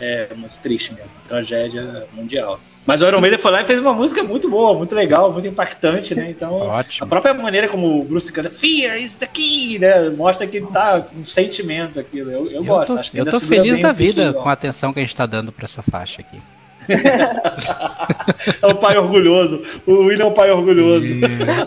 [0.00, 1.10] é muito triste mesmo.
[1.28, 2.60] Tragédia mundial.
[2.86, 5.48] Mas o Iron Maiden foi lá e fez uma música muito boa, muito legal, muito
[5.48, 6.30] impactante, né?
[6.30, 7.06] Então, Ótimo.
[7.06, 10.10] a própria maneira como o Bruce canta Fear is the key, né?
[10.10, 12.30] Mostra que tá com sentimento aquilo.
[12.30, 12.94] Eu, eu, eu gosto.
[12.94, 15.64] Tô, eu tô feliz da vida com a atenção que a gente tá dando para
[15.64, 16.38] essa faixa aqui.
[18.60, 19.62] é o pai orgulhoso.
[19.86, 21.08] O William é o pai orgulhoso.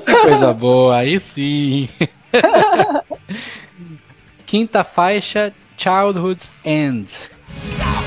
[0.05, 1.89] que coisa boa, aí sim.
[4.45, 7.07] Quinta faixa, Childhood's End.
[7.49, 8.06] Starvation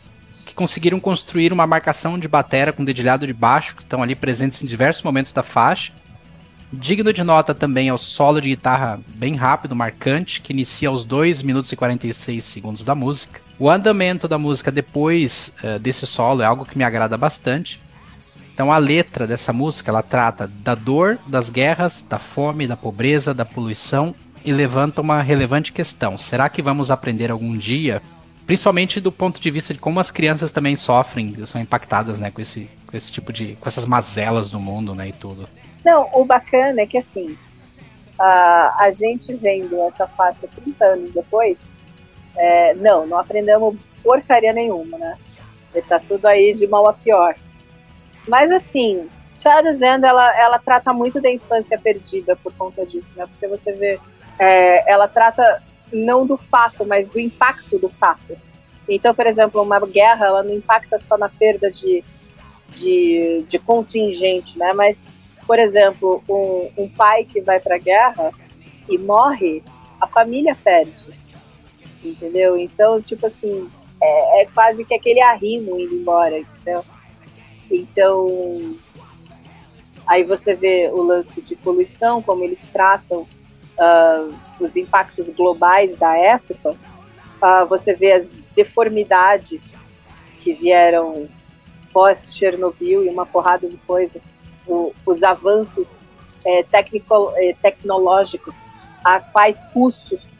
[0.51, 4.61] que conseguiram construir uma marcação de batera com dedilhado de baixo, que estão ali presentes
[4.61, 5.93] em diversos momentos da faixa.
[6.73, 11.05] Digno de nota também é o solo de guitarra bem rápido, marcante, que inicia aos
[11.05, 13.39] 2 minutos e 46 segundos da música.
[13.57, 17.79] O andamento da música depois uh, desse solo é algo que me agrada bastante.
[18.53, 23.33] Então a letra dessa música ela trata da dor, das guerras, da fome, da pobreza,
[23.33, 24.13] da poluição
[24.43, 28.01] e levanta uma relevante questão: será que vamos aprender algum dia,
[28.45, 32.41] principalmente do ponto de vista de como as crianças também sofrem, são impactadas, né, com
[32.41, 35.47] esse, com esse tipo de, com essas mazelas do mundo, né, e tudo.
[35.83, 37.37] Não, o bacana é que assim,
[38.17, 41.57] a, a gente vendo essa faixa 30 anos depois,
[42.35, 45.17] é, não, não aprendemos porcaria nenhuma, né?
[45.87, 47.35] Tá tudo aí de mal a pior.
[48.27, 49.07] Mas assim,
[49.37, 53.25] Child Zend, ela, ela trata muito da infância perdida por conta disso, né?
[53.25, 53.99] Porque você vê
[54.37, 55.61] é, ela trata
[55.91, 58.37] não do fato, mas do impacto do fato.
[58.87, 62.03] Então, por exemplo, uma guerra, ela não impacta só na perda de,
[62.69, 64.73] de, de contingente, né?
[64.73, 65.05] Mas,
[65.45, 68.31] por exemplo, um, um pai que vai para a guerra
[68.89, 69.63] e morre,
[69.99, 71.05] a família perde,
[72.03, 72.57] entendeu?
[72.57, 73.69] Então, tipo assim,
[74.01, 76.83] é, é quase que aquele arrimo indo embora, entendeu?
[77.69, 78.75] Então,
[80.05, 86.15] aí você vê o lance de poluição, como eles tratam uh, os impactos globais da
[86.17, 89.73] época, uh, você vê as deformidades
[90.39, 91.27] que vieram
[91.91, 94.19] pós Chernobyl e uma porrada de coisa,
[94.67, 95.91] o, os avanços
[96.45, 98.61] é, é, tecnológicos,
[99.03, 100.33] a quais custos,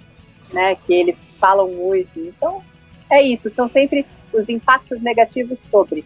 [0.53, 2.19] né, que eles falam muito.
[2.19, 2.63] Então,
[3.09, 6.05] é isso, são sempre os impactos negativos sobre,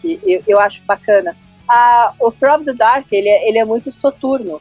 [0.00, 1.36] que eu, eu acho bacana.
[1.68, 4.60] Ah, o From the Dark, ele é, ele é muito soturno,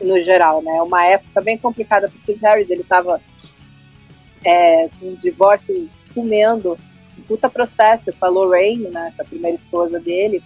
[0.00, 0.80] no geral, né?
[0.82, 3.20] Uma época bem complicada para Steve Harris, ele estava
[4.44, 6.76] é, com um divórcio comendo,
[7.18, 10.42] um puta processo com a Lorraine, né, a primeira esposa dele,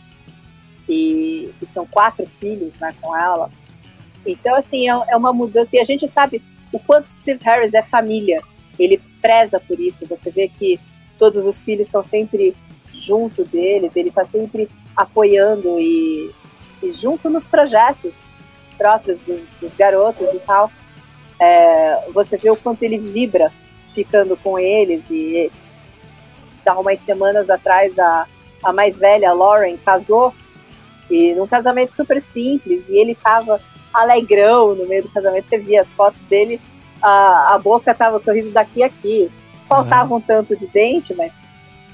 [0.88, 3.50] e, e, são quatro filhos, né, com ela.
[4.26, 7.82] Então, assim, é, é uma mudança, e a gente sabe o quanto Steve Harris é
[7.82, 8.42] família,
[8.78, 10.78] ele preza por isso, você vê que
[11.18, 12.54] todos os filhos estão sempre
[12.92, 16.30] junto deles, ele está sempre apoiando e,
[16.82, 18.14] e junto nos projetos,
[18.74, 20.70] próprios dos, dos garotos e tal,
[21.40, 23.50] é, você vê o quanto ele vibra
[23.94, 25.50] ficando com eles e
[26.66, 28.26] há umas semanas atrás a,
[28.62, 30.34] a mais velha, a Lauren, casou
[31.10, 33.60] e num casamento super simples e ele tava
[33.92, 36.60] alegrão no meio do casamento, você via as fotos dele,
[37.00, 39.30] a, a boca tava o sorriso daqui a aqui,
[39.68, 40.16] faltava uhum.
[40.16, 41.32] um tanto de dente, mas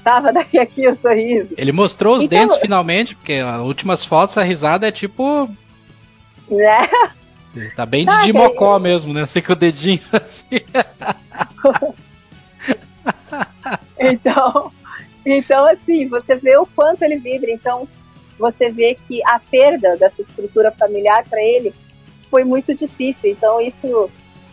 [0.03, 1.49] tava daqui a aqui o sorriso.
[1.57, 5.49] Ele mostrou os então, dentes finalmente, porque as últimas fotos a risada é tipo
[6.51, 6.89] né?
[7.75, 9.25] Tá bem de, de mocó mesmo, né?
[9.25, 10.61] Sei que o dedinho assim.
[13.99, 14.71] então,
[15.25, 17.51] então, assim, você vê o quanto ele vibra.
[17.51, 17.87] Então,
[18.39, 21.73] você vê que a perda dessa estrutura familiar para ele
[22.29, 23.31] foi muito difícil.
[23.31, 24.09] Então, isso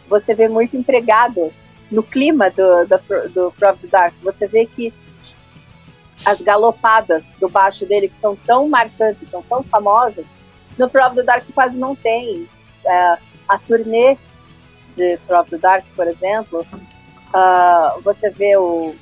[0.08, 1.52] você vê muito empregado
[1.90, 4.14] no clima do, do, do Prof Dark.
[4.22, 4.92] Você vê que
[6.24, 10.26] as galopadas do baixo dele, que são tão marcantes, são tão famosas,
[10.78, 12.48] no próprio Dark quase não tem.
[12.84, 13.18] É,
[13.48, 14.16] a turnê
[14.96, 16.66] de próprio Dark, por exemplo,
[17.34, 18.94] uh, você vê o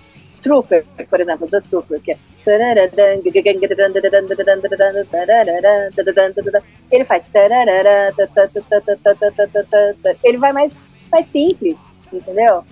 [0.42, 2.18] Trooper, por exemplo, The Trooper, que é
[6.92, 7.24] ele faz
[10.22, 10.76] ele vai mais,
[11.10, 12.64] mais simples, entendeu?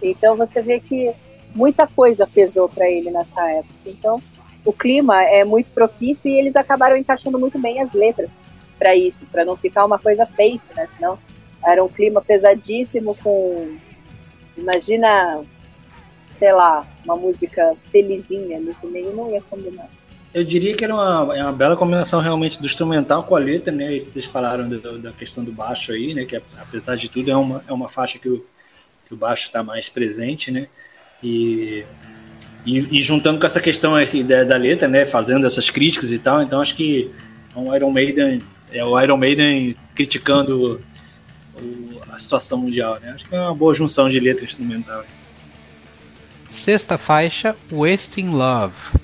[0.00, 1.12] Então você vê que
[1.52, 3.74] muita coisa pesou para ele nessa época.
[3.86, 4.22] Então
[4.64, 8.30] o clima é muito propício e eles acabaram encaixando muito bem as letras
[8.78, 10.88] para isso, para não ficar uma coisa fake, né?
[10.96, 11.18] Senão
[11.64, 13.76] era um clima pesadíssimo com
[14.56, 15.40] imagina,
[16.38, 19.88] sei lá, uma música felizinha nesse meio não ia combinar.
[20.32, 23.72] Eu diria que era uma, é uma bela combinação realmente do instrumental com a letra,
[23.72, 23.94] né?
[23.94, 26.24] E vocês falaram do, da questão do baixo aí, né?
[26.26, 28.44] Que apesar de tudo é uma, é uma faixa que o,
[29.06, 30.68] que o baixo está mais presente, né?
[31.22, 31.84] E
[32.64, 36.18] e, e, juntando com essa questão essa ideia da letra, né, fazendo essas críticas e
[36.18, 37.10] tal, então acho que
[37.54, 40.80] é um Iron Maiden, é o Iron Maiden criticando
[41.54, 43.12] o, a situação mundial, né?
[43.14, 45.04] Acho que é uma boa junção de letra instrumental.
[46.50, 48.98] Sexta faixa, Wasting Love.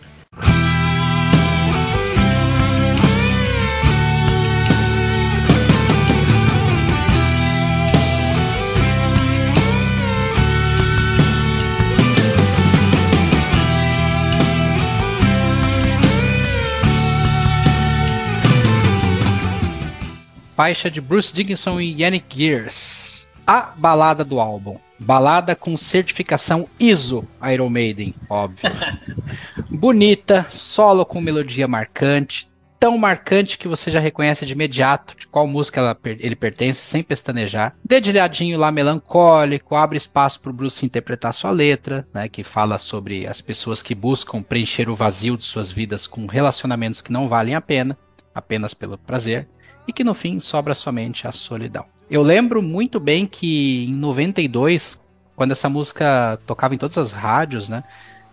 [20.57, 23.31] Faixa de Bruce Dickinson e Yannick Gears.
[23.47, 24.79] A balada do álbum.
[24.99, 28.71] Balada com certificação ISO Iron Maiden, óbvio.
[29.69, 32.49] Bonita, solo com melodia marcante,
[32.79, 37.03] tão marcante que você já reconhece de imediato de qual música ela, ele pertence, sem
[37.03, 37.75] pestanejar.
[37.85, 43.27] Dedilhadinho lá melancólico, abre espaço para o Bruce interpretar sua letra, né, que fala sobre
[43.27, 47.57] as pessoas que buscam preencher o vazio de suas vidas com relacionamentos que não valem
[47.57, 47.99] a pena,
[48.33, 49.49] apenas pelo prazer,
[49.87, 51.85] e que no fim sobra somente a solidão.
[52.11, 55.03] Eu lembro muito bem que em 92,
[55.35, 57.83] quando essa música tocava em todas as rádios, né?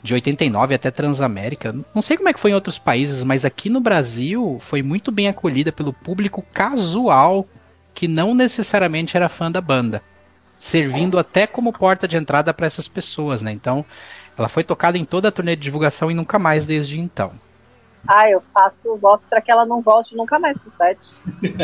[0.03, 1.75] De 89 até Transamérica.
[1.93, 5.11] Não sei como é que foi em outros países, mas aqui no Brasil foi muito
[5.11, 7.47] bem acolhida pelo público casual
[7.93, 10.01] que não necessariamente era fã da banda,
[10.57, 13.51] servindo até como porta de entrada para essas pessoas, né?
[13.51, 13.85] Então,
[14.37, 17.33] ela foi tocada em toda a turnê de divulgação e nunca mais desde então.
[18.07, 21.11] Ah, eu faço votos para que ela não volte nunca mais pro site.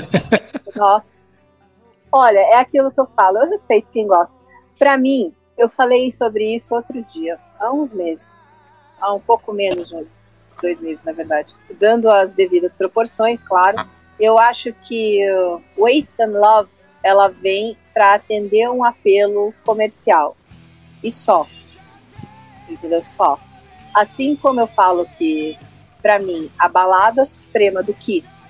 [0.75, 1.37] Nossa.
[2.11, 4.35] Olha, é aquilo que eu falo, eu respeito quem gosta.
[4.77, 8.23] Para mim, eu falei sobre isso outro dia, há uns meses,
[9.01, 10.07] há um pouco menos de
[10.61, 11.53] dois meses, na verdade.
[11.79, 13.85] Dando as devidas proporções, claro.
[14.19, 16.69] Eu acho que uh, Waste and Love
[17.03, 20.35] ela vem para atender um apelo comercial
[21.03, 21.47] e só,
[22.67, 23.03] entendeu?
[23.03, 23.39] Só.
[23.93, 25.57] Assim como eu falo que,
[26.01, 28.41] para mim, a balada suprema do Kiss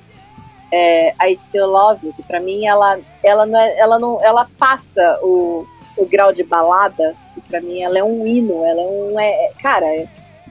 [0.72, 5.20] é, a Still Love, que para mim ela, ela não é, ela não, ela passa
[5.22, 5.66] o,
[5.96, 9.52] o grau de balada, que para mim ela é um hino, ela é um, é,
[9.62, 9.86] cara,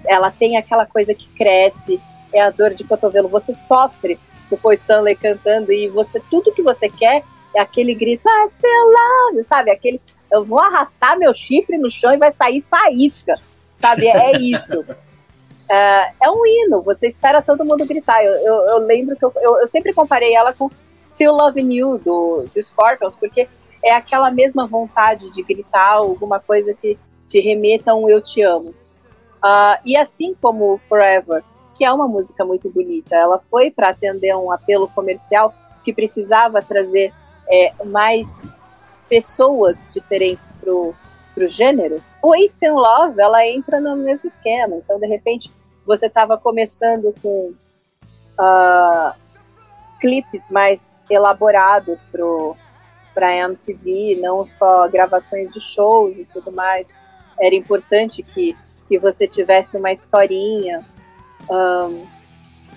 [0.07, 2.01] ela tem aquela coisa que cresce,
[2.33, 4.19] é a dor de cotovelo, você sofre
[4.51, 7.25] o Stanley cantando e você tudo que você quer
[7.55, 10.01] é aquele grito, I still love, sabe, aquele,
[10.31, 13.35] eu vou arrastar meu chifre no chão e vai sair faísca,
[13.81, 14.85] sabe, é isso.
[15.69, 18.25] É, é um hino, você espera todo mundo gritar.
[18.25, 20.71] Eu, eu, eu lembro que eu, eu, sempre comparei ela com
[21.01, 23.49] Still Loving You, do, do Scorpions, porque
[23.83, 28.43] é aquela mesma vontade de gritar alguma coisa que te remeta a um Eu Te
[28.43, 28.71] Amo.
[29.45, 31.43] Uh, e assim como Forever,
[31.77, 36.63] que é uma música muito bonita, ela foi para atender um apelo comercial que precisava
[36.63, 37.13] trazer
[37.49, 38.47] é, mais
[39.09, 40.95] pessoas diferentes para o
[41.49, 44.77] gênero, o Ace in Love, ela entra no mesmo esquema.
[44.77, 45.51] Então, de repente,
[45.85, 47.53] você estava começando com
[48.41, 49.15] uh,
[50.01, 52.07] clipes mais elaborados
[53.15, 56.93] para a MTV, não só gravações de shows e tudo mais.
[57.39, 58.57] Era importante que,
[58.89, 60.85] que você tivesse uma historinha.
[61.49, 62.07] Um,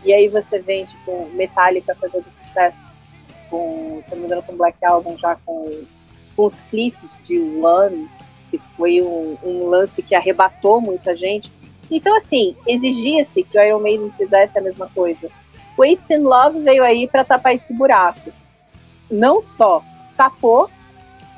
[0.03, 2.85] e aí você vem, tipo, Metallica fazendo sucesso,
[3.49, 5.83] com, se não me engano, com Black Album, já com,
[6.35, 8.09] com os clipes de One,
[8.49, 11.51] que foi um, um lance que arrebatou muita gente.
[11.89, 15.29] Então, assim, exigia-se que o Iron Maiden fizesse a mesma coisa.
[15.77, 18.31] Wasting Love veio aí para tapar esse buraco.
[19.09, 19.83] Não só
[20.15, 20.69] tapou,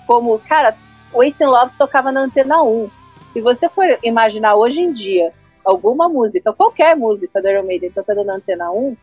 [0.07, 0.75] como, cara,
[1.13, 2.89] Wasting Love tocava na Antena 1.
[3.33, 5.31] Se você for imaginar hoje em dia
[5.63, 8.97] alguma música, qualquer música do Iron Maiden tocando na Antena 1,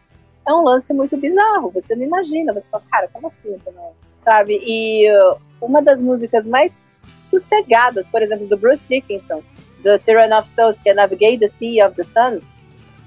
[0.47, 1.71] é um lance muito bizarro.
[1.71, 3.93] Você não imagina, você fala, cara, como assim Antena 1?
[4.25, 4.61] Sabe?
[4.65, 6.85] E uh, uma das músicas mais
[7.21, 9.43] sossegadas, por exemplo, do Bruce Dickinson,
[9.83, 12.41] do Tyrann of Souls, que é Navigate the Sea of the Sun,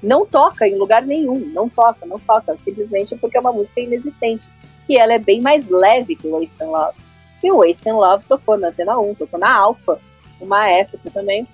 [0.02, 4.48] não toca em lugar nenhum, não toca, não toca, simplesmente porque é uma música inexistente.
[4.90, 6.98] E ela é bem mais leve que o Waste Love.
[7.44, 9.99] E o Waste Love tocou na Antena 1, tocou na Alpha,
[10.40, 11.48] uma época também.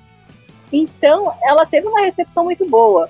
[0.71, 3.09] Então, ela teve uma recepção muito boa.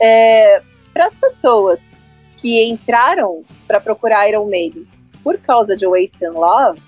[0.00, 0.62] É,
[0.92, 1.96] para as pessoas
[2.38, 4.86] que entraram para procurar Iron Maiden
[5.22, 6.80] por causa de Waste Love,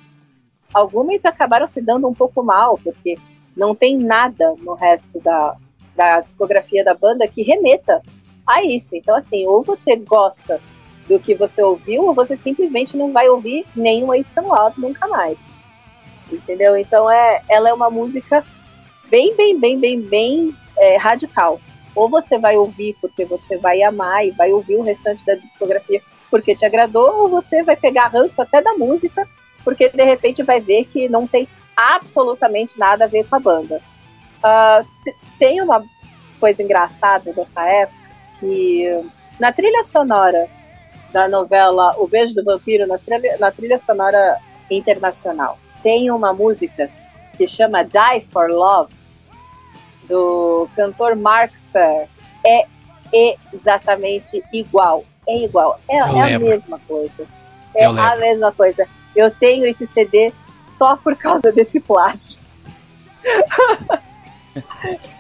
[0.75, 3.17] algumas acabaram se dando um pouco mal, porque
[3.57, 5.57] não tem nada no resto da,
[5.95, 8.03] da discografia da banda que remeta
[8.47, 8.97] a isso.
[8.97, 10.61] Então, assim, ou você gosta
[11.09, 15.47] do que você ouviu, ou você simplesmente não vai ouvir nenhum Love nunca mais.
[16.33, 16.77] Entendeu?
[16.77, 18.45] Então, é, ela é uma música
[19.09, 21.61] bem, bem, bem, bem, bem é, radical.
[21.95, 26.03] Ou você vai ouvir porque você vai amar e vai ouvir o restante da discografia
[26.31, 29.29] porque te agradou, ou você vai pegar ranço até da música
[29.65, 33.81] porque de repente vai ver que não tem absolutamente nada a ver com a banda.
[34.39, 35.83] Uh, tem uma
[36.39, 37.99] coisa engraçada dessa época
[38.39, 38.85] que
[39.41, 40.49] na trilha sonora
[41.13, 44.39] da novela O Beijo do Vampiro, na trilha, na trilha sonora
[44.71, 46.91] internacional, tem uma música
[47.37, 48.93] que chama Die for Love,
[50.09, 52.09] do cantor Mark Fair.
[52.45, 52.65] É
[53.53, 55.05] exatamente igual.
[55.27, 55.81] É igual.
[55.89, 57.27] É, é a mesma coisa.
[57.75, 58.87] É a mesma coisa.
[59.15, 62.43] Eu tenho esse CD só por causa desse plástico.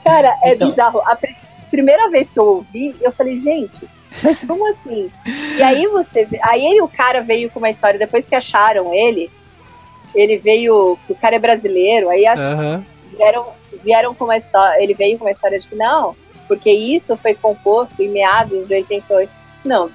[0.05, 0.71] Cara, é então...
[0.71, 1.01] bizarro.
[1.05, 1.29] A pr
[1.71, 3.89] primeira vez que eu ouvi, eu falei, gente,
[4.23, 5.11] Mas como assim?
[5.57, 6.29] E aí você.
[6.43, 9.31] Aí ele, o cara veio com uma história, depois que acharam ele,
[10.15, 10.99] ele veio.
[11.09, 12.85] O cara é brasileiro, aí ach, uhum.
[13.16, 13.47] vieram,
[13.83, 14.83] vieram com uma história.
[14.83, 16.15] Ele veio com uma história de que não,
[16.47, 19.31] porque isso foi composto em meados de 88.
[19.65, 19.91] Não,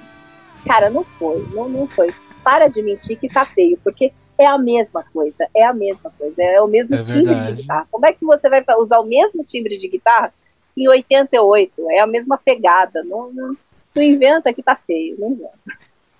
[0.66, 2.12] cara, não foi, não, não foi.
[2.50, 6.42] Para de mentir que tá feio, porque é a mesma coisa, é a mesma coisa,
[6.42, 7.54] é o mesmo é timbre verdade.
[7.54, 7.86] de guitarra.
[7.88, 10.34] Como é que você vai usar o mesmo timbre de guitarra
[10.76, 11.72] em 88?
[11.92, 13.56] É a mesma pegada, não, não,
[13.94, 15.52] não inventa que tá feio, não inventa.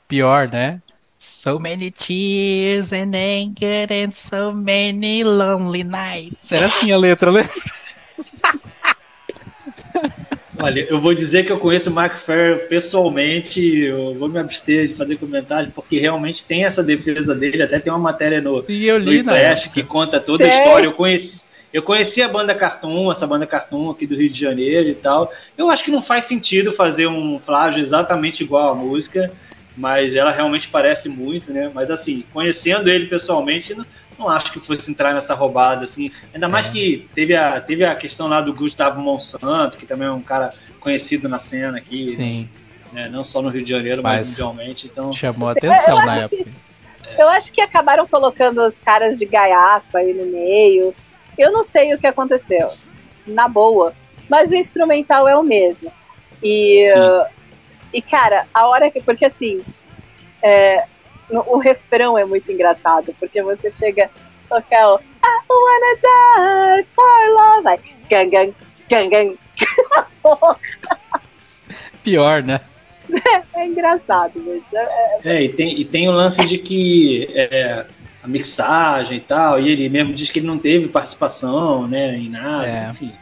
[0.07, 0.81] Pior, né?
[1.19, 6.53] So many tears and anger and so many lonely nights.
[6.53, 7.43] Era assim a letra, né?
[10.63, 14.89] Olha, eu vou dizer que eu conheço o Mark Fair pessoalmente, eu vou me abster
[14.89, 18.79] de fazer comentários, porque realmente tem essa defesa dele, até tem uma matéria no, Sim,
[18.83, 20.87] eu li, no Flash que conta toda a história.
[20.87, 21.43] Eu conheci,
[21.73, 25.33] eu conheci a banda Cartoon, essa banda Cartoon aqui do Rio de Janeiro e tal.
[25.57, 29.33] Eu acho que não faz sentido fazer um flágio exatamente igual à música,
[29.77, 31.71] mas ela realmente parece muito, né?
[31.73, 33.75] Mas assim, conhecendo ele pessoalmente,
[34.21, 36.11] não, não acho que fosse entrar nessa roubada, assim.
[36.35, 36.73] Ainda mais é.
[36.73, 40.53] que teve a, teve a questão lá do Gustavo Monsanto, que também é um cara
[40.79, 42.15] conhecido na cena aqui.
[42.17, 42.49] Sim.
[42.93, 43.09] Né?
[43.09, 44.87] Não só no Rio de Janeiro, mas, mas mundialmente.
[44.87, 45.13] Então...
[45.13, 46.45] Chamou atenção na época.
[46.45, 50.95] Que, eu acho que acabaram colocando os caras de gaiato aí no meio.
[51.39, 52.71] Eu não sei o que aconteceu.
[53.27, 53.95] Na boa.
[54.29, 55.91] Mas o instrumental é o mesmo.
[56.43, 57.27] E, uh,
[57.93, 59.01] e cara, a hora que.
[59.01, 59.61] Porque assim.
[60.43, 60.85] É,
[61.31, 64.11] o refrão é muito engraçado, porque você chega
[64.51, 67.79] a tocar o I wanna die for love, vai,
[68.09, 68.55] gang, gang,
[68.89, 69.39] gang, gang.
[72.03, 72.61] Pior, né?
[73.13, 74.89] É, é engraçado, mas é,
[75.25, 75.45] é, é...
[75.45, 77.85] e, tem, e tem o lance de que é,
[78.23, 82.29] a mixagem e tal, e ele mesmo diz que ele não teve participação, né, em
[82.29, 82.91] nada, é.
[82.91, 83.13] enfim.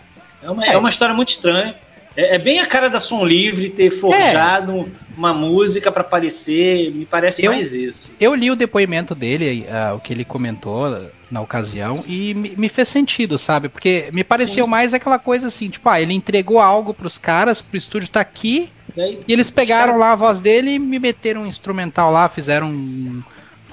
[0.42, 0.76] É uma, é.
[0.76, 1.74] uma história muito estranha.
[2.18, 4.86] É, é, bem a cara da Som Livre ter forjado é.
[5.16, 8.10] uma música para aparecer, me parece eu, mais isso.
[8.20, 12.68] Eu li o depoimento dele, uh, o que ele comentou na ocasião, e me, me
[12.68, 13.68] fez sentido, sabe?
[13.68, 14.70] Porque me pareceu Sim.
[14.70, 18.68] mais aquela coisa assim, tipo, ah, ele entregou algo pros caras, pro estúdio tá aqui,
[18.96, 19.98] e, aí, e eles pegaram cara...
[20.06, 23.22] lá a voz dele e me meteram um instrumental lá, fizeram um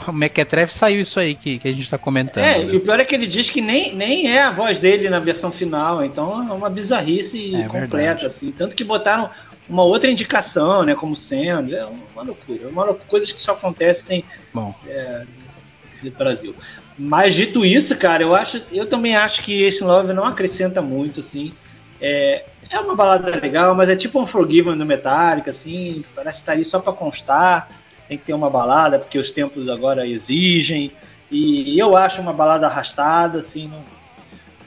[0.08, 2.44] o Mequetrefe saiu isso aí que, que a gente tá comentando.
[2.44, 2.74] É, né?
[2.74, 5.20] e o pior é que ele diz que nem, nem é a voz dele na
[5.20, 8.26] versão final, então é uma bizarrice é, completa, verdade.
[8.26, 8.52] assim.
[8.52, 9.30] Tanto que botaram
[9.68, 11.76] uma outra indicação, né, como sendo.
[11.76, 12.68] É uma loucura.
[12.68, 14.24] Uma loucura coisas que só acontecem
[14.54, 14.76] Bom.
[14.88, 15.24] É,
[16.04, 16.56] no Brasil.
[16.98, 21.20] Mas dito isso, cara, eu acho, eu também acho que esse Love não acrescenta muito,
[21.20, 21.52] assim.
[22.00, 26.54] É, é uma balada legal, mas é tipo um Forgiven do Metallica, assim, parece estar
[26.54, 27.70] ali só para constar
[28.08, 30.92] tem que ter uma balada, porque os tempos agora exigem.
[31.32, 33.84] E eu acho uma balada arrastada, assim, não,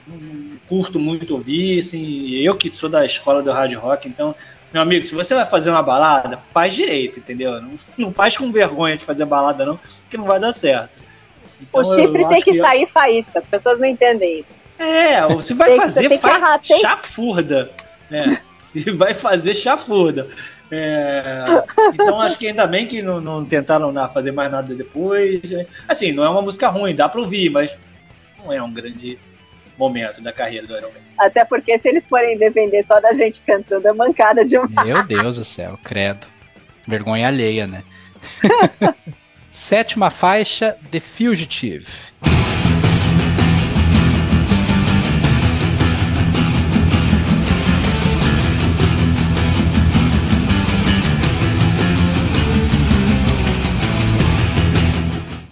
[0.07, 4.35] não curto muito ouvir, assim, eu que sou da escola do hard rock, então,
[4.71, 7.59] meu amigo, se você vai fazer uma balada, faz direito, entendeu?
[7.61, 9.79] Não, não faz com vergonha de fazer balada, não,
[10.09, 11.03] que não vai dar certo.
[11.61, 14.57] Então, o chifre tem que, que sair faísca, as pessoas não entendem isso.
[14.77, 17.71] É, se vai fazer, faz chafurda.
[18.11, 20.27] É, se vai fazer chafurda.
[20.71, 21.63] É,
[21.93, 25.41] então acho que ainda bem que não, não tentaram fazer mais nada depois.
[25.87, 27.75] Assim, não é uma música ruim, dá pra ouvir, mas
[28.37, 29.17] não é um grande
[29.77, 30.99] momento da carreira do Iron Man.
[31.17, 34.87] Até porque se eles forem depender só da gente cantando, é mancada demais.
[34.87, 36.27] Meu Deus do céu, credo.
[36.87, 37.83] Vergonha alheia, né?
[39.49, 41.87] Sétima faixa, The Fugitive.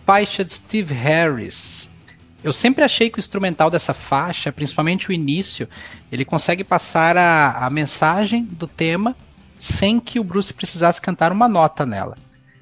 [0.07, 1.91] Faixa de Steve Harris.
[2.41, 5.67] Eu sempre achei que o instrumental dessa faixa, principalmente o início,
[6.09, 9.17] ele consegue passar a, a mensagem do tema
[9.59, 12.15] sem que o Bruce precisasse cantar uma nota nela.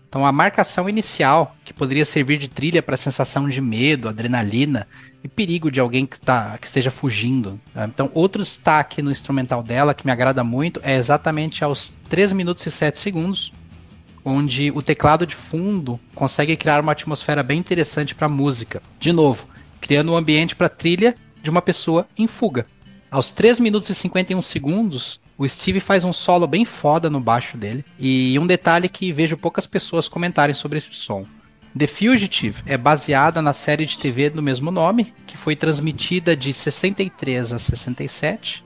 [0.09, 4.88] Então a marcação inicial, que poderia servir de trilha para a sensação de medo, adrenalina
[5.23, 7.59] e perigo de alguém que, tá, que esteja fugindo.
[7.76, 7.85] Tá?
[7.85, 12.65] Então outro destaque no instrumental dela que me agrada muito é exatamente aos 3 minutos
[12.65, 13.53] e 7 segundos,
[14.26, 18.81] onde o teclado de fundo consegue criar uma atmosfera bem interessante para a música.
[18.99, 19.47] De novo,
[19.80, 22.65] criando um ambiente para trilha de uma pessoa em fuga.
[23.11, 27.56] Aos 3 minutos e 51 segundos, o Steve faz um solo bem foda no baixo
[27.56, 27.85] dele.
[27.99, 31.26] E um detalhe que vejo poucas pessoas comentarem sobre esse som.
[31.77, 36.53] The Fugitive é baseada na série de TV do mesmo nome, que foi transmitida de
[36.53, 38.64] 63 a 67.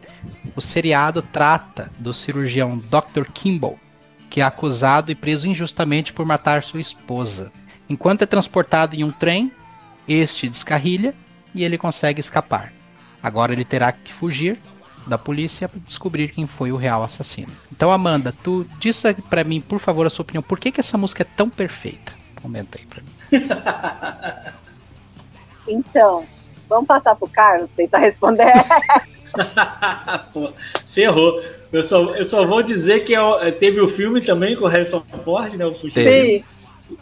[0.56, 3.26] O seriado trata do cirurgião Dr.
[3.34, 3.80] Kimball,
[4.30, 7.52] que é acusado e preso injustamente por matar sua esposa.
[7.90, 9.52] Enquanto é transportado em um trem,
[10.08, 11.16] este descarrilha
[11.54, 12.72] e ele consegue escapar.
[13.22, 14.60] Agora ele terá que fugir
[15.08, 17.52] da polícia para descobrir quem foi o real assassino.
[17.72, 20.44] Então, Amanda, tu diz para mim, por favor, a sua opinião.
[20.44, 22.14] Por que, que essa música é tão perfeita?
[22.42, 23.10] Comenta aí para mim.
[25.80, 26.24] então,
[26.68, 28.54] vamos passar pro Carlos tentar responder.
[30.34, 30.52] Pô,
[30.88, 31.42] ferrou.
[31.72, 35.04] Eu só, eu só vou dizer que é, teve o filme também com o Harrison
[35.24, 35.66] Ford, né?
[35.66, 36.44] O Sim.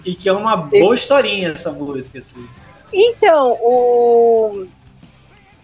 [0.06, 2.46] E que é uma boa historinha essa música, assim.
[2.92, 4.66] Então, o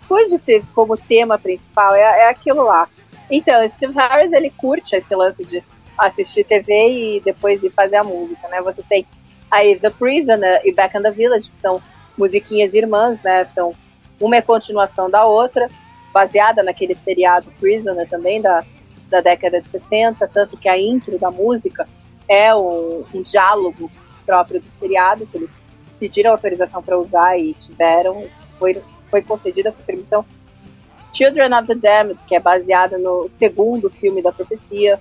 [0.07, 2.88] Fugitive como tema principal é, é aquilo lá.
[3.30, 5.64] Então, Steve Harris, ele curte esse lance de
[5.98, 8.61] assistir TV e depois ir fazer a música, né?
[8.61, 9.06] Você tem
[9.49, 11.81] aí The Prisoner e Back in the Village, que são
[12.18, 13.45] musiquinhas irmãs, né?
[13.45, 13.73] São
[14.19, 15.68] uma é continuação da outra,
[16.14, 18.64] baseada naquele seriado Prisoner também da,
[19.10, 21.88] da década de 60, tanto que a intro da música
[22.27, 23.90] é um, um diálogo
[24.26, 25.52] próprio do seriado que eles
[25.99, 28.27] pediram autorização para usar e tiveram,
[28.60, 30.26] foi, foi concedida essa permissão.
[31.11, 34.99] Children of the Damned, que é baseada no segundo filme da profecia.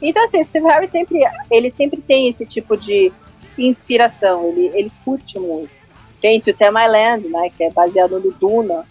[0.00, 3.12] Então, assim, Steve Harris sempre, ele sempre tem esse tipo de
[3.58, 5.70] inspiração, ele, ele curte muito.
[6.20, 8.84] Tem To Tell My Land, né, que é baseado no Duna,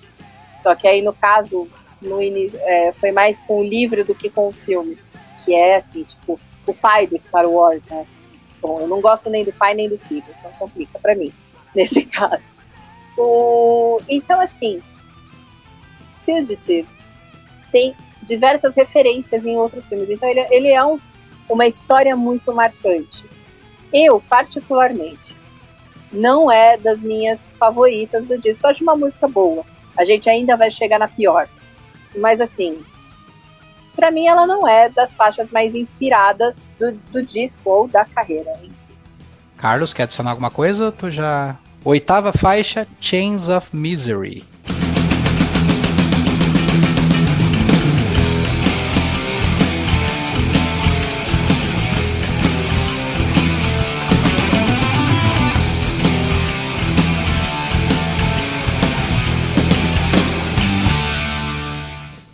[0.61, 1.68] só que aí, no caso,
[2.02, 4.98] no início, é, foi mais com o livro do que com o filme,
[5.44, 8.06] que é, assim, tipo, o pai do Star Wars, né,
[8.61, 11.31] Bom, eu não gosto nem do pai nem do filho, então complica para mim,
[11.73, 12.44] nesse caso.
[13.18, 13.99] O...
[14.07, 14.81] Então, assim,
[16.26, 16.88] Fugitive
[17.72, 20.99] tem diversas referências em outros filmes, então ele, ele é um,
[21.48, 23.23] uma história muito marcante.
[23.94, 25.36] Eu, particularmente,
[26.11, 28.65] não é das minhas favoritas do disco.
[28.65, 29.65] Eu acho uma música boa.
[29.97, 31.47] A gente ainda vai chegar na pior.
[32.15, 32.83] Mas assim,
[33.95, 38.51] para mim ela não é das faixas mais inspiradas do, do disco ou da carreira
[38.63, 38.89] em si.
[39.57, 40.91] Carlos, quer adicionar alguma coisa?
[40.91, 41.57] Tu já.
[41.83, 44.43] Oitava faixa, Chains of Misery.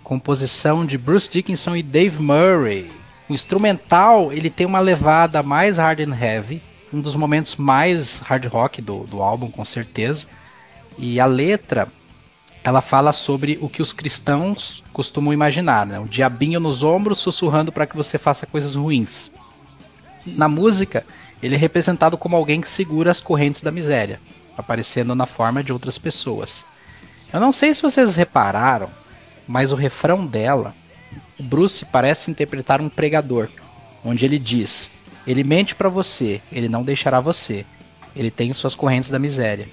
[0.06, 2.92] Composição de Bruce Dickinson e Dave Murray.
[3.28, 6.62] O instrumental ele tem uma levada mais hard and heavy,
[6.94, 10.28] um dos momentos mais hard rock do, do álbum, com certeza.
[10.98, 11.88] E a letra
[12.64, 16.00] ela fala sobre o que os cristãos costumam imaginar, né?
[16.00, 19.32] o diabinho nos ombros sussurrando para que você faça coisas ruins.
[20.26, 21.06] Na música,
[21.42, 24.20] ele é representado como alguém que segura as correntes da miséria,
[24.58, 26.64] aparecendo na forma de outras pessoas.
[27.34, 28.90] Eu não sei se vocês repararam,
[29.48, 30.74] mas o refrão dela,
[31.40, 33.50] o Bruce parece interpretar um pregador,
[34.04, 34.92] onde ele diz:
[35.26, 37.66] Ele mente para você, ele não deixará você.
[38.16, 39.68] Ele tem suas correntes da miséria.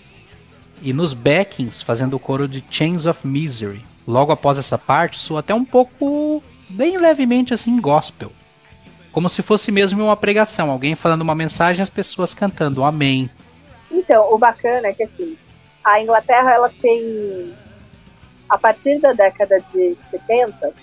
[0.83, 5.41] E nos backings, fazendo o coro de Chains of Misery, logo após essa parte, soa
[5.41, 8.33] até um pouco, bem levemente assim, gospel.
[9.13, 13.31] Como se fosse mesmo uma pregação, alguém falando uma mensagem as pessoas cantando Amém.
[13.91, 15.37] Então, o bacana é que assim,
[15.85, 17.55] a Inglaterra ela tem
[18.53, 20.75] a partir da década de 70,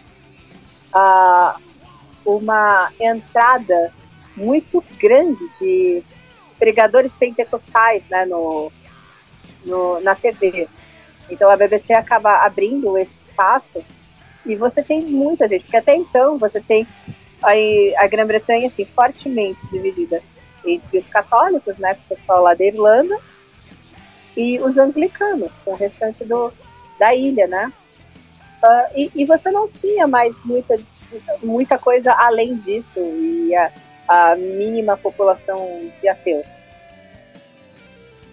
[0.91, 1.61] uh,
[2.25, 3.93] uma entrada
[4.35, 6.03] muito grande de
[6.57, 8.71] pregadores pentecostais né, no,
[9.63, 10.67] no, na TV.
[11.29, 13.85] Então a BBC acaba abrindo esse espaço
[14.43, 16.87] e você tem muita gente, porque até então você tem
[17.43, 20.23] aí a Grã-Bretanha assim, fortemente dividida
[20.65, 23.15] entre os católicos, né, o pessoal lá da Irlanda,
[24.35, 26.51] e os anglicanos, com o restante do,
[26.99, 27.71] da ilha, né?
[28.61, 30.77] Uh, e, e, você não tinha mais muita,
[31.41, 33.71] muita coisa além disso e a,
[34.05, 36.59] a mínima população de ateus.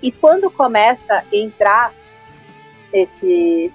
[0.02, 1.92] E quando começa a entrar
[2.92, 3.72] esses,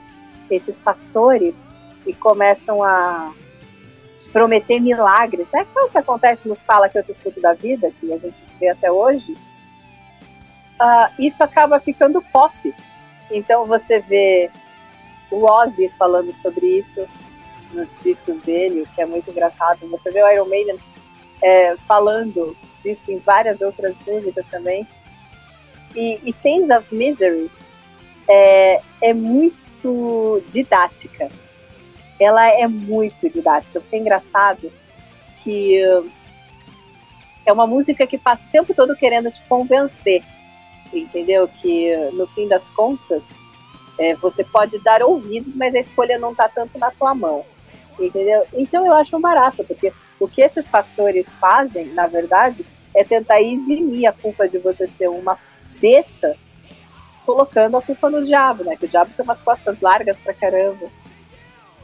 [0.49, 1.61] esses pastores
[2.03, 3.33] que começam a
[4.31, 5.65] prometer milagres, né?
[5.65, 8.17] Que é o que acontece nos Fala que eu te escuto da vida, que a
[8.17, 9.33] gente vê até hoje.
[9.33, 12.53] Uh, isso acaba ficando pop.
[13.29, 14.49] Então você vê
[15.31, 17.07] o Ozzy falando sobre isso
[17.73, 19.87] nos discos dele, que é muito engraçado.
[19.89, 20.77] Você vê o Iron Maiden
[21.41, 24.85] é, falando disso em várias outras músicas também.
[25.95, 27.49] E, e Chains of Misery
[28.29, 31.29] é, é muito didática.
[32.19, 33.79] Ela é muito didática.
[33.79, 34.71] Porque é engraçado
[35.43, 35.81] que
[37.45, 40.23] é uma música que passa o tempo todo querendo te convencer,
[40.93, 41.47] entendeu?
[41.47, 43.23] Que no fim das contas
[44.01, 47.45] é, você pode dar ouvidos, mas a escolha não está tanto na tua mão.
[47.99, 48.43] Entendeu?
[48.51, 52.65] Então eu acho barato, porque o que esses pastores fazem, na verdade,
[52.95, 55.37] é tentar eximir a culpa de você ser uma
[55.79, 56.35] besta,
[57.23, 58.75] colocando a culpa no diabo, né?
[58.75, 60.89] Que o diabo tem umas costas largas pra caramba.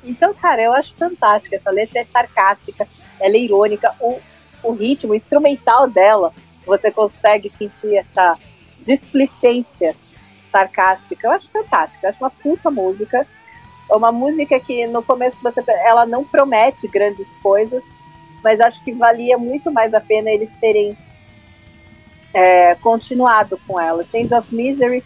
[0.04, 1.58] Então, cara, eu acho fantástica.
[1.58, 2.88] Essa letra é sarcástica,
[3.20, 3.94] ela é irônica.
[4.00, 4.20] O,
[4.64, 6.34] o ritmo instrumental dela,
[6.66, 8.40] você consegue sentir essa
[8.82, 9.96] displicência
[10.52, 11.28] sarcástica.
[11.28, 12.08] Eu acho fantástica.
[12.08, 13.26] Eu acho uma puta música.
[13.90, 17.84] É uma música que no começo você, ela não promete grandes coisas,
[18.44, 20.98] mas acho que valia muito mais a pena eles terem
[22.34, 24.04] é, continuado com ela.
[24.04, 25.04] Chains of Misery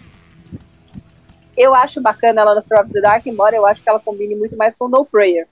[1.56, 4.36] eu acho bacana ela no Fear of the Dark, embora eu acho que ela combine
[4.36, 5.48] muito mais com No Prayer.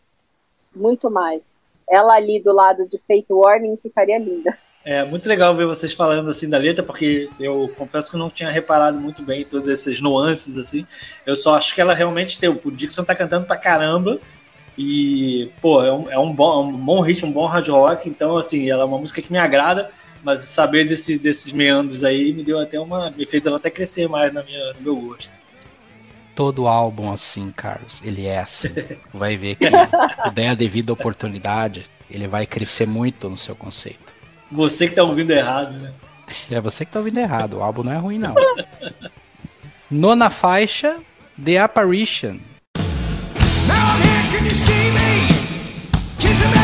[0.75, 1.53] Muito mais.
[1.87, 4.57] Ela ali do lado de Fate Warning ficaria linda.
[4.83, 8.49] É muito legal ver vocês falando assim da letra, porque eu confesso que não tinha
[8.49, 10.85] reparado muito bem todas essas nuances assim.
[11.25, 12.49] Eu só acho que ela realmente tem.
[12.49, 14.19] O Dixon tá cantando pra caramba.
[14.77, 18.07] E, pô, é um, é um, bom, um bom ritmo, um bom hard rock.
[18.07, 19.91] Então, assim, ela é uma música que me agrada.
[20.23, 23.11] Mas saber desse, desses meandros aí me deu até uma.
[23.11, 25.39] me fez ela até crescer mais na minha, no meu gosto
[26.39, 28.01] todo álbum assim, Carlos.
[28.01, 28.69] Ele é assim.
[29.13, 34.08] Vai ver que se der a devida oportunidade, ele vai crescer muito no seu conceito.
[34.51, 35.91] Você que tá ouvindo errado, né?
[36.49, 37.57] É você que tá ouvindo errado.
[37.57, 38.35] O álbum não é ruim, não.
[39.89, 40.97] Nona faixa,
[41.43, 42.39] The Apparition.
[43.67, 46.58] Now I'm here, can you see me?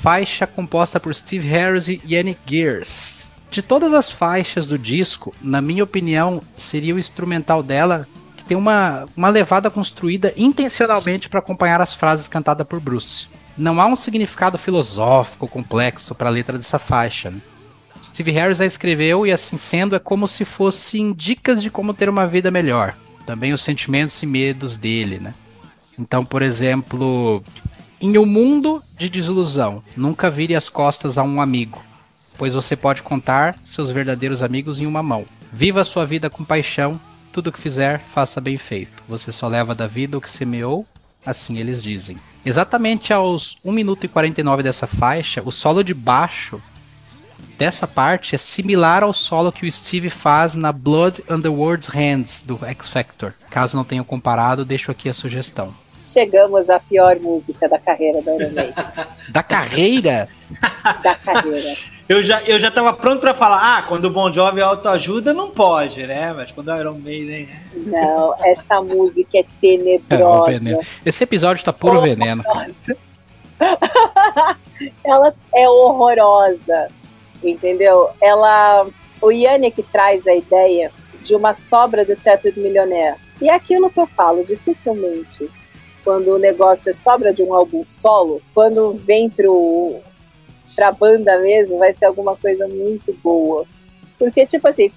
[0.00, 3.32] Faixa composta por Steve Harris e Yannick Gears.
[3.50, 8.06] De todas as faixas do disco, na minha opinião, seria o instrumental dela
[8.36, 13.28] que tem uma, uma levada construída intencionalmente para acompanhar as frases cantadas por Bruce.
[13.58, 17.30] Não há um significado filosófico complexo para a letra dessa faixa.
[17.30, 17.40] Né?
[18.02, 22.08] Steve Harris a escreveu e, assim sendo, é como se fossem dicas de como ter
[22.08, 22.94] uma vida melhor
[23.30, 25.34] também os sentimentos e medos dele, né?
[25.96, 27.42] Então, por exemplo,
[28.00, 31.84] em um mundo de desilusão, nunca vire as costas a um amigo,
[32.38, 35.26] pois você pode contar seus verdadeiros amigos em uma mão.
[35.52, 36.98] Viva a sua vida com paixão,
[37.30, 39.02] tudo que fizer, faça bem feito.
[39.06, 40.86] Você só leva da vida o que semeou,
[41.26, 42.16] assim eles dizem.
[42.44, 46.60] Exatamente aos 1 minuto e 49 dessa faixa, o solo de baixo
[47.58, 51.88] dessa parte é similar ao solo que o Steve faz na Blood on the World's
[51.88, 53.34] Hands do X Factor.
[53.50, 55.74] Caso não tenham comparado, deixo aqui a sugestão.
[56.12, 58.74] Chegamos à pior música da carreira da Iron Maiden.
[59.30, 60.28] da carreira?
[61.02, 61.74] da carreira.
[62.10, 65.48] Eu já, eu já tava pronto para falar, ah, quando o Bon Jovi autoajuda, não
[65.48, 66.32] pode, né?
[66.32, 67.48] Mas quando o Iron Maiden...
[67.72, 70.50] Não, essa música é tenebrosa.
[70.54, 72.42] É, Esse episódio tá puro veneno.
[75.04, 76.88] Ela é horrorosa
[77.42, 78.10] entendeu?
[78.20, 78.86] Ela,
[79.20, 80.92] o Yannick traz a ideia
[81.22, 83.16] de uma sobra do teto do milionaire.
[83.40, 85.48] E é aquilo que eu falo, dificilmente,
[86.10, 90.00] quando o negócio é sobra de um álbum solo, quando vem pro,
[90.74, 93.64] pra banda mesmo, vai ser alguma coisa muito boa.
[94.18, 94.90] Porque, tipo assim,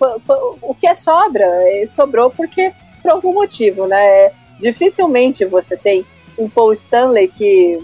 [0.59, 4.31] o que é sobra, é, sobrou porque, por algum motivo, né?
[4.59, 6.03] Dificilmente você tem
[6.35, 7.77] um Paul Stanley que,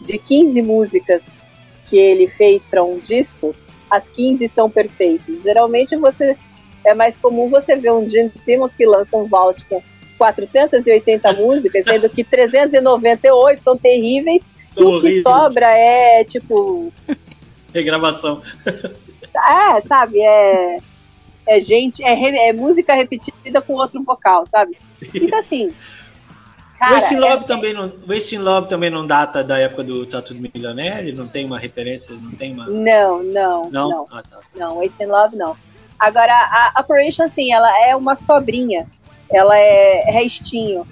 [0.00, 1.24] de 15 músicas
[1.88, 3.56] que ele fez para um disco,
[3.90, 5.42] as 15 são perfeitas.
[5.42, 6.36] Geralmente você
[6.84, 9.82] é mais comum você ver um Gene Simmons que lança um vault com
[10.18, 16.92] 480 músicas, sendo que 398 são terríveis são e o que sobra é tipo
[17.72, 18.42] regravação.
[18.66, 20.78] É, sabe, é
[21.46, 24.76] é gente, é, é música repetida com outro vocal, sabe?
[25.14, 25.72] Então assim,
[26.78, 27.46] Cara, Wasting Love, é...
[27.46, 31.16] também não, Wasting Love também não data da época do Tatu do Milionário?
[31.16, 32.14] Não tem uma referência?
[32.14, 32.66] Não tem uma.
[32.66, 33.70] Não, não.
[33.70, 33.90] Não?
[33.90, 34.38] Não, ah, tá.
[34.54, 35.56] não Wasting Love não.
[35.98, 38.86] Agora, a Operation, assim, ela é uma sobrinha.
[39.30, 40.86] Ela é restinho.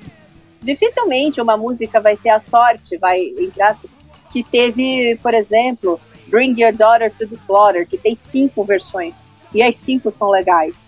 [0.61, 3.91] Dificilmente uma música vai ter a sorte, vai, entre aspas,
[4.33, 9.23] que teve, por exemplo, Bring Your Daughter to the Slaughter, que tem cinco versões.
[9.55, 10.87] E as cinco são legais.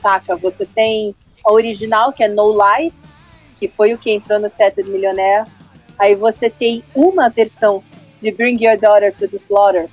[0.00, 0.36] Saca?
[0.36, 1.14] Você tem
[1.44, 3.04] a original, que é No Lies,
[3.58, 5.46] que foi o que entrou no Chat do Millionaire.
[5.98, 7.82] Aí você tem uma versão
[8.20, 9.88] de Bring Your Daughter to the Slaughter,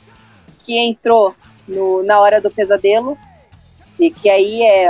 [0.66, 1.34] que entrou
[1.68, 3.18] no, na Hora do Pesadelo,
[4.00, 4.90] e que aí é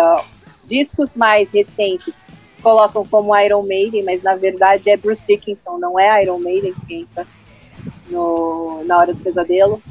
[0.68, 2.16] discos mais recentes
[2.62, 6.96] colocam como Iron Maiden, mas na verdade é Bruce Dickinson, não é Iron Maiden que
[6.96, 7.26] entra
[8.10, 9.82] no, na Hora do Pesadelo.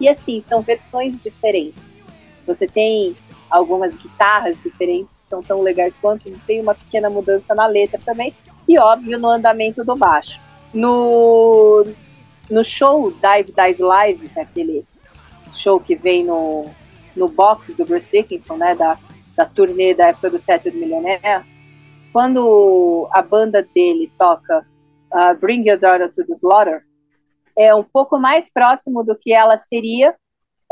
[0.00, 2.02] E assim, são versões diferentes.
[2.46, 3.16] Você tem
[3.48, 8.34] algumas guitarras diferentes, são tão legais quanto, tem uma pequena mudança na letra também,
[8.68, 10.40] e óbvio no andamento do baixo.
[10.72, 11.86] No,
[12.50, 14.84] no show Dive Dive Live, é aquele
[15.54, 16.68] show que vem no,
[17.14, 18.98] no box do Bruce Dickinson, né, da,
[19.36, 21.44] da turnê da época do do Millionaire,
[22.12, 24.64] quando a banda dele toca
[25.12, 26.84] uh, Bring Your Daughter to the Slaughter,
[27.56, 30.14] é um pouco mais próximo do que ela seria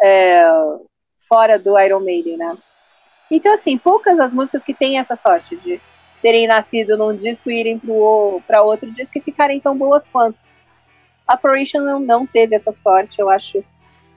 [0.01, 0.43] é,
[1.29, 2.57] fora do Iron Maiden, né?
[3.31, 5.81] Então, assim, poucas as músicas que têm essa sorte de
[6.21, 7.81] terem nascido num disco e irem
[8.47, 10.39] para outro disco e ficarem tão boas quanto.
[11.29, 13.65] Operation não, não teve essa sorte, eu acho.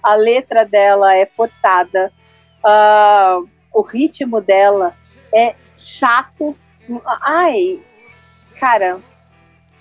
[0.03, 2.11] A letra dela é forçada,
[2.59, 4.95] uh, o ritmo dela
[5.33, 6.55] é chato.
[7.21, 7.79] Ai,
[8.57, 8.99] cara,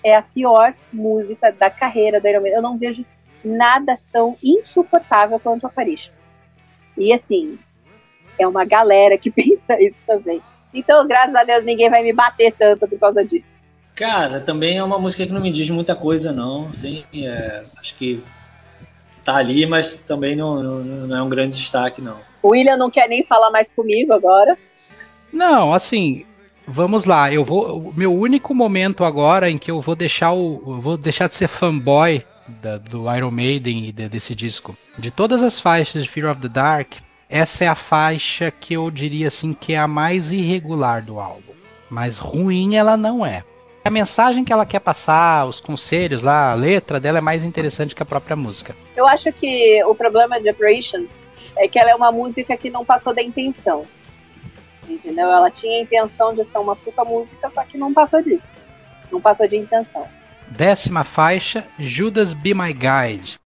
[0.03, 2.45] é a pior música da carreira da Iron.
[2.45, 3.05] Eu não vejo
[3.43, 6.11] nada tão insuportável quanto a Paris.
[6.97, 7.57] E assim,
[8.37, 10.41] é uma galera que pensa isso também.
[10.73, 13.61] Então, graças a Deus, ninguém vai me bater tanto por causa disso.
[13.95, 16.67] Cara, também é uma música que não me diz muita coisa, não.
[16.67, 18.21] Assim, é, acho que
[19.23, 22.19] tá ali, mas também não, não, não, é um grande destaque, não.
[22.45, 24.55] O William não quer nem falar mais comigo agora.
[25.33, 26.27] Não, assim,
[26.67, 27.33] vamos lá.
[27.33, 27.89] Eu vou.
[27.89, 30.79] O meu único momento agora em que eu vou deixar o.
[30.79, 34.77] vou deixar de ser fanboy da, do Iron Maiden e de, desse disco.
[34.95, 36.93] De todas as faixas de Fear of the Dark,
[37.27, 41.53] essa é a faixa que eu diria assim que é a mais irregular do álbum.
[41.89, 43.43] Mas ruim ela não é.
[43.83, 47.95] A mensagem que ela quer passar, os conselhos lá, a letra dela é mais interessante
[47.95, 48.75] que a própria música.
[48.95, 51.07] Eu acho que o problema de Operation
[51.57, 53.83] é que ela é uma música que não passou da intenção.
[54.87, 55.31] Entendeu?
[55.31, 58.49] Ela tinha a intenção de ser uma puta música, só que não passou disso.
[59.11, 60.07] Não passou de intenção.
[60.47, 63.39] Décima faixa, Judas Be My Guide.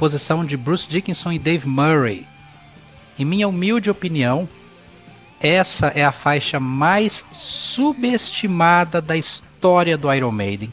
[0.00, 2.26] Composição de Bruce Dickinson e Dave Murray.
[3.18, 4.48] Em minha humilde opinião,
[5.38, 10.72] essa é a faixa mais subestimada da história do Iron Maiden,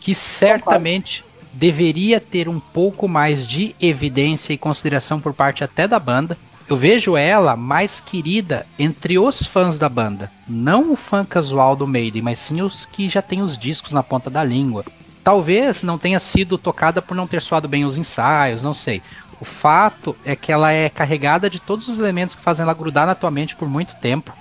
[0.00, 6.00] que certamente deveria ter um pouco mais de evidência e consideração por parte até da
[6.00, 6.36] banda.
[6.68, 11.86] Eu vejo ela mais querida entre os fãs da banda, não o fã casual do
[11.86, 14.84] Maiden, mas sim os que já têm os discos na ponta da língua.
[15.24, 19.02] Talvez não tenha sido tocada por não ter soado bem os ensaios, não sei.
[19.40, 23.06] O fato é que ela é carregada de todos os elementos que fazem ela grudar
[23.06, 24.34] na tua mente por muito tempo.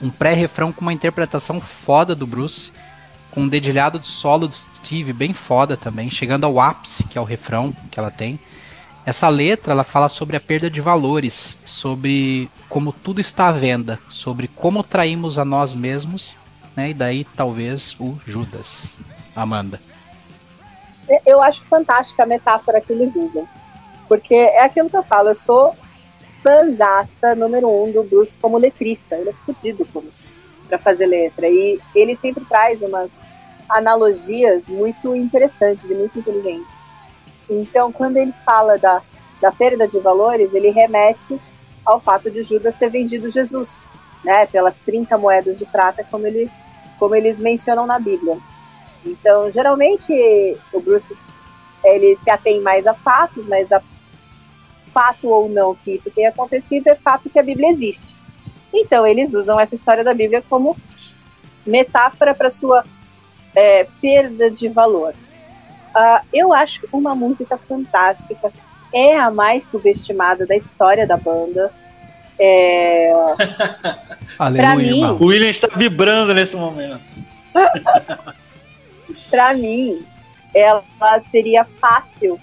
[0.00, 2.72] Um pré-refrão com uma interpretação foda do Bruce,
[3.30, 7.20] com um dedilhado de solo do Steve bem foda também, chegando ao ápice, que é
[7.20, 8.40] o refrão que ela tem.
[9.06, 14.00] Essa letra ela fala sobre a perda de valores, sobre como tudo está à venda,
[14.08, 16.36] sobre como traímos a nós mesmos,
[16.76, 16.90] né?
[16.90, 18.98] E daí talvez o Judas.
[19.34, 19.91] Amanda.
[21.26, 23.46] Eu acho fantástica a metáfora que eles usam.
[24.08, 25.74] Porque é aquilo que eu falo, eu sou
[26.42, 29.16] fãzaça número um do Bruce como letrista.
[29.16, 29.86] Ele é fodido
[30.68, 31.48] para fazer letra.
[31.48, 33.12] E ele sempre traz umas
[33.68, 36.74] analogias muito interessantes e muito inteligentes.
[37.48, 39.02] Então, quando ele fala da,
[39.40, 41.40] da perda de valores, ele remete
[41.84, 43.82] ao fato de Judas ter vendido Jesus,
[44.24, 46.50] né, pelas 30 moedas de prata, como, ele,
[46.98, 48.38] como eles mencionam na Bíblia.
[49.04, 50.12] Então, geralmente,
[50.72, 51.16] o Bruce
[51.84, 53.82] ele se atém mais a fatos, mas a
[54.92, 58.16] fato ou não que isso tenha acontecido, é fato que a Bíblia existe.
[58.72, 60.76] Então, eles usam essa história da Bíblia como
[61.66, 62.84] metáfora para sua
[63.54, 65.14] é, perda de valor.
[65.94, 68.50] Uh, eu acho uma música fantástica.
[68.94, 71.70] É a mais subestimada da história da banda.
[72.38, 73.12] É...
[74.38, 77.00] Aleluia, mim, o William está vibrando nesse momento.
[79.32, 80.04] para mim,
[80.54, 80.84] ela
[81.30, 82.38] seria fácil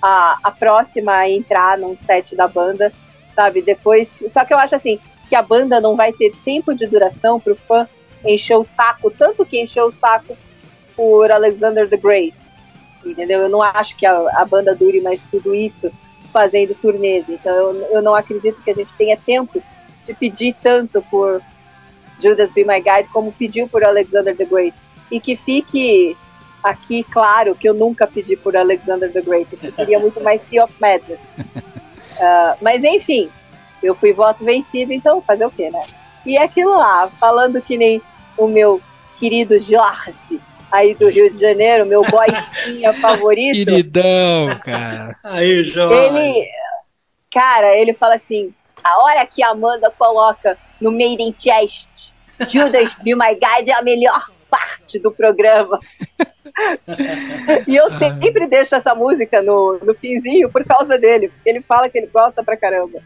[0.00, 2.90] a, a próxima a entrar num set da banda,
[3.36, 3.60] sabe?
[3.60, 4.16] Depois.
[4.30, 4.98] Só que eu acho assim,
[5.28, 7.86] que a banda não vai ter tempo de duração pro fã
[8.24, 10.34] encher o saco, tanto que encheu o saco
[10.96, 12.34] por Alexander the Great.
[13.04, 13.42] Entendeu?
[13.42, 15.92] Eu não acho que a, a banda dure mais tudo isso
[16.32, 17.26] fazendo turnês.
[17.28, 19.62] Então eu, eu não acredito que a gente tenha tempo
[20.02, 21.42] de pedir tanto por
[22.18, 24.74] Judas Be My Guide como pediu por Alexander the Great.
[25.12, 26.16] E que fique
[26.62, 30.64] aqui, claro, que eu nunca pedi por Alexander the Great, eu queria muito mais Sea
[30.64, 31.20] of Madness.
[31.20, 33.30] Uh, mas enfim,
[33.82, 35.84] eu fui voto vencido, então fazer o quê, né?
[36.24, 38.00] E aquilo lá, falando que nem
[38.38, 38.80] o meu
[39.18, 40.40] querido Jorge,
[40.70, 43.66] aí do Rio de Janeiro, meu boystinha favorito.
[43.66, 45.16] Queridão, cara.
[45.22, 45.96] Aí, Jorge.
[45.96, 46.48] Ele,
[47.30, 52.12] cara, ele fala assim, a hora que a Amanda coloca no Made in Chest,
[52.48, 55.80] Judas Be My Guide é a melhor parte do programa.
[57.66, 61.88] e eu sempre deixo essa música no, no finzinho por causa dele, porque ele fala
[61.88, 63.00] que ele gosta pra caramba.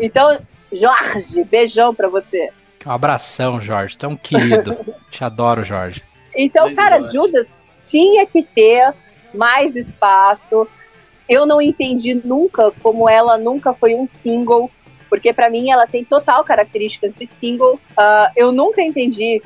[0.00, 0.36] Então,
[0.72, 2.50] Jorge, beijão pra você.
[2.84, 3.96] Um abração, Jorge.
[4.04, 4.76] Um querido.
[5.08, 6.02] Te adoro, Jorge.
[6.34, 7.14] Então, Beijo, cara, Jorge.
[7.14, 7.46] Judas
[7.82, 8.92] tinha que ter
[9.32, 10.66] mais espaço.
[11.28, 14.70] Eu não entendi nunca como ela nunca foi um single,
[15.08, 17.74] porque para mim ela tem total características de single.
[17.92, 19.40] Uh, eu nunca entendi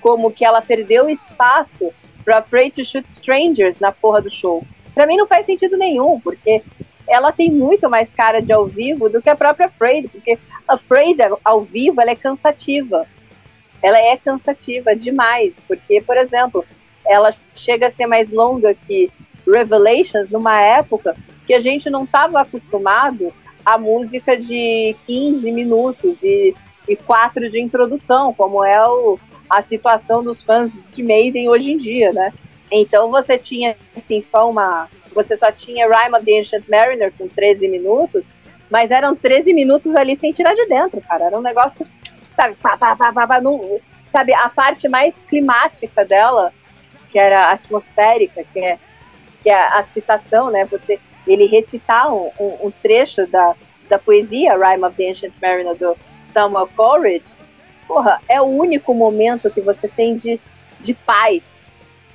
[0.00, 1.92] como que ela perdeu espaço
[2.24, 4.64] para Afraid to Shoot Strangers na porra do show.
[4.94, 6.62] Para mim não faz sentido nenhum, porque
[7.08, 11.18] ela tem muito mais cara de ao vivo do que a própria Afraid, porque Afraid
[11.44, 13.06] ao vivo ela é cansativa.
[13.82, 16.64] Ela é cansativa demais, porque, por exemplo,
[17.04, 19.10] ela chega a ser mais longa que
[19.46, 21.16] Revelations numa época
[21.46, 23.32] que a gente não estava acostumado
[23.64, 26.54] a música de 15 minutos e,
[26.86, 29.18] e 4 de introdução, como é o,
[29.50, 32.32] a situação dos fãs de Maiden hoje em dia, né?
[32.70, 37.26] Então você tinha assim só uma, você só tinha Rime of the Ancient Mariner com
[37.26, 38.26] 13 minutos,
[38.70, 41.24] mas eram 13 minutos ali sem tirar de dentro, cara.
[41.24, 41.84] Era um negócio,
[42.36, 43.40] sabe, pá, pá, pá, pá, pá,
[44.12, 46.52] sabe, a parte mais climática dela,
[47.10, 48.78] que era atmosférica, que é,
[49.42, 50.64] que é a citação, né?
[50.66, 53.54] Você ele recitar um, um, um trecho da,
[53.88, 55.96] da poesia Rime of the Ancient Mariner do
[56.32, 57.32] Samuel Coleridge,
[57.90, 60.40] porra, é o único momento que você tem de,
[60.78, 61.66] de paz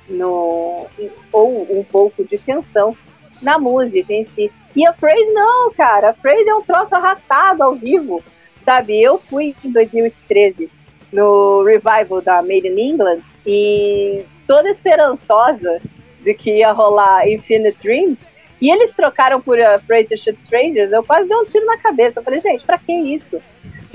[0.08, 0.86] no,
[1.30, 2.96] ou um pouco de tensão
[3.42, 4.50] na música em si.
[4.74, 6.10] E Afraid não, cara.
[6.10, 8.24] Afraid é um troço arrastado ao vivo,
[8.64, 9.02] sabe?
[9.02, 10.70] Eu fui em 2013
[11.12, 15.78] no revival da Made in England e toda esperançosa
[16.22, 18.26] de que ia rolar Infinite Dreams
[18.62, 22.20] e eles trocaram por Afraid to Shoot Strangers, eu quase dei um tiro na cabeça.
[22.20, 23.42] Eu falei, gente, pra que isso?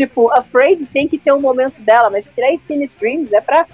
[0.02, 3.68] Tipo, Afraid tem que ter um momento dela, mas tirar Infinite Dreams é pra,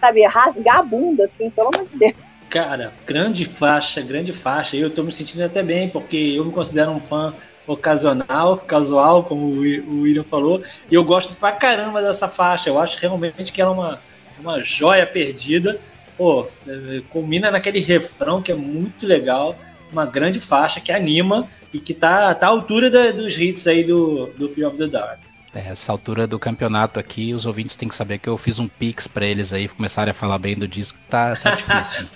[0.00, 2.14] sabe, rasgar a bunda, assim, pelo amor de Deus.
[2.48, 4.76] Cara, grande faixa, grande faixa.
[4.76, 7.34] Eu tô me sentindo até bem, porque eu me considero um fã
[7.66, 12.70] ocasional, casual, como o William falou, e eu gosto pra caramba dessa faixa.
[12.70, 14.00] Eu acho realmente que ela é uma,
[14.38, 15.80] uma joia perdida.
[16.16, 19.56] Pô, é, combina naquele refrão que é muito legal
[19.90, 23.82] uma grande faixa que anima e que tá, tá à altura da, dos hits aí
[23.82, 25.31] do, do Fear of the Dark.
[25.54, 28.66] É, essa altura do campeonato aqui, os ouvintes têm que saber que eu fiz um
[28.66, 32.06] pix para eles aí, começarem a falar bem do disco, tá, tá difícil.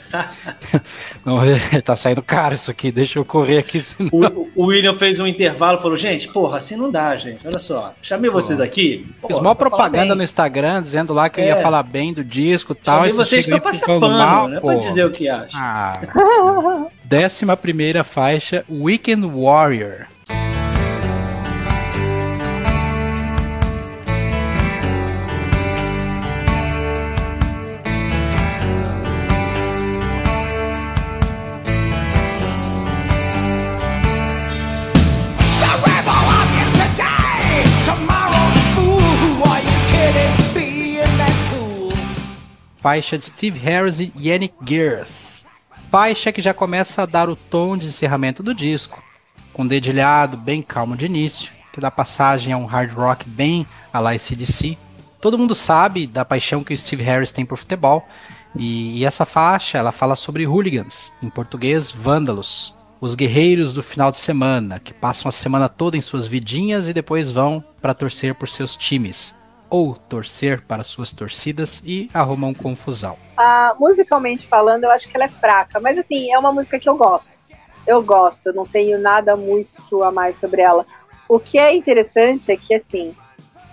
[1.23, 1.39] Não,
[1.85, 3.83] tá saindo caro isso aqui, deixa eu correr aqui.
[3.83, 4.09] Senão...
[4.11, 7.47] O, o, William fez um intervalo falou: gente, porra, assim não dá, gente.
[7.47, 9.07] Olha só, chamei vocês aqui.
[9.21, 11.45] Porra, fiz uma propaganda no Instagram dizendo lá que é.
[11.45, 11.63] eu ia é.
[11.63, 13.01] falar bem do disco e tal.
[13.01, 15.55] Chamei vocês pra passar pano, mal, não é pra dizer o que acha.
[15.55, 16.01] Ah.
[17.05, 20.07] Décima primeira faixa, Weekend Warrior.
[42.87, 45.49] Faixa de Steve Harris e Yannick Gears.
[45.91, 49.03] Faixa que já começa a dar o tom de encerramento do disco,
[49.53, 53.67] com um dedilhado bem calmo de início, que dá passagem a um hard rock bem
[53.93, 54.79] a la CDC.
[55.21, 58.07] Todo mundo sabe da paixão que o Steve Harris tem por futebol,
[58.55, 64.13] e, e essa faixa ela fala sobre hooligans, em português, vândalos, os guerreiros do final
[64.13, 68.37] de semana, que passam a semana toda em suas vidinhas e depois vão para torcer
[68.37, 69.36] por seus times
[69.69, 73.17] ou torcer para suas torcidas e arrumam confusão.
[73.37, 76.89] Ah, musicalmente falando, eu acho que ela é fraca, mas assim, é uma música que
[76.89, 77.33] eu gosto.
[77.87, 80.85] Eu gosto, não tenho nada muito a mais sobre ela.
[81.29, 83.15] O que é interessante é que, assim,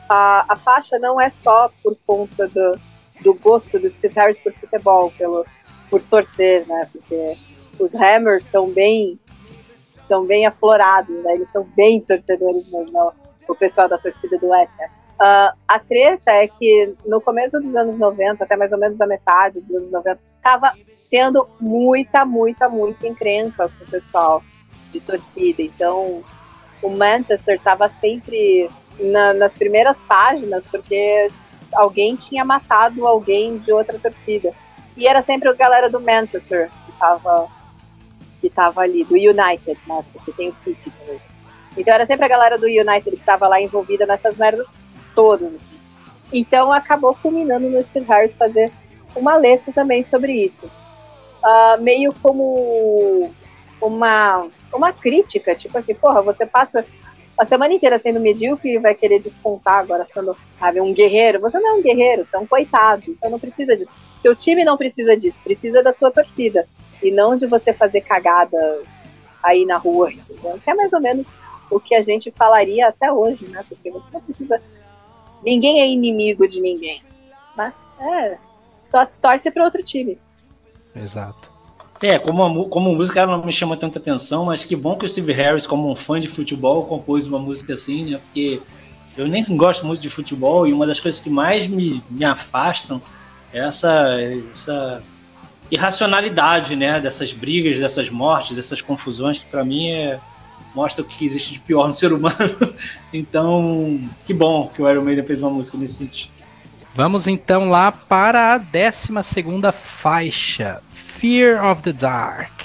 [0.10, 2.80] a, a faixa não é só por conta do,
[3.24, 5.45] do gosto dos Steve Harris por futebol, pelo,
[5.90, 6.88] por torcer, né?
[6.91, 7.38] Porque
[7.80, 9.20] os Hammers são bem
[10.07, 11.36] são bem aflorados, né?
[11.36, 13.14] Eles são bem torcedores mesmo,
[13.48, 14.72] o pessoal da torcida do West
[15.14, 19.07] Uh, a treta é que no começo dos anos 90, até mais ou menos a
[19.07, 20.73] metade dos anos 90, tava
[21.10, 24.44] tendo muita, muita, muita encrenca com o pessoal
[24.91, 25.61] de torcida.
[25.61, 26.23] Então,
[26.81, 28.69] o Manchester estava sempre
[28.99, 31.30] na, nas primeiras páginas porque
[31.73, 34.53] alguém tinha matado alguém de outra torcida.
[34.98, 37.48] E era sempre a galera do Manchester que estava
[38.41, 40.03] que tava ali, do United, né?
[40.11, 41.22] Porque tem o City também.
[41.77, 44.68] Então era sempre a galera do United que estava lá envolvida nessas merdas
[45.15, 45.53] todas.
[45.53, 45.80] Assim.
[46.31, 48.72] Então acabou culminando no Steve Harris fazer
[49.15, 50.65] uma letra também sobre isso.
[51.44, 53.31] Uh, meio como
[53.81, 56.85] uma, uma crítica, tipo assim, porra, você passa
[57.38, 61.40] a semana inteira sendo medíocre e vai querer despontar agora sendo, sabe, um guerreiro.
[61.40, 63.91] Você não é um guerreiro, você é um coitado, então não precisa disso.
[64.22, 66.68] Seu time não precisa disso, precisa da sua torcida.
[67.02, 68.57] E não de você fazer cagada
[69.44, 70.60] aí na rua, entendeu?
[70.64, 71.30] Que é mais ou menos
[71.69, 73.64] o que a gente falaria até hoje, né?
[73.68, 74.61] Porque você não precisa.
[75.45, 77.02] Ninguém é inimigo de ninguém.
[77.57, 77.74] Né?
[77.99, 78.38] É,
[78.84, 80.18] só torce para outro time.
[80.95, 81.52] Exato.
[82.02, 85.06] É, como, a, como música ela não me chama tanta atenção, mas que bom que
[85.06, 88.18] o Steve Harris, como um fã de futebol, compôs uma música assim, né?
[88.18, 88.60] Porque
[89.15, 93.02] eu nem gosto muito de futebol e uma das coisas que mais me, me afastam
[93.53, 94.18] é essa,
[94.52, 95.03] essa
[95.72, 96.99] irracionalidade, né?
[96.99, 100.20] Dessas brigas, dessas mortes, dessas confusões, que para mim é,
[100.75, 102.35] mostra o que existe de pior no ser humano.
[103.13, 106.31] então, que bom que o Iron Maiden fez uma música nesse sentido.
[106.95, 112.62] Vamos então lá para a 12 segunda faixa, Fear of the Dark.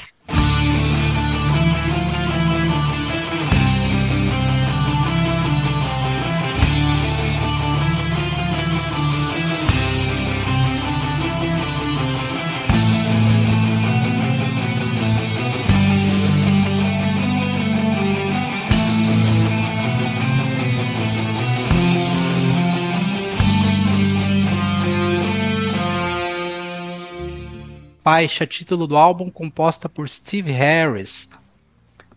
[28.08, 31.28] Faixa título do álbum composta por Steve Harris.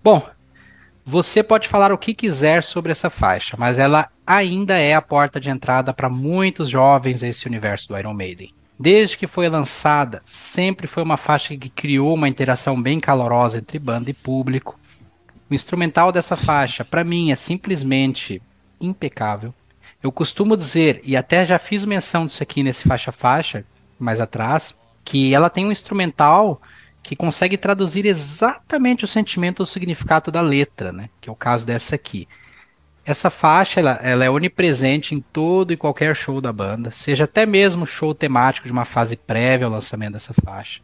[0.01, 0.26] Bom,
[1.05, 5.38] você pode falar o que quiser sobre essa faixa, mas ela ainda é a porta
[5.38, 8.51] de entrada para muitos jovens a esse universo do Iron Maiden.
[8.80, 13.77] Desde que foi lançada, sempre foi uma faixa que criou uma interação bem calorosa entre
[13.77, 14.80] banda e público.
[15.49, 18.41] O instrumental dessa faixa, para mim, é simplesmente
[18.80, 19.53] impecável.
[20.01, 23.65] Eu costumo dizer, e até já fiz menção disso aqui nesse faixa-faixa,
[23.99, 24.73] mais atrás,
[25.03, 26.61] que ela tem um instrumental
[27.03, 31.10] que consegue traduzir exatamente o sentimento ou significado da letra, né?
[31.19, 32.28] Que é o caso dessa aqui.
[33.03, 37.48] Essa faixa ela, ela, é onipresente em todo e qualquer show da banda, seja até
[37.48, 40.82] mesmo show temático de uma fase prévia ao lançamento dessa faixa,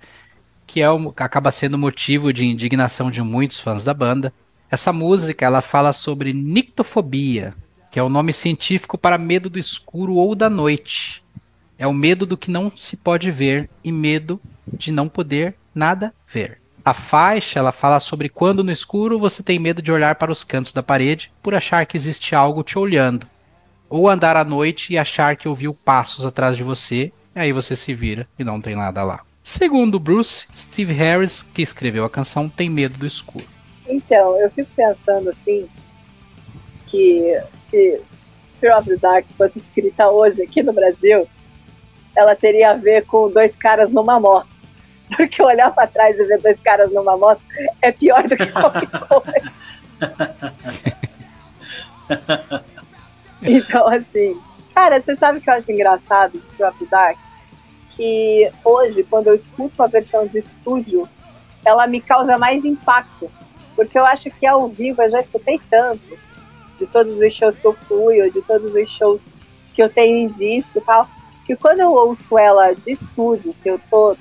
[0.65, 4.33] que é o, acaba sendo motivo de indignação de muitos fãs da banda.
[4.69, 7.53] Essa música ela fala sobre nictofobia,
[7.91, 11.23] que é o nome científico para medo do escuro ou da noite.
[11.79, 16.13] É o medo do que não se pode ver e medo de não poder nada
[16.27, 16.59] ver.
[16.83, 20.43] A faixa ela fala sobre quando no escuro você tem medo de olhar para os
[20.43, 23.27] cantos da parede por achar que existe algo te olhando,
[23.89, 27.75] ou andar à noite e achar que ouviu passos atrás de você, e aí você
[27.75, 29.21] se vira e não tem nada lá.
[29.43, 33.45] Segundo Bruce, Steve Harris, que escreveu a canção, tem medo do escuro.
[33.87, 35.67] Então, eu fico pensando assim
[36.87, 37.39] que
[37.69, 38.01] se
[38.59, 41.27] Fear of the Dark fosse escrita hoje aqui no Brasil,
[42.17, 44.47] ela teria a ver com dois caras numa moto.
[45.15, 47.39] Porque olhar para trás e ver dois caras numa moto
[47.79, 49.51] é pior do que qualquer coisa.
[53.43, 54.41] então, assim,
[54.73, 57.17] cara, você sabe o que eu acho engraçado de Drop Dark?
[57.95, 61.07] Que hoje, quando eu escuto a versão de estúdio,
[61.63, 63.31] ela me causa mais impacto.
[63.75, 66.17] Porque eu acho que ao vivo eu já escutei tanto
[66.79, 69.23] de todos os shows que eu fui, ou de todos os shows
[69.75, 71.07] que eu tenho em disco e tal
[71.47, 74.17] que quando eu ouço ela de estúdio, se eu tô,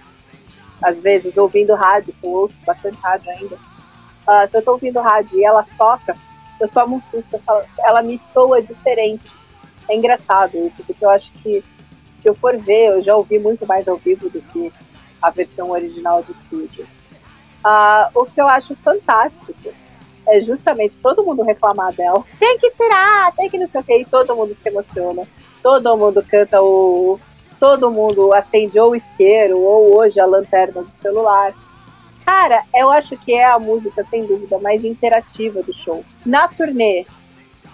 [0.81, 5.01] às vezes, ouvindo rádio, que eu ouço bastante rádio ainda, uh, se eu tô ouvindo
[5.01, 6.16] rádio e ela toca,
[6.61, 9.24] eu tomo um susto, falo, ela me soa diferente.
[9.89, 11.65] É engraçado isso, porque eu acho que,
[12.23, 14.73] se eu for ver, eu já ouvi muito mais ao vivo do que
[15.20, 16.86] a versão original de estúdio.
[17.65, 19.73] Uh, o que eu acho fantástico
[20.28, 22.24] é justamente todo mundo reclamar dela.
[22.39, 25.27] Tem que tirar, tem que não sei o que, e todo mundo se emociona
[25.66, 27.18] todo mundo canta o.
[27.59, 31.52] Todo mundo acende ou o isqueiro ou hoje a lanterna do celular.
[32.24, 36.05] Cara, eu acho que é a música, sem dúvida, mais interativa do show.
[36.24, 37.05] Na turnê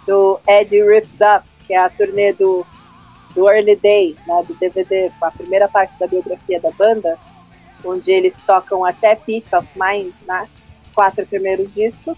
[0.06, 2.64] do Eddie Rips Up, que é a turnê do,
[3.34, 7.18] do Early Day, né, do DVD, a primeira parte da biografia da banda,
[7.84, 10.48] onde eles tocam até Peace of Mind, né,
[10.94, 12.16] quatro primeiros discos,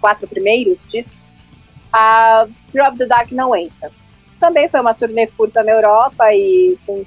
[0.00, 1.30] quatro primeiros discos,
[1.92, 3.92] a Drop the Dark não entra
[4.42, 7.04] também foi uma turnê curta na Europa e com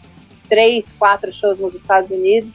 [0.47, 2.49] três, quatro shows nos Estados Unidos,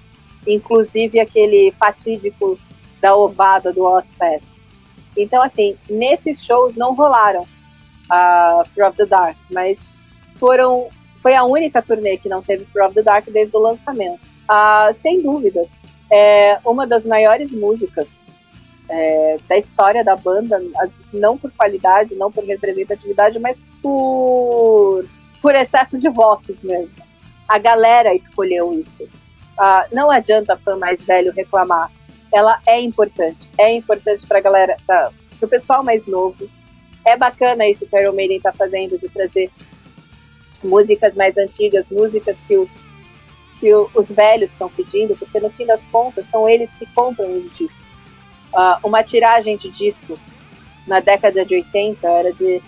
[0.46, 2.58] inclusive aquele fatídico
[2.98, 4.48] da ovada do Ozfest.
[5.14, 7.46] Então, assim, nesses shows não rolaram
[8.08, 9.78] a uh, of the Dark, mas
[10.36, 10.88] foram
[11.22, 14.18] foi a única turnê que não teve Fear of the Dark desde o lançamento.
[14.48, 15.78] Uh, sem dúvidas,
[16.10, 18.18] é uma das maiores músicas
[18.90, 20.60] é, da história da banda,
[21.12, 25.04] não por qualidade, não por representatividade, mas por,
[25.40, 26.96] por excesso de votos mesmo.
[27.48, 29.08] A galera escolheu isso.
[29.56, 31.90] Ah, não adianta fã mais velho reclamar.
[32.32, 33.48] Ela é importante.
[33.56, 35.10] É importante para a galera, para
[35.40, 36.48] o pessoal mais novo.
[37.04, 39.50] É bacana isso que o Iron Maiden está fazendo, de trazer
[40.62, 42.68] músicas mais antigas, músicas que os,
[43.58, 47.44] que os velhos estão pedindo, porque no fim das contas são eles que compram os
[47.56, 47.79] discos.
[48.52, 50.18] Uh, uma tiragem de disco
[50.86, 52.60] na década de 80 era de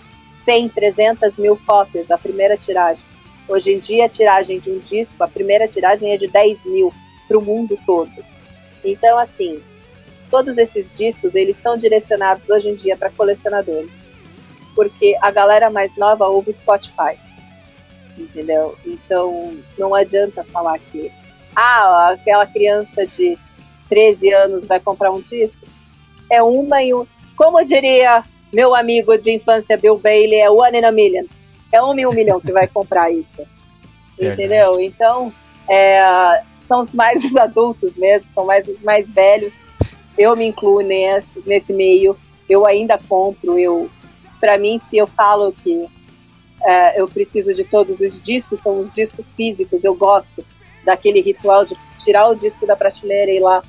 [0.45, 3.03] 100, 300 mil cópias, a primeira tiragem.
[3.47, 6.93] Hoje em dia, a tiragem de um disco, a primeira tiragem é de 10 mil
[7.27, 8.11] para o mundo todo.
[8.83, 9.61] Então, assim,
[10.29, 13.91] todos esses discos, eles são direcionados hoje em dia para colecionadores.
[14.75, 17.17] Porque a galera mais nova ouve Spotify.
[18.17, 18.77] Entendeu?
[18.85, 21.11] Então, não adianta falar que,
[21.55, 23.37] ah, aquela criança de
[23.89, 25.65] 13 anos vai comprar um disco.
[26.33, 27.05] É uma e um.
[27.37, 31.25] Como diria meu amigo de infância Bill Bailey, é one in a million.
[31.71, 33.43] É um em um milhão que vai comprar isso.
[34.19, 34.79] Entendeu?
[34.79, 35.31] Então,
[35.69, 39.59] é, são os mais os adultos mesmo, são mais os mais velhos.
[40.17, 42.17] Eu me incluo nesse, nesse meio.
[42.49, 43.59] Eu ainda compro.
[43.59, 43.87] Eu,
[44.39, 45.87] para mim, se eu falo que
[46.63, 49.83] é, eu preciso de todos os discos, são os discos físicos.
[49.83, 50.43] Eu gosto
[50.83, 53.61] daquele ritual de tirar o disco da prateleira e ir lá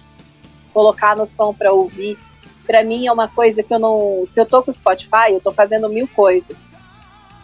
[0.73, 2.19] colocar no som para ouvir
[2.66, 4.24] para mim é uma coisa que eu não.
[4.27, 6.65] Se eu tô com o Spotify, eu tô fazendo mil coisas.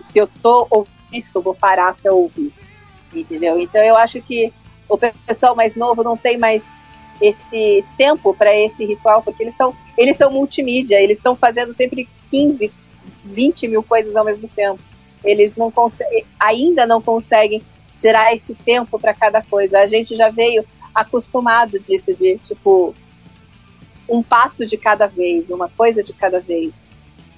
[0.03, 0.91] Se eu tô ouvindo
[1.35, 2.53] eu vou parar para ouvir.
[3.13, 3.59] Entendeu?
[3.59, 4.53] Então eu acho que
[4.89, 6.69] o pessoal mais novo não tem mais
[7.21, 12.09] esse tempo para esse ritual, porque eles são eles são multimídia, eles estão fazendo sempre
[12.31, 12.73] 15,
[13.25, 14.81] 20 mil coisas ao mesmo tempo.
[15.23, 15.73] Eles não
[16.39, 17.61] ainda não conseguem
[17.95, 19.81] tirar esse tempo para cada coisa.
[19.81, 20.65] A gente já veio
[20.95, 22.95] acostumado disso, de tipo,
[24.11, 26.87] um passo de cada vez, uma coisa de cada vez.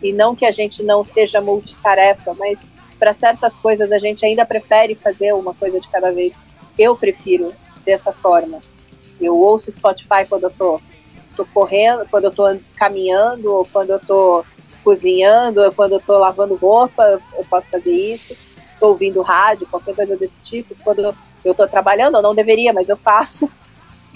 [0.03, 2.65] E não que a gente não seja multitarefa, mas
[2.99, 6.35] para certas coisas a gente ainda prefere fazer uma coisa de cada vez.
[6.79, 7.53] Eu prefiro
[7.85, 8.61] dessa forma.
[9.21, 10.81] Eu ouço Spotify quando eu tô,
[11.37, 14.45] tô correndo, quando eu tô caminhando, ou quando eu tô
[14.83, 18.33] cozinhando, ou quando eu tô lavando roupa, eu posso fazer isso.
[18.73, 20.75] Estou ouvindo rádio, qualquer coisa desse tipo.
[20.83, 23.49] Quando eu tô trabalhando, eu não deveria, mas eu faço.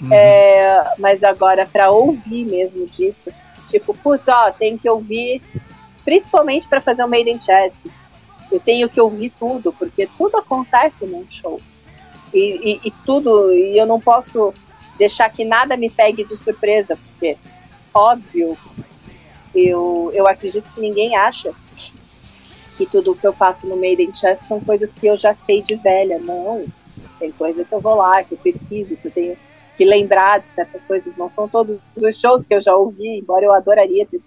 [0.01, 0.13] Uhum.
[0.13, 3.31] É, mas agora, para ouvir mesmo disco,
[3.67, 5.41] tipo, putz, ó, tem que ouvir,
[6.05, 7.77] principalmente para fazer o Made in Chess.
[8.51, 11.59] Eu tenho que ouvir tudo, porque tudo acontece num show.
[12.33, 14.53] E, e, e tudo, e eu não posso
[14.97, 17.37] deixar que nada me pegue de surpresa, porque,
[17.93, 18.57] óbvio,
[19.53, 21.51] eu, eu acredito que ninguém acha
[22.77, 25.61] que tudo que eu faço no Made in Chess são coisas que eu já sei
[25.61, 26.19] de velha.
[26.19, 26.65] Não.
[27.17, 29.37] Tem coisa que eu vou lá, que eu pesquiso, que eu tenho
[29.77, 31.15] que lembrar de certas coisas.
[31.15, 34.19] Não são todos os shows que eu já ouvi, embora eu adoraria ter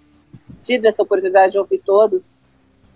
[0.61, 2.27] tido essa oportunidade de ouvir todos.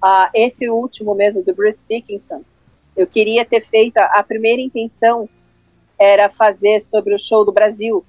[0.02, 2.44] Uh, esse último mesmo, do Bruce Dickinson,
[2.96, 5.28] eu queria ter feito, a primeira intenção
[6.00, 8.06] era fazer sobre o show do Brasil,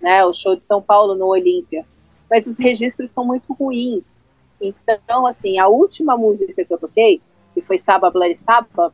[0.00, 1.84] né, o show de São Paulo no Olímpia.
[2.30, 4.16] Mas os registros são muito ruins.
[4.60, 7.20] Então, assim, a última música que eu toquei,
[7.54, 8.92] que foi Saba Bloody Saba,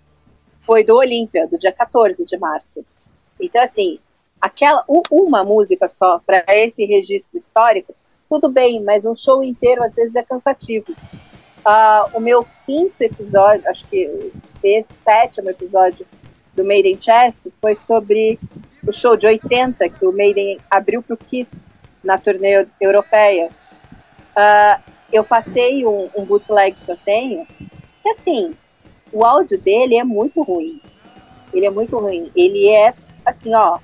[0.62, 2.84] foi do Olímpia, do dia 14 de março.
[3.40, 3.98] Então, assim,
[4.44, 7.94] aquela uma música só para esse registro histórico,
[8.28, 10.92] tudo bem, mas um show inteiro às vezes é cansativo.
[10.92, 16.06] Uh, o meu quinto episódio, acho que sexto, sétimo episódio
[16.54, 18.38] do Made in Chest foi sobre
[18.86, 21.58] o show de 80 que o Maiden abriu para o Kiss
[22.02, 23.48] na turnê europeia.
[24.36, 27.46] Uh, eu passei um, um bootleg que eu tenho,
[28.02, 28.54] que assim,
[29.10, 30.82] o áudio dele é muito ruim.
[31.50, 32.30] Ele é muito ruim.
[32.36, 32.92] Ele é
[33.24, 33.78] assim, ó,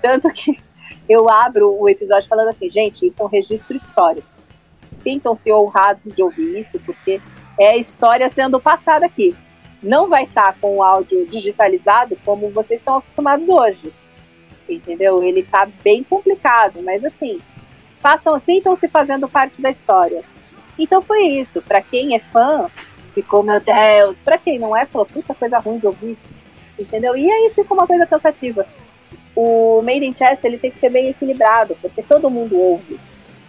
[0.00, 0.58] tanto que
[1.08, 4.26] eu abro o episódio falando assim, gente, isso é um registro histórico.
[5.00, 7.20] Sintam-se honrados de ouvir isso, porque
[7.58, 9.36] é história sendo passada aqui.
[9.82, 13.92] Não vai estar tá com o áudio digitalizado como vocês estão acostumados hoje.
[14.68, 15.22] Entendeu?
[15.22, 17.40] Ele está bem complicado, mas assim,
[18.00, 20.22] façam assim, estão se fazendo parte da história.
[20.78, 21.62] Então foi isso.
[21.62, 22.70] Para quem é fã,
[23.14, 24.18] ficou, meu Deus.
[24.18, 26.18] Para quem não é, falou, puta coisa ruim de ouvir.
[26.78, 27.16] Entendeu?
[27.16, 28.66] E aí fica uma coisa cansativa
[29.40, 32.98] o Made in Chester ele tem que ser bem equilibrado, porque todo mundo ouve,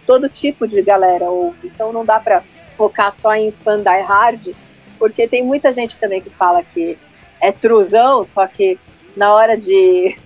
[0.06, 2.44] todo tipo de galera ouve, então não dá para
[2.76, 4.54] focar só em fã die hard,
[5.00, 6.96] porque tem muita gente também que fala que
[7.40, 8.78] é truzão, só que
[9.16, 10.16] na hora de,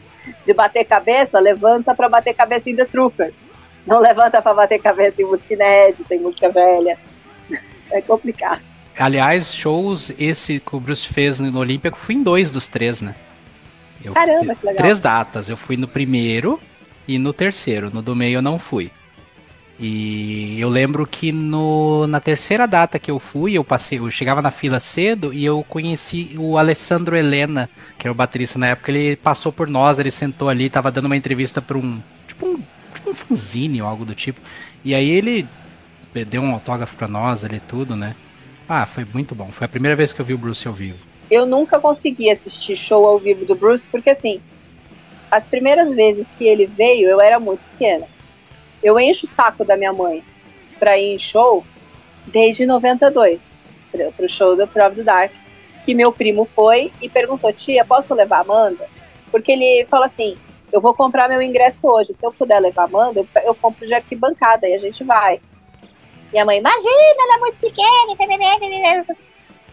[0.45, 3.33] de bater cabeça, levanta para bater cabeça em The Trooper.
[3.87, 6.99] Não levanta para bater cabeça em música inédita, em música velha.
[7.91, 8.61] É complicado.
[8.99, 13.15] Aliás, shows esse que o Bruce fez no Olímpico, fui em dois dos três, né?
[14.05, 14.83] Eu Caramba, que legal.
[14.83, 15.49] Três datas.
[15.49, 16.61] Eu fui no primeiro
[17.09, 17.91] e no terceiro.
[17.93, 18.91] No do meio eu não fui.
[19.81, 24.41] E eu lembro que no, na terceira data que eu fui, eu passei, eu chegava
[24.41, 27.69] na fila cedo e eu conheci o Alessandro Helena,
[27.99, 31.07] que era o baterista na época, ele passou por nós, ele sentou ali, tava dando
[31.07, 32.63] uma entrevista para um, tipo um,
[32.95, 34.41] tipo um fanzine ou algo do tipo.
[34.85, 35.45] E aí ele
[36.31, 38.15] deu um autógrafo para nós ali tudo, né?
[38.69, 39.51] Ah, foi muito bom.
[39.51, 42.77] Foi a primeira vez que eu vi o Bruce ao vivo eu nunca consegui assistir
[42.77, 44.41] show ao vivo do Bruce, porque assim,
[45.31, 48.07] as primeiras vezes que ele veio, eu era muito pequena.
[48.83, 50.23] Eu encho o saco da minha mãe
[50.79, 51.65] para ir em show
[52.27, 53.53] desde 92,
[53.91, 55.33] para o show do Prove do Dark,
[55.85, 58.89] que meu primo foi e perguntou: tia, posso levar a Amanda?
[59.31, 60.37] Porque ele falou assim:
[60.73, 63.87] eu vou comprar meu ingresso hoje, se eu puder levar a Amanda, eu, eu compro
[63.87, 65.41] de arquibancada e a gente vai.
[66.33, 68.13] E a mãe, imagina, ela é muito pequena.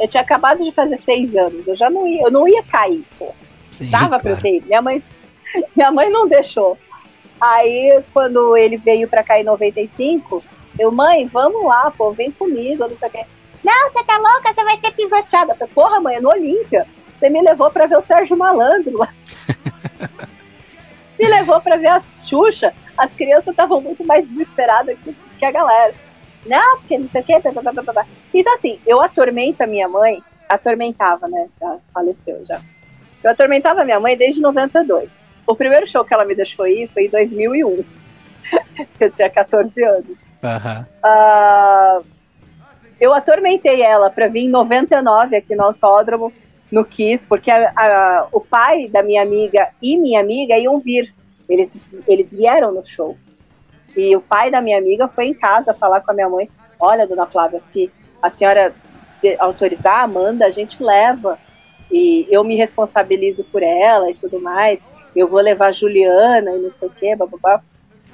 [0.02, 3.04] Eu tinha acabado de fazer seis anos, eu já não ia, eu não ia cair,
[3.20, 3.32] pô.
[3.72, 4.64] Sim, Dava pra eu ter.
[4.66, 5.04] Minha mãe,
[5.78, 6.76] minha mãe não deixou.
[7.40, 10.44] Aí, quando ele veio pra cá em 95,
[10.80, 13.26] eu, mãe, vamos lá, pô, vem comigo, não sei o quê.
[13.64, 15.56] Não, você tá louca, você vai ser pisoteada.
[15.56, 16.88] Falei, porra, mãe, é no Olímpia.
[17.20, 19.14] Você me levou pra ver o Sérgio Malandro lá.
[21.20, 22.74] me levou pra ver a Xuxa.
[22.98, 25.94] As crianças estavam muito mais desesperadas que, que a galera.
[26.46, 27.40] Não, porque não sei o quê.
[27.40, 30.22] Tá, tá, tá, tá, então, assim, eu atormento a minha mãe.
[30.50, 31.48] Atormentava, né?
[31.60, 32.62] Já faleceu já.
[33.24, 35.10] Eu atormentava a minha mãe desde 92.
[35.48, 37.84] O primeiro show que ela me deixou ir foi em 2001.
[39.00, 40.18] eu tinha 14 anos.
[40.44, 40.86] Uhum.
[41.06, 42.06] Uh,
[43.00, 46.34] eu atormentei ela para vir em 99 aqui no autódromo,
[46.72, 51.14] no Kiss, porque a, a, o pai da minha amiga e minha amiga iam vir.
[51.50, 53.18] Eles, eles vieram no show.
[53.96, 56.50] E o pai da minha amiga foi em casa falar com a minha mãe:
[56.80, 57.92] Olha, dona Flávia, se
[58.22, 58.74] a senhora
[59.40, 61.38] autorizar a Amanda, a gente leva.
[61.92, 64.82] E eu me responsabilizo por ela e tudo mais.
[65.16, 67.62] Eu vou levar a Juliana e não sei o quê, bababá.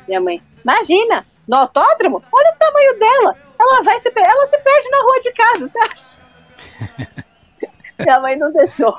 [0.07, 2.23] Minha mãe, imagina, no autódromo?
[2.31, 3.35] Olha o tamanho dela.
[3.59, 7.23] Ela vai se ela se perde na rua de casa, você acha?
[7.99, 8.97] Minha mãe não deixou.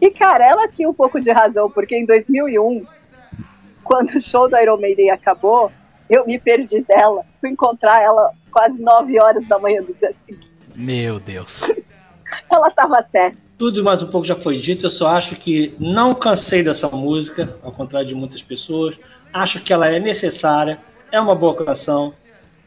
[0.00, 2.84] E, cara, ela tinha um pouco de razão, porque em 2001,
[3.84, 5.70] quando o show do Iron Maiden acabou,
[6.12, 7.24] eu me perdi dela.
[7.40, 10.50] Fui encontrar ela quase 9 horas da manhã do dia seguinte.
[10.78, 11.72] Meu Deus.
[12.50, 13.38] ela estava certa.
[13.56, 17.56] Tudo mais um pouco já foi dito, eu só acho que não cansei dessa música,
[17.62, 18.98] ao contrário de muitas pessoas.
[19.32, 20.78] Acho que ela é necessária
[21.12, 22.12] é uma boa canção.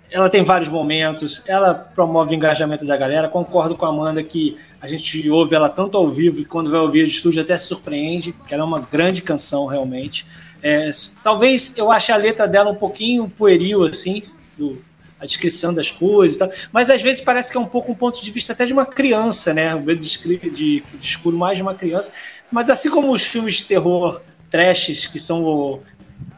[0.09, 3.27] Ela tem vários momentos, ela promove o engajamento da galera.
[3.27, 6.79] Concordo com a Amanda que a gente ouve ela tanto ao vivo e quando vai
[6.79, 10.25] ouvir de estúdio até se surpreende, que ela é uma grande canção realmente.
[10.67, 10.89] É,
[11.21, 14.23] talvez eu ache a letra dela um pouquinho pueril, assim,
[14.57, 14.81] do,
[15.19, 17.95] a descrição das coisas e tal, mas às vezes parece que é um pouco um
[17.95, 19.77] ponto de vista até de uma criança, né?
[19.77, 22.11] De, de, de escuro mais de uma criança.
[22.51, 25.81] Mas assim como os filmes de terror trashes, que são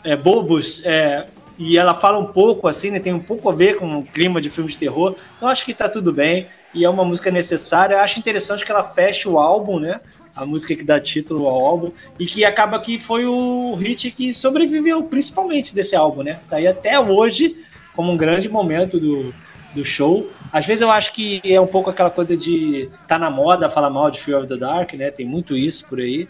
[0.03, 1.25] é, bobos, é,
[1.57, 2.99] e ela fala um pouco assim, né?
[2.99, 5.15] Tem um pouco a ver com o clima de filme de terror.
[5.37, 8.01] Então acho que tá tudo bem e é uma música necessária.
[8.01, 10.01] Acho interessante que ela feche o álbum, né?
[10.37, 14.33] A música que dá título ao álbum e que acaba que foi o hit que
[14.33, 16.39] sobreviveu principalmente desse álbum, né?
[16.49, 17.57] Tá aí até hoje
[17.95, 19.33] como um grande momento do,
[19.73, 20.29] do show.
[20.53, 23.89] Às vezes eu acho que é um pouco aquela coisa de tá na moda falar
[23.89, 25.09] mal de Fear of the Dark, né?
[25.11, 26.27] Tem muito isso por aí.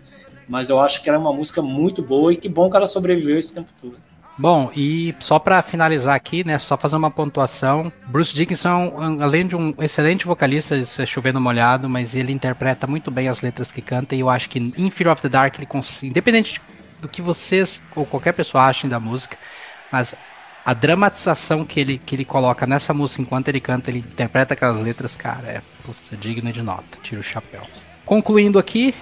[0.48, 2.88] Mas eu acho que ela é uma música muito boa e que bom que ela
[2.88, 4.07] sobreviveu esse tempo todo.
[4.40, 7.92] Bom, e só para finalizar aqui, né, só fazer uma pontuação.
[8.06, 13.28] Bruce Dickinson, além de um excelente vocalista, é chovendo molhado, mas ele interpreta muito bem
[13.28, 16.12] as letras que canta e eu acho que em Fear of the Dark ele consegue,
[16.12, 16.62] independente
[17.02, 19.38] do que vocês ou qualquer pessoa achem da música,
[19.92, 20.14] mas
[20.64, 24.80] a dramatização que ele, que ele coloca nessa música enquanto ele canta, ele interpreta aquelas
[24.80, 25.62] letras, cara, é,
[26.12, 27.64] é digno de nota, tira o chapéu.
[28.06, 28.94] Concluindo aqui,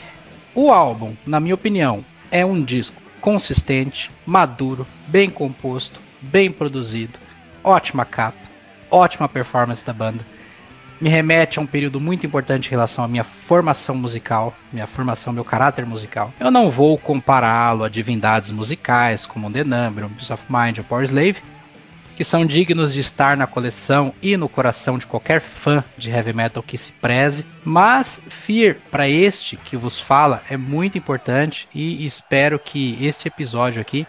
[0.53, 7.17] o álbum, na minha opinião, é um disco consistente, maduro, bem composto, bem produzido,
[7.63, 8.37] ótima capa,
[8.91, 10.23] ótima performance da banda.
[11.01, 15.33] Me remete a um período muito importante em relação à minha formação musical, minha formação,
[15.33, 16.31] meu caráter musical.
[16.39, 21.05] Eu não vou compará-lo a divindades musicais como The Number, Peace of Mind ou Power
[21.05, 21.41] Slave,
[22.15, 26.33] que são dignos de estar na coleção e no coração de qualquer fã de heavy
[26.33, 32.05] metal que se preze, mas Fear, para este que vos fala, é muito importante e
[32.05, 34.07] espero que este episódio aqui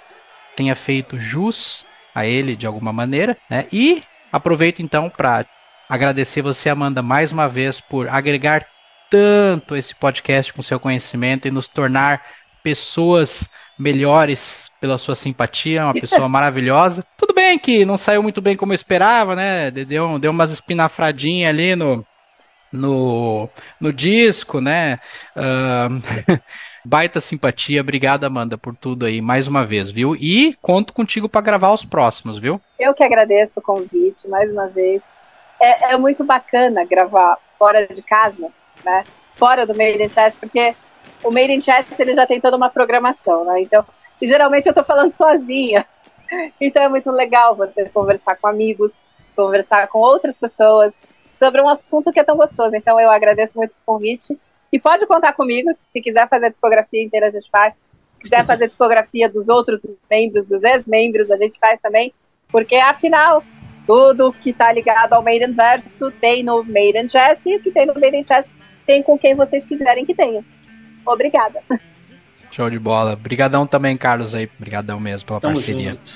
[0.54, 1.84] tenha feito jus
[2.14, 3.66] a ele de alguma maneira, né?
[3.72, 4.02] E
[4.32, 5.44] aproveito então para
[5.88, 8.66] agradecer você, Amanda, mais uma vez por agregar
[9.10, 12.22] tanto esse podcast com seu conhecimento e nos tornar
[12.62, 17.04] pessoas melhores pela sua simpatia, uma pessoa maravilhosa.
[17.16, 19.70] Tudo bem que não saiu muito bem como eu esperava, né?
[19.70, 22.04] Deu, deu umas espinafradinhas ali no,
[22.72, 23.48] no,
[23.80, 24.98] no disco, né?
[25.36, 26.40] Uh,
[26.84, 27.80] baita simpatia.
[27.80, 30.14] Obrigado, Amanda, por tudo aí, mais uma vez, viu?
[30.16, 32.60] E conto contigo para gravar os próximos, viu?
[32.78, 35.02] Eu que agradeço o convite, mais uma vez.
[35.60, 38.48] É, é muito bacana gravar fora de casa,
[38.84, 39.04] né?
[39.34, 40.08] Fora do meio de
[40.40, 40.74] porque
[41.22, 43.60] o Made in Chat ele já tem toda uma programação, né?
[43.60, 43.84] Então,
[44.22, 45.86] geralmente eu estou falando sozinha.
[46.60, 48.92] Então é muito legal você conversar com amigos,
[49.34, 50.94] conversar com outras pessoas
[51.30, 52.74] sobre um assunto que é tão gostoso.
[52.74, 54.38] Então eu agradeço muito o convite.
[54.72, 57.74] E pode contar comigo, se quiser fazer a discografia inteira, a gente faz.
[58.18, 59.80] quiser fazer discografia dos outros
[60.10, 62.12] membros, dos ex-membros, a gente faz também,
[62.48, 63.44] porque afinal,
[63.86, 67.86] tudo que tá ligado ao Maiden Verso tem no Maiden Chess e o que tem
[67.86, 68.46] no Maiden Chess
[68.84, 70.44] tem com quem vocês quiserem que tenha.
[71.06, 71.60] Obrigada.
[72.50, 73.12] Show de bola.
[73.12, 74.48] Obrigadão também, Carlos, aí.
[74.58, 75.90] Obrigadão mesmo pela Tamo parceria.
[75.90, 76.12] junto.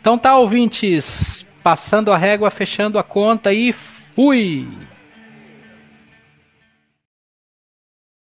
[0.00, 1.46] Então tá, ouvintes.
[1.62, 4.68] Passando a régua, fechando a conta e fui!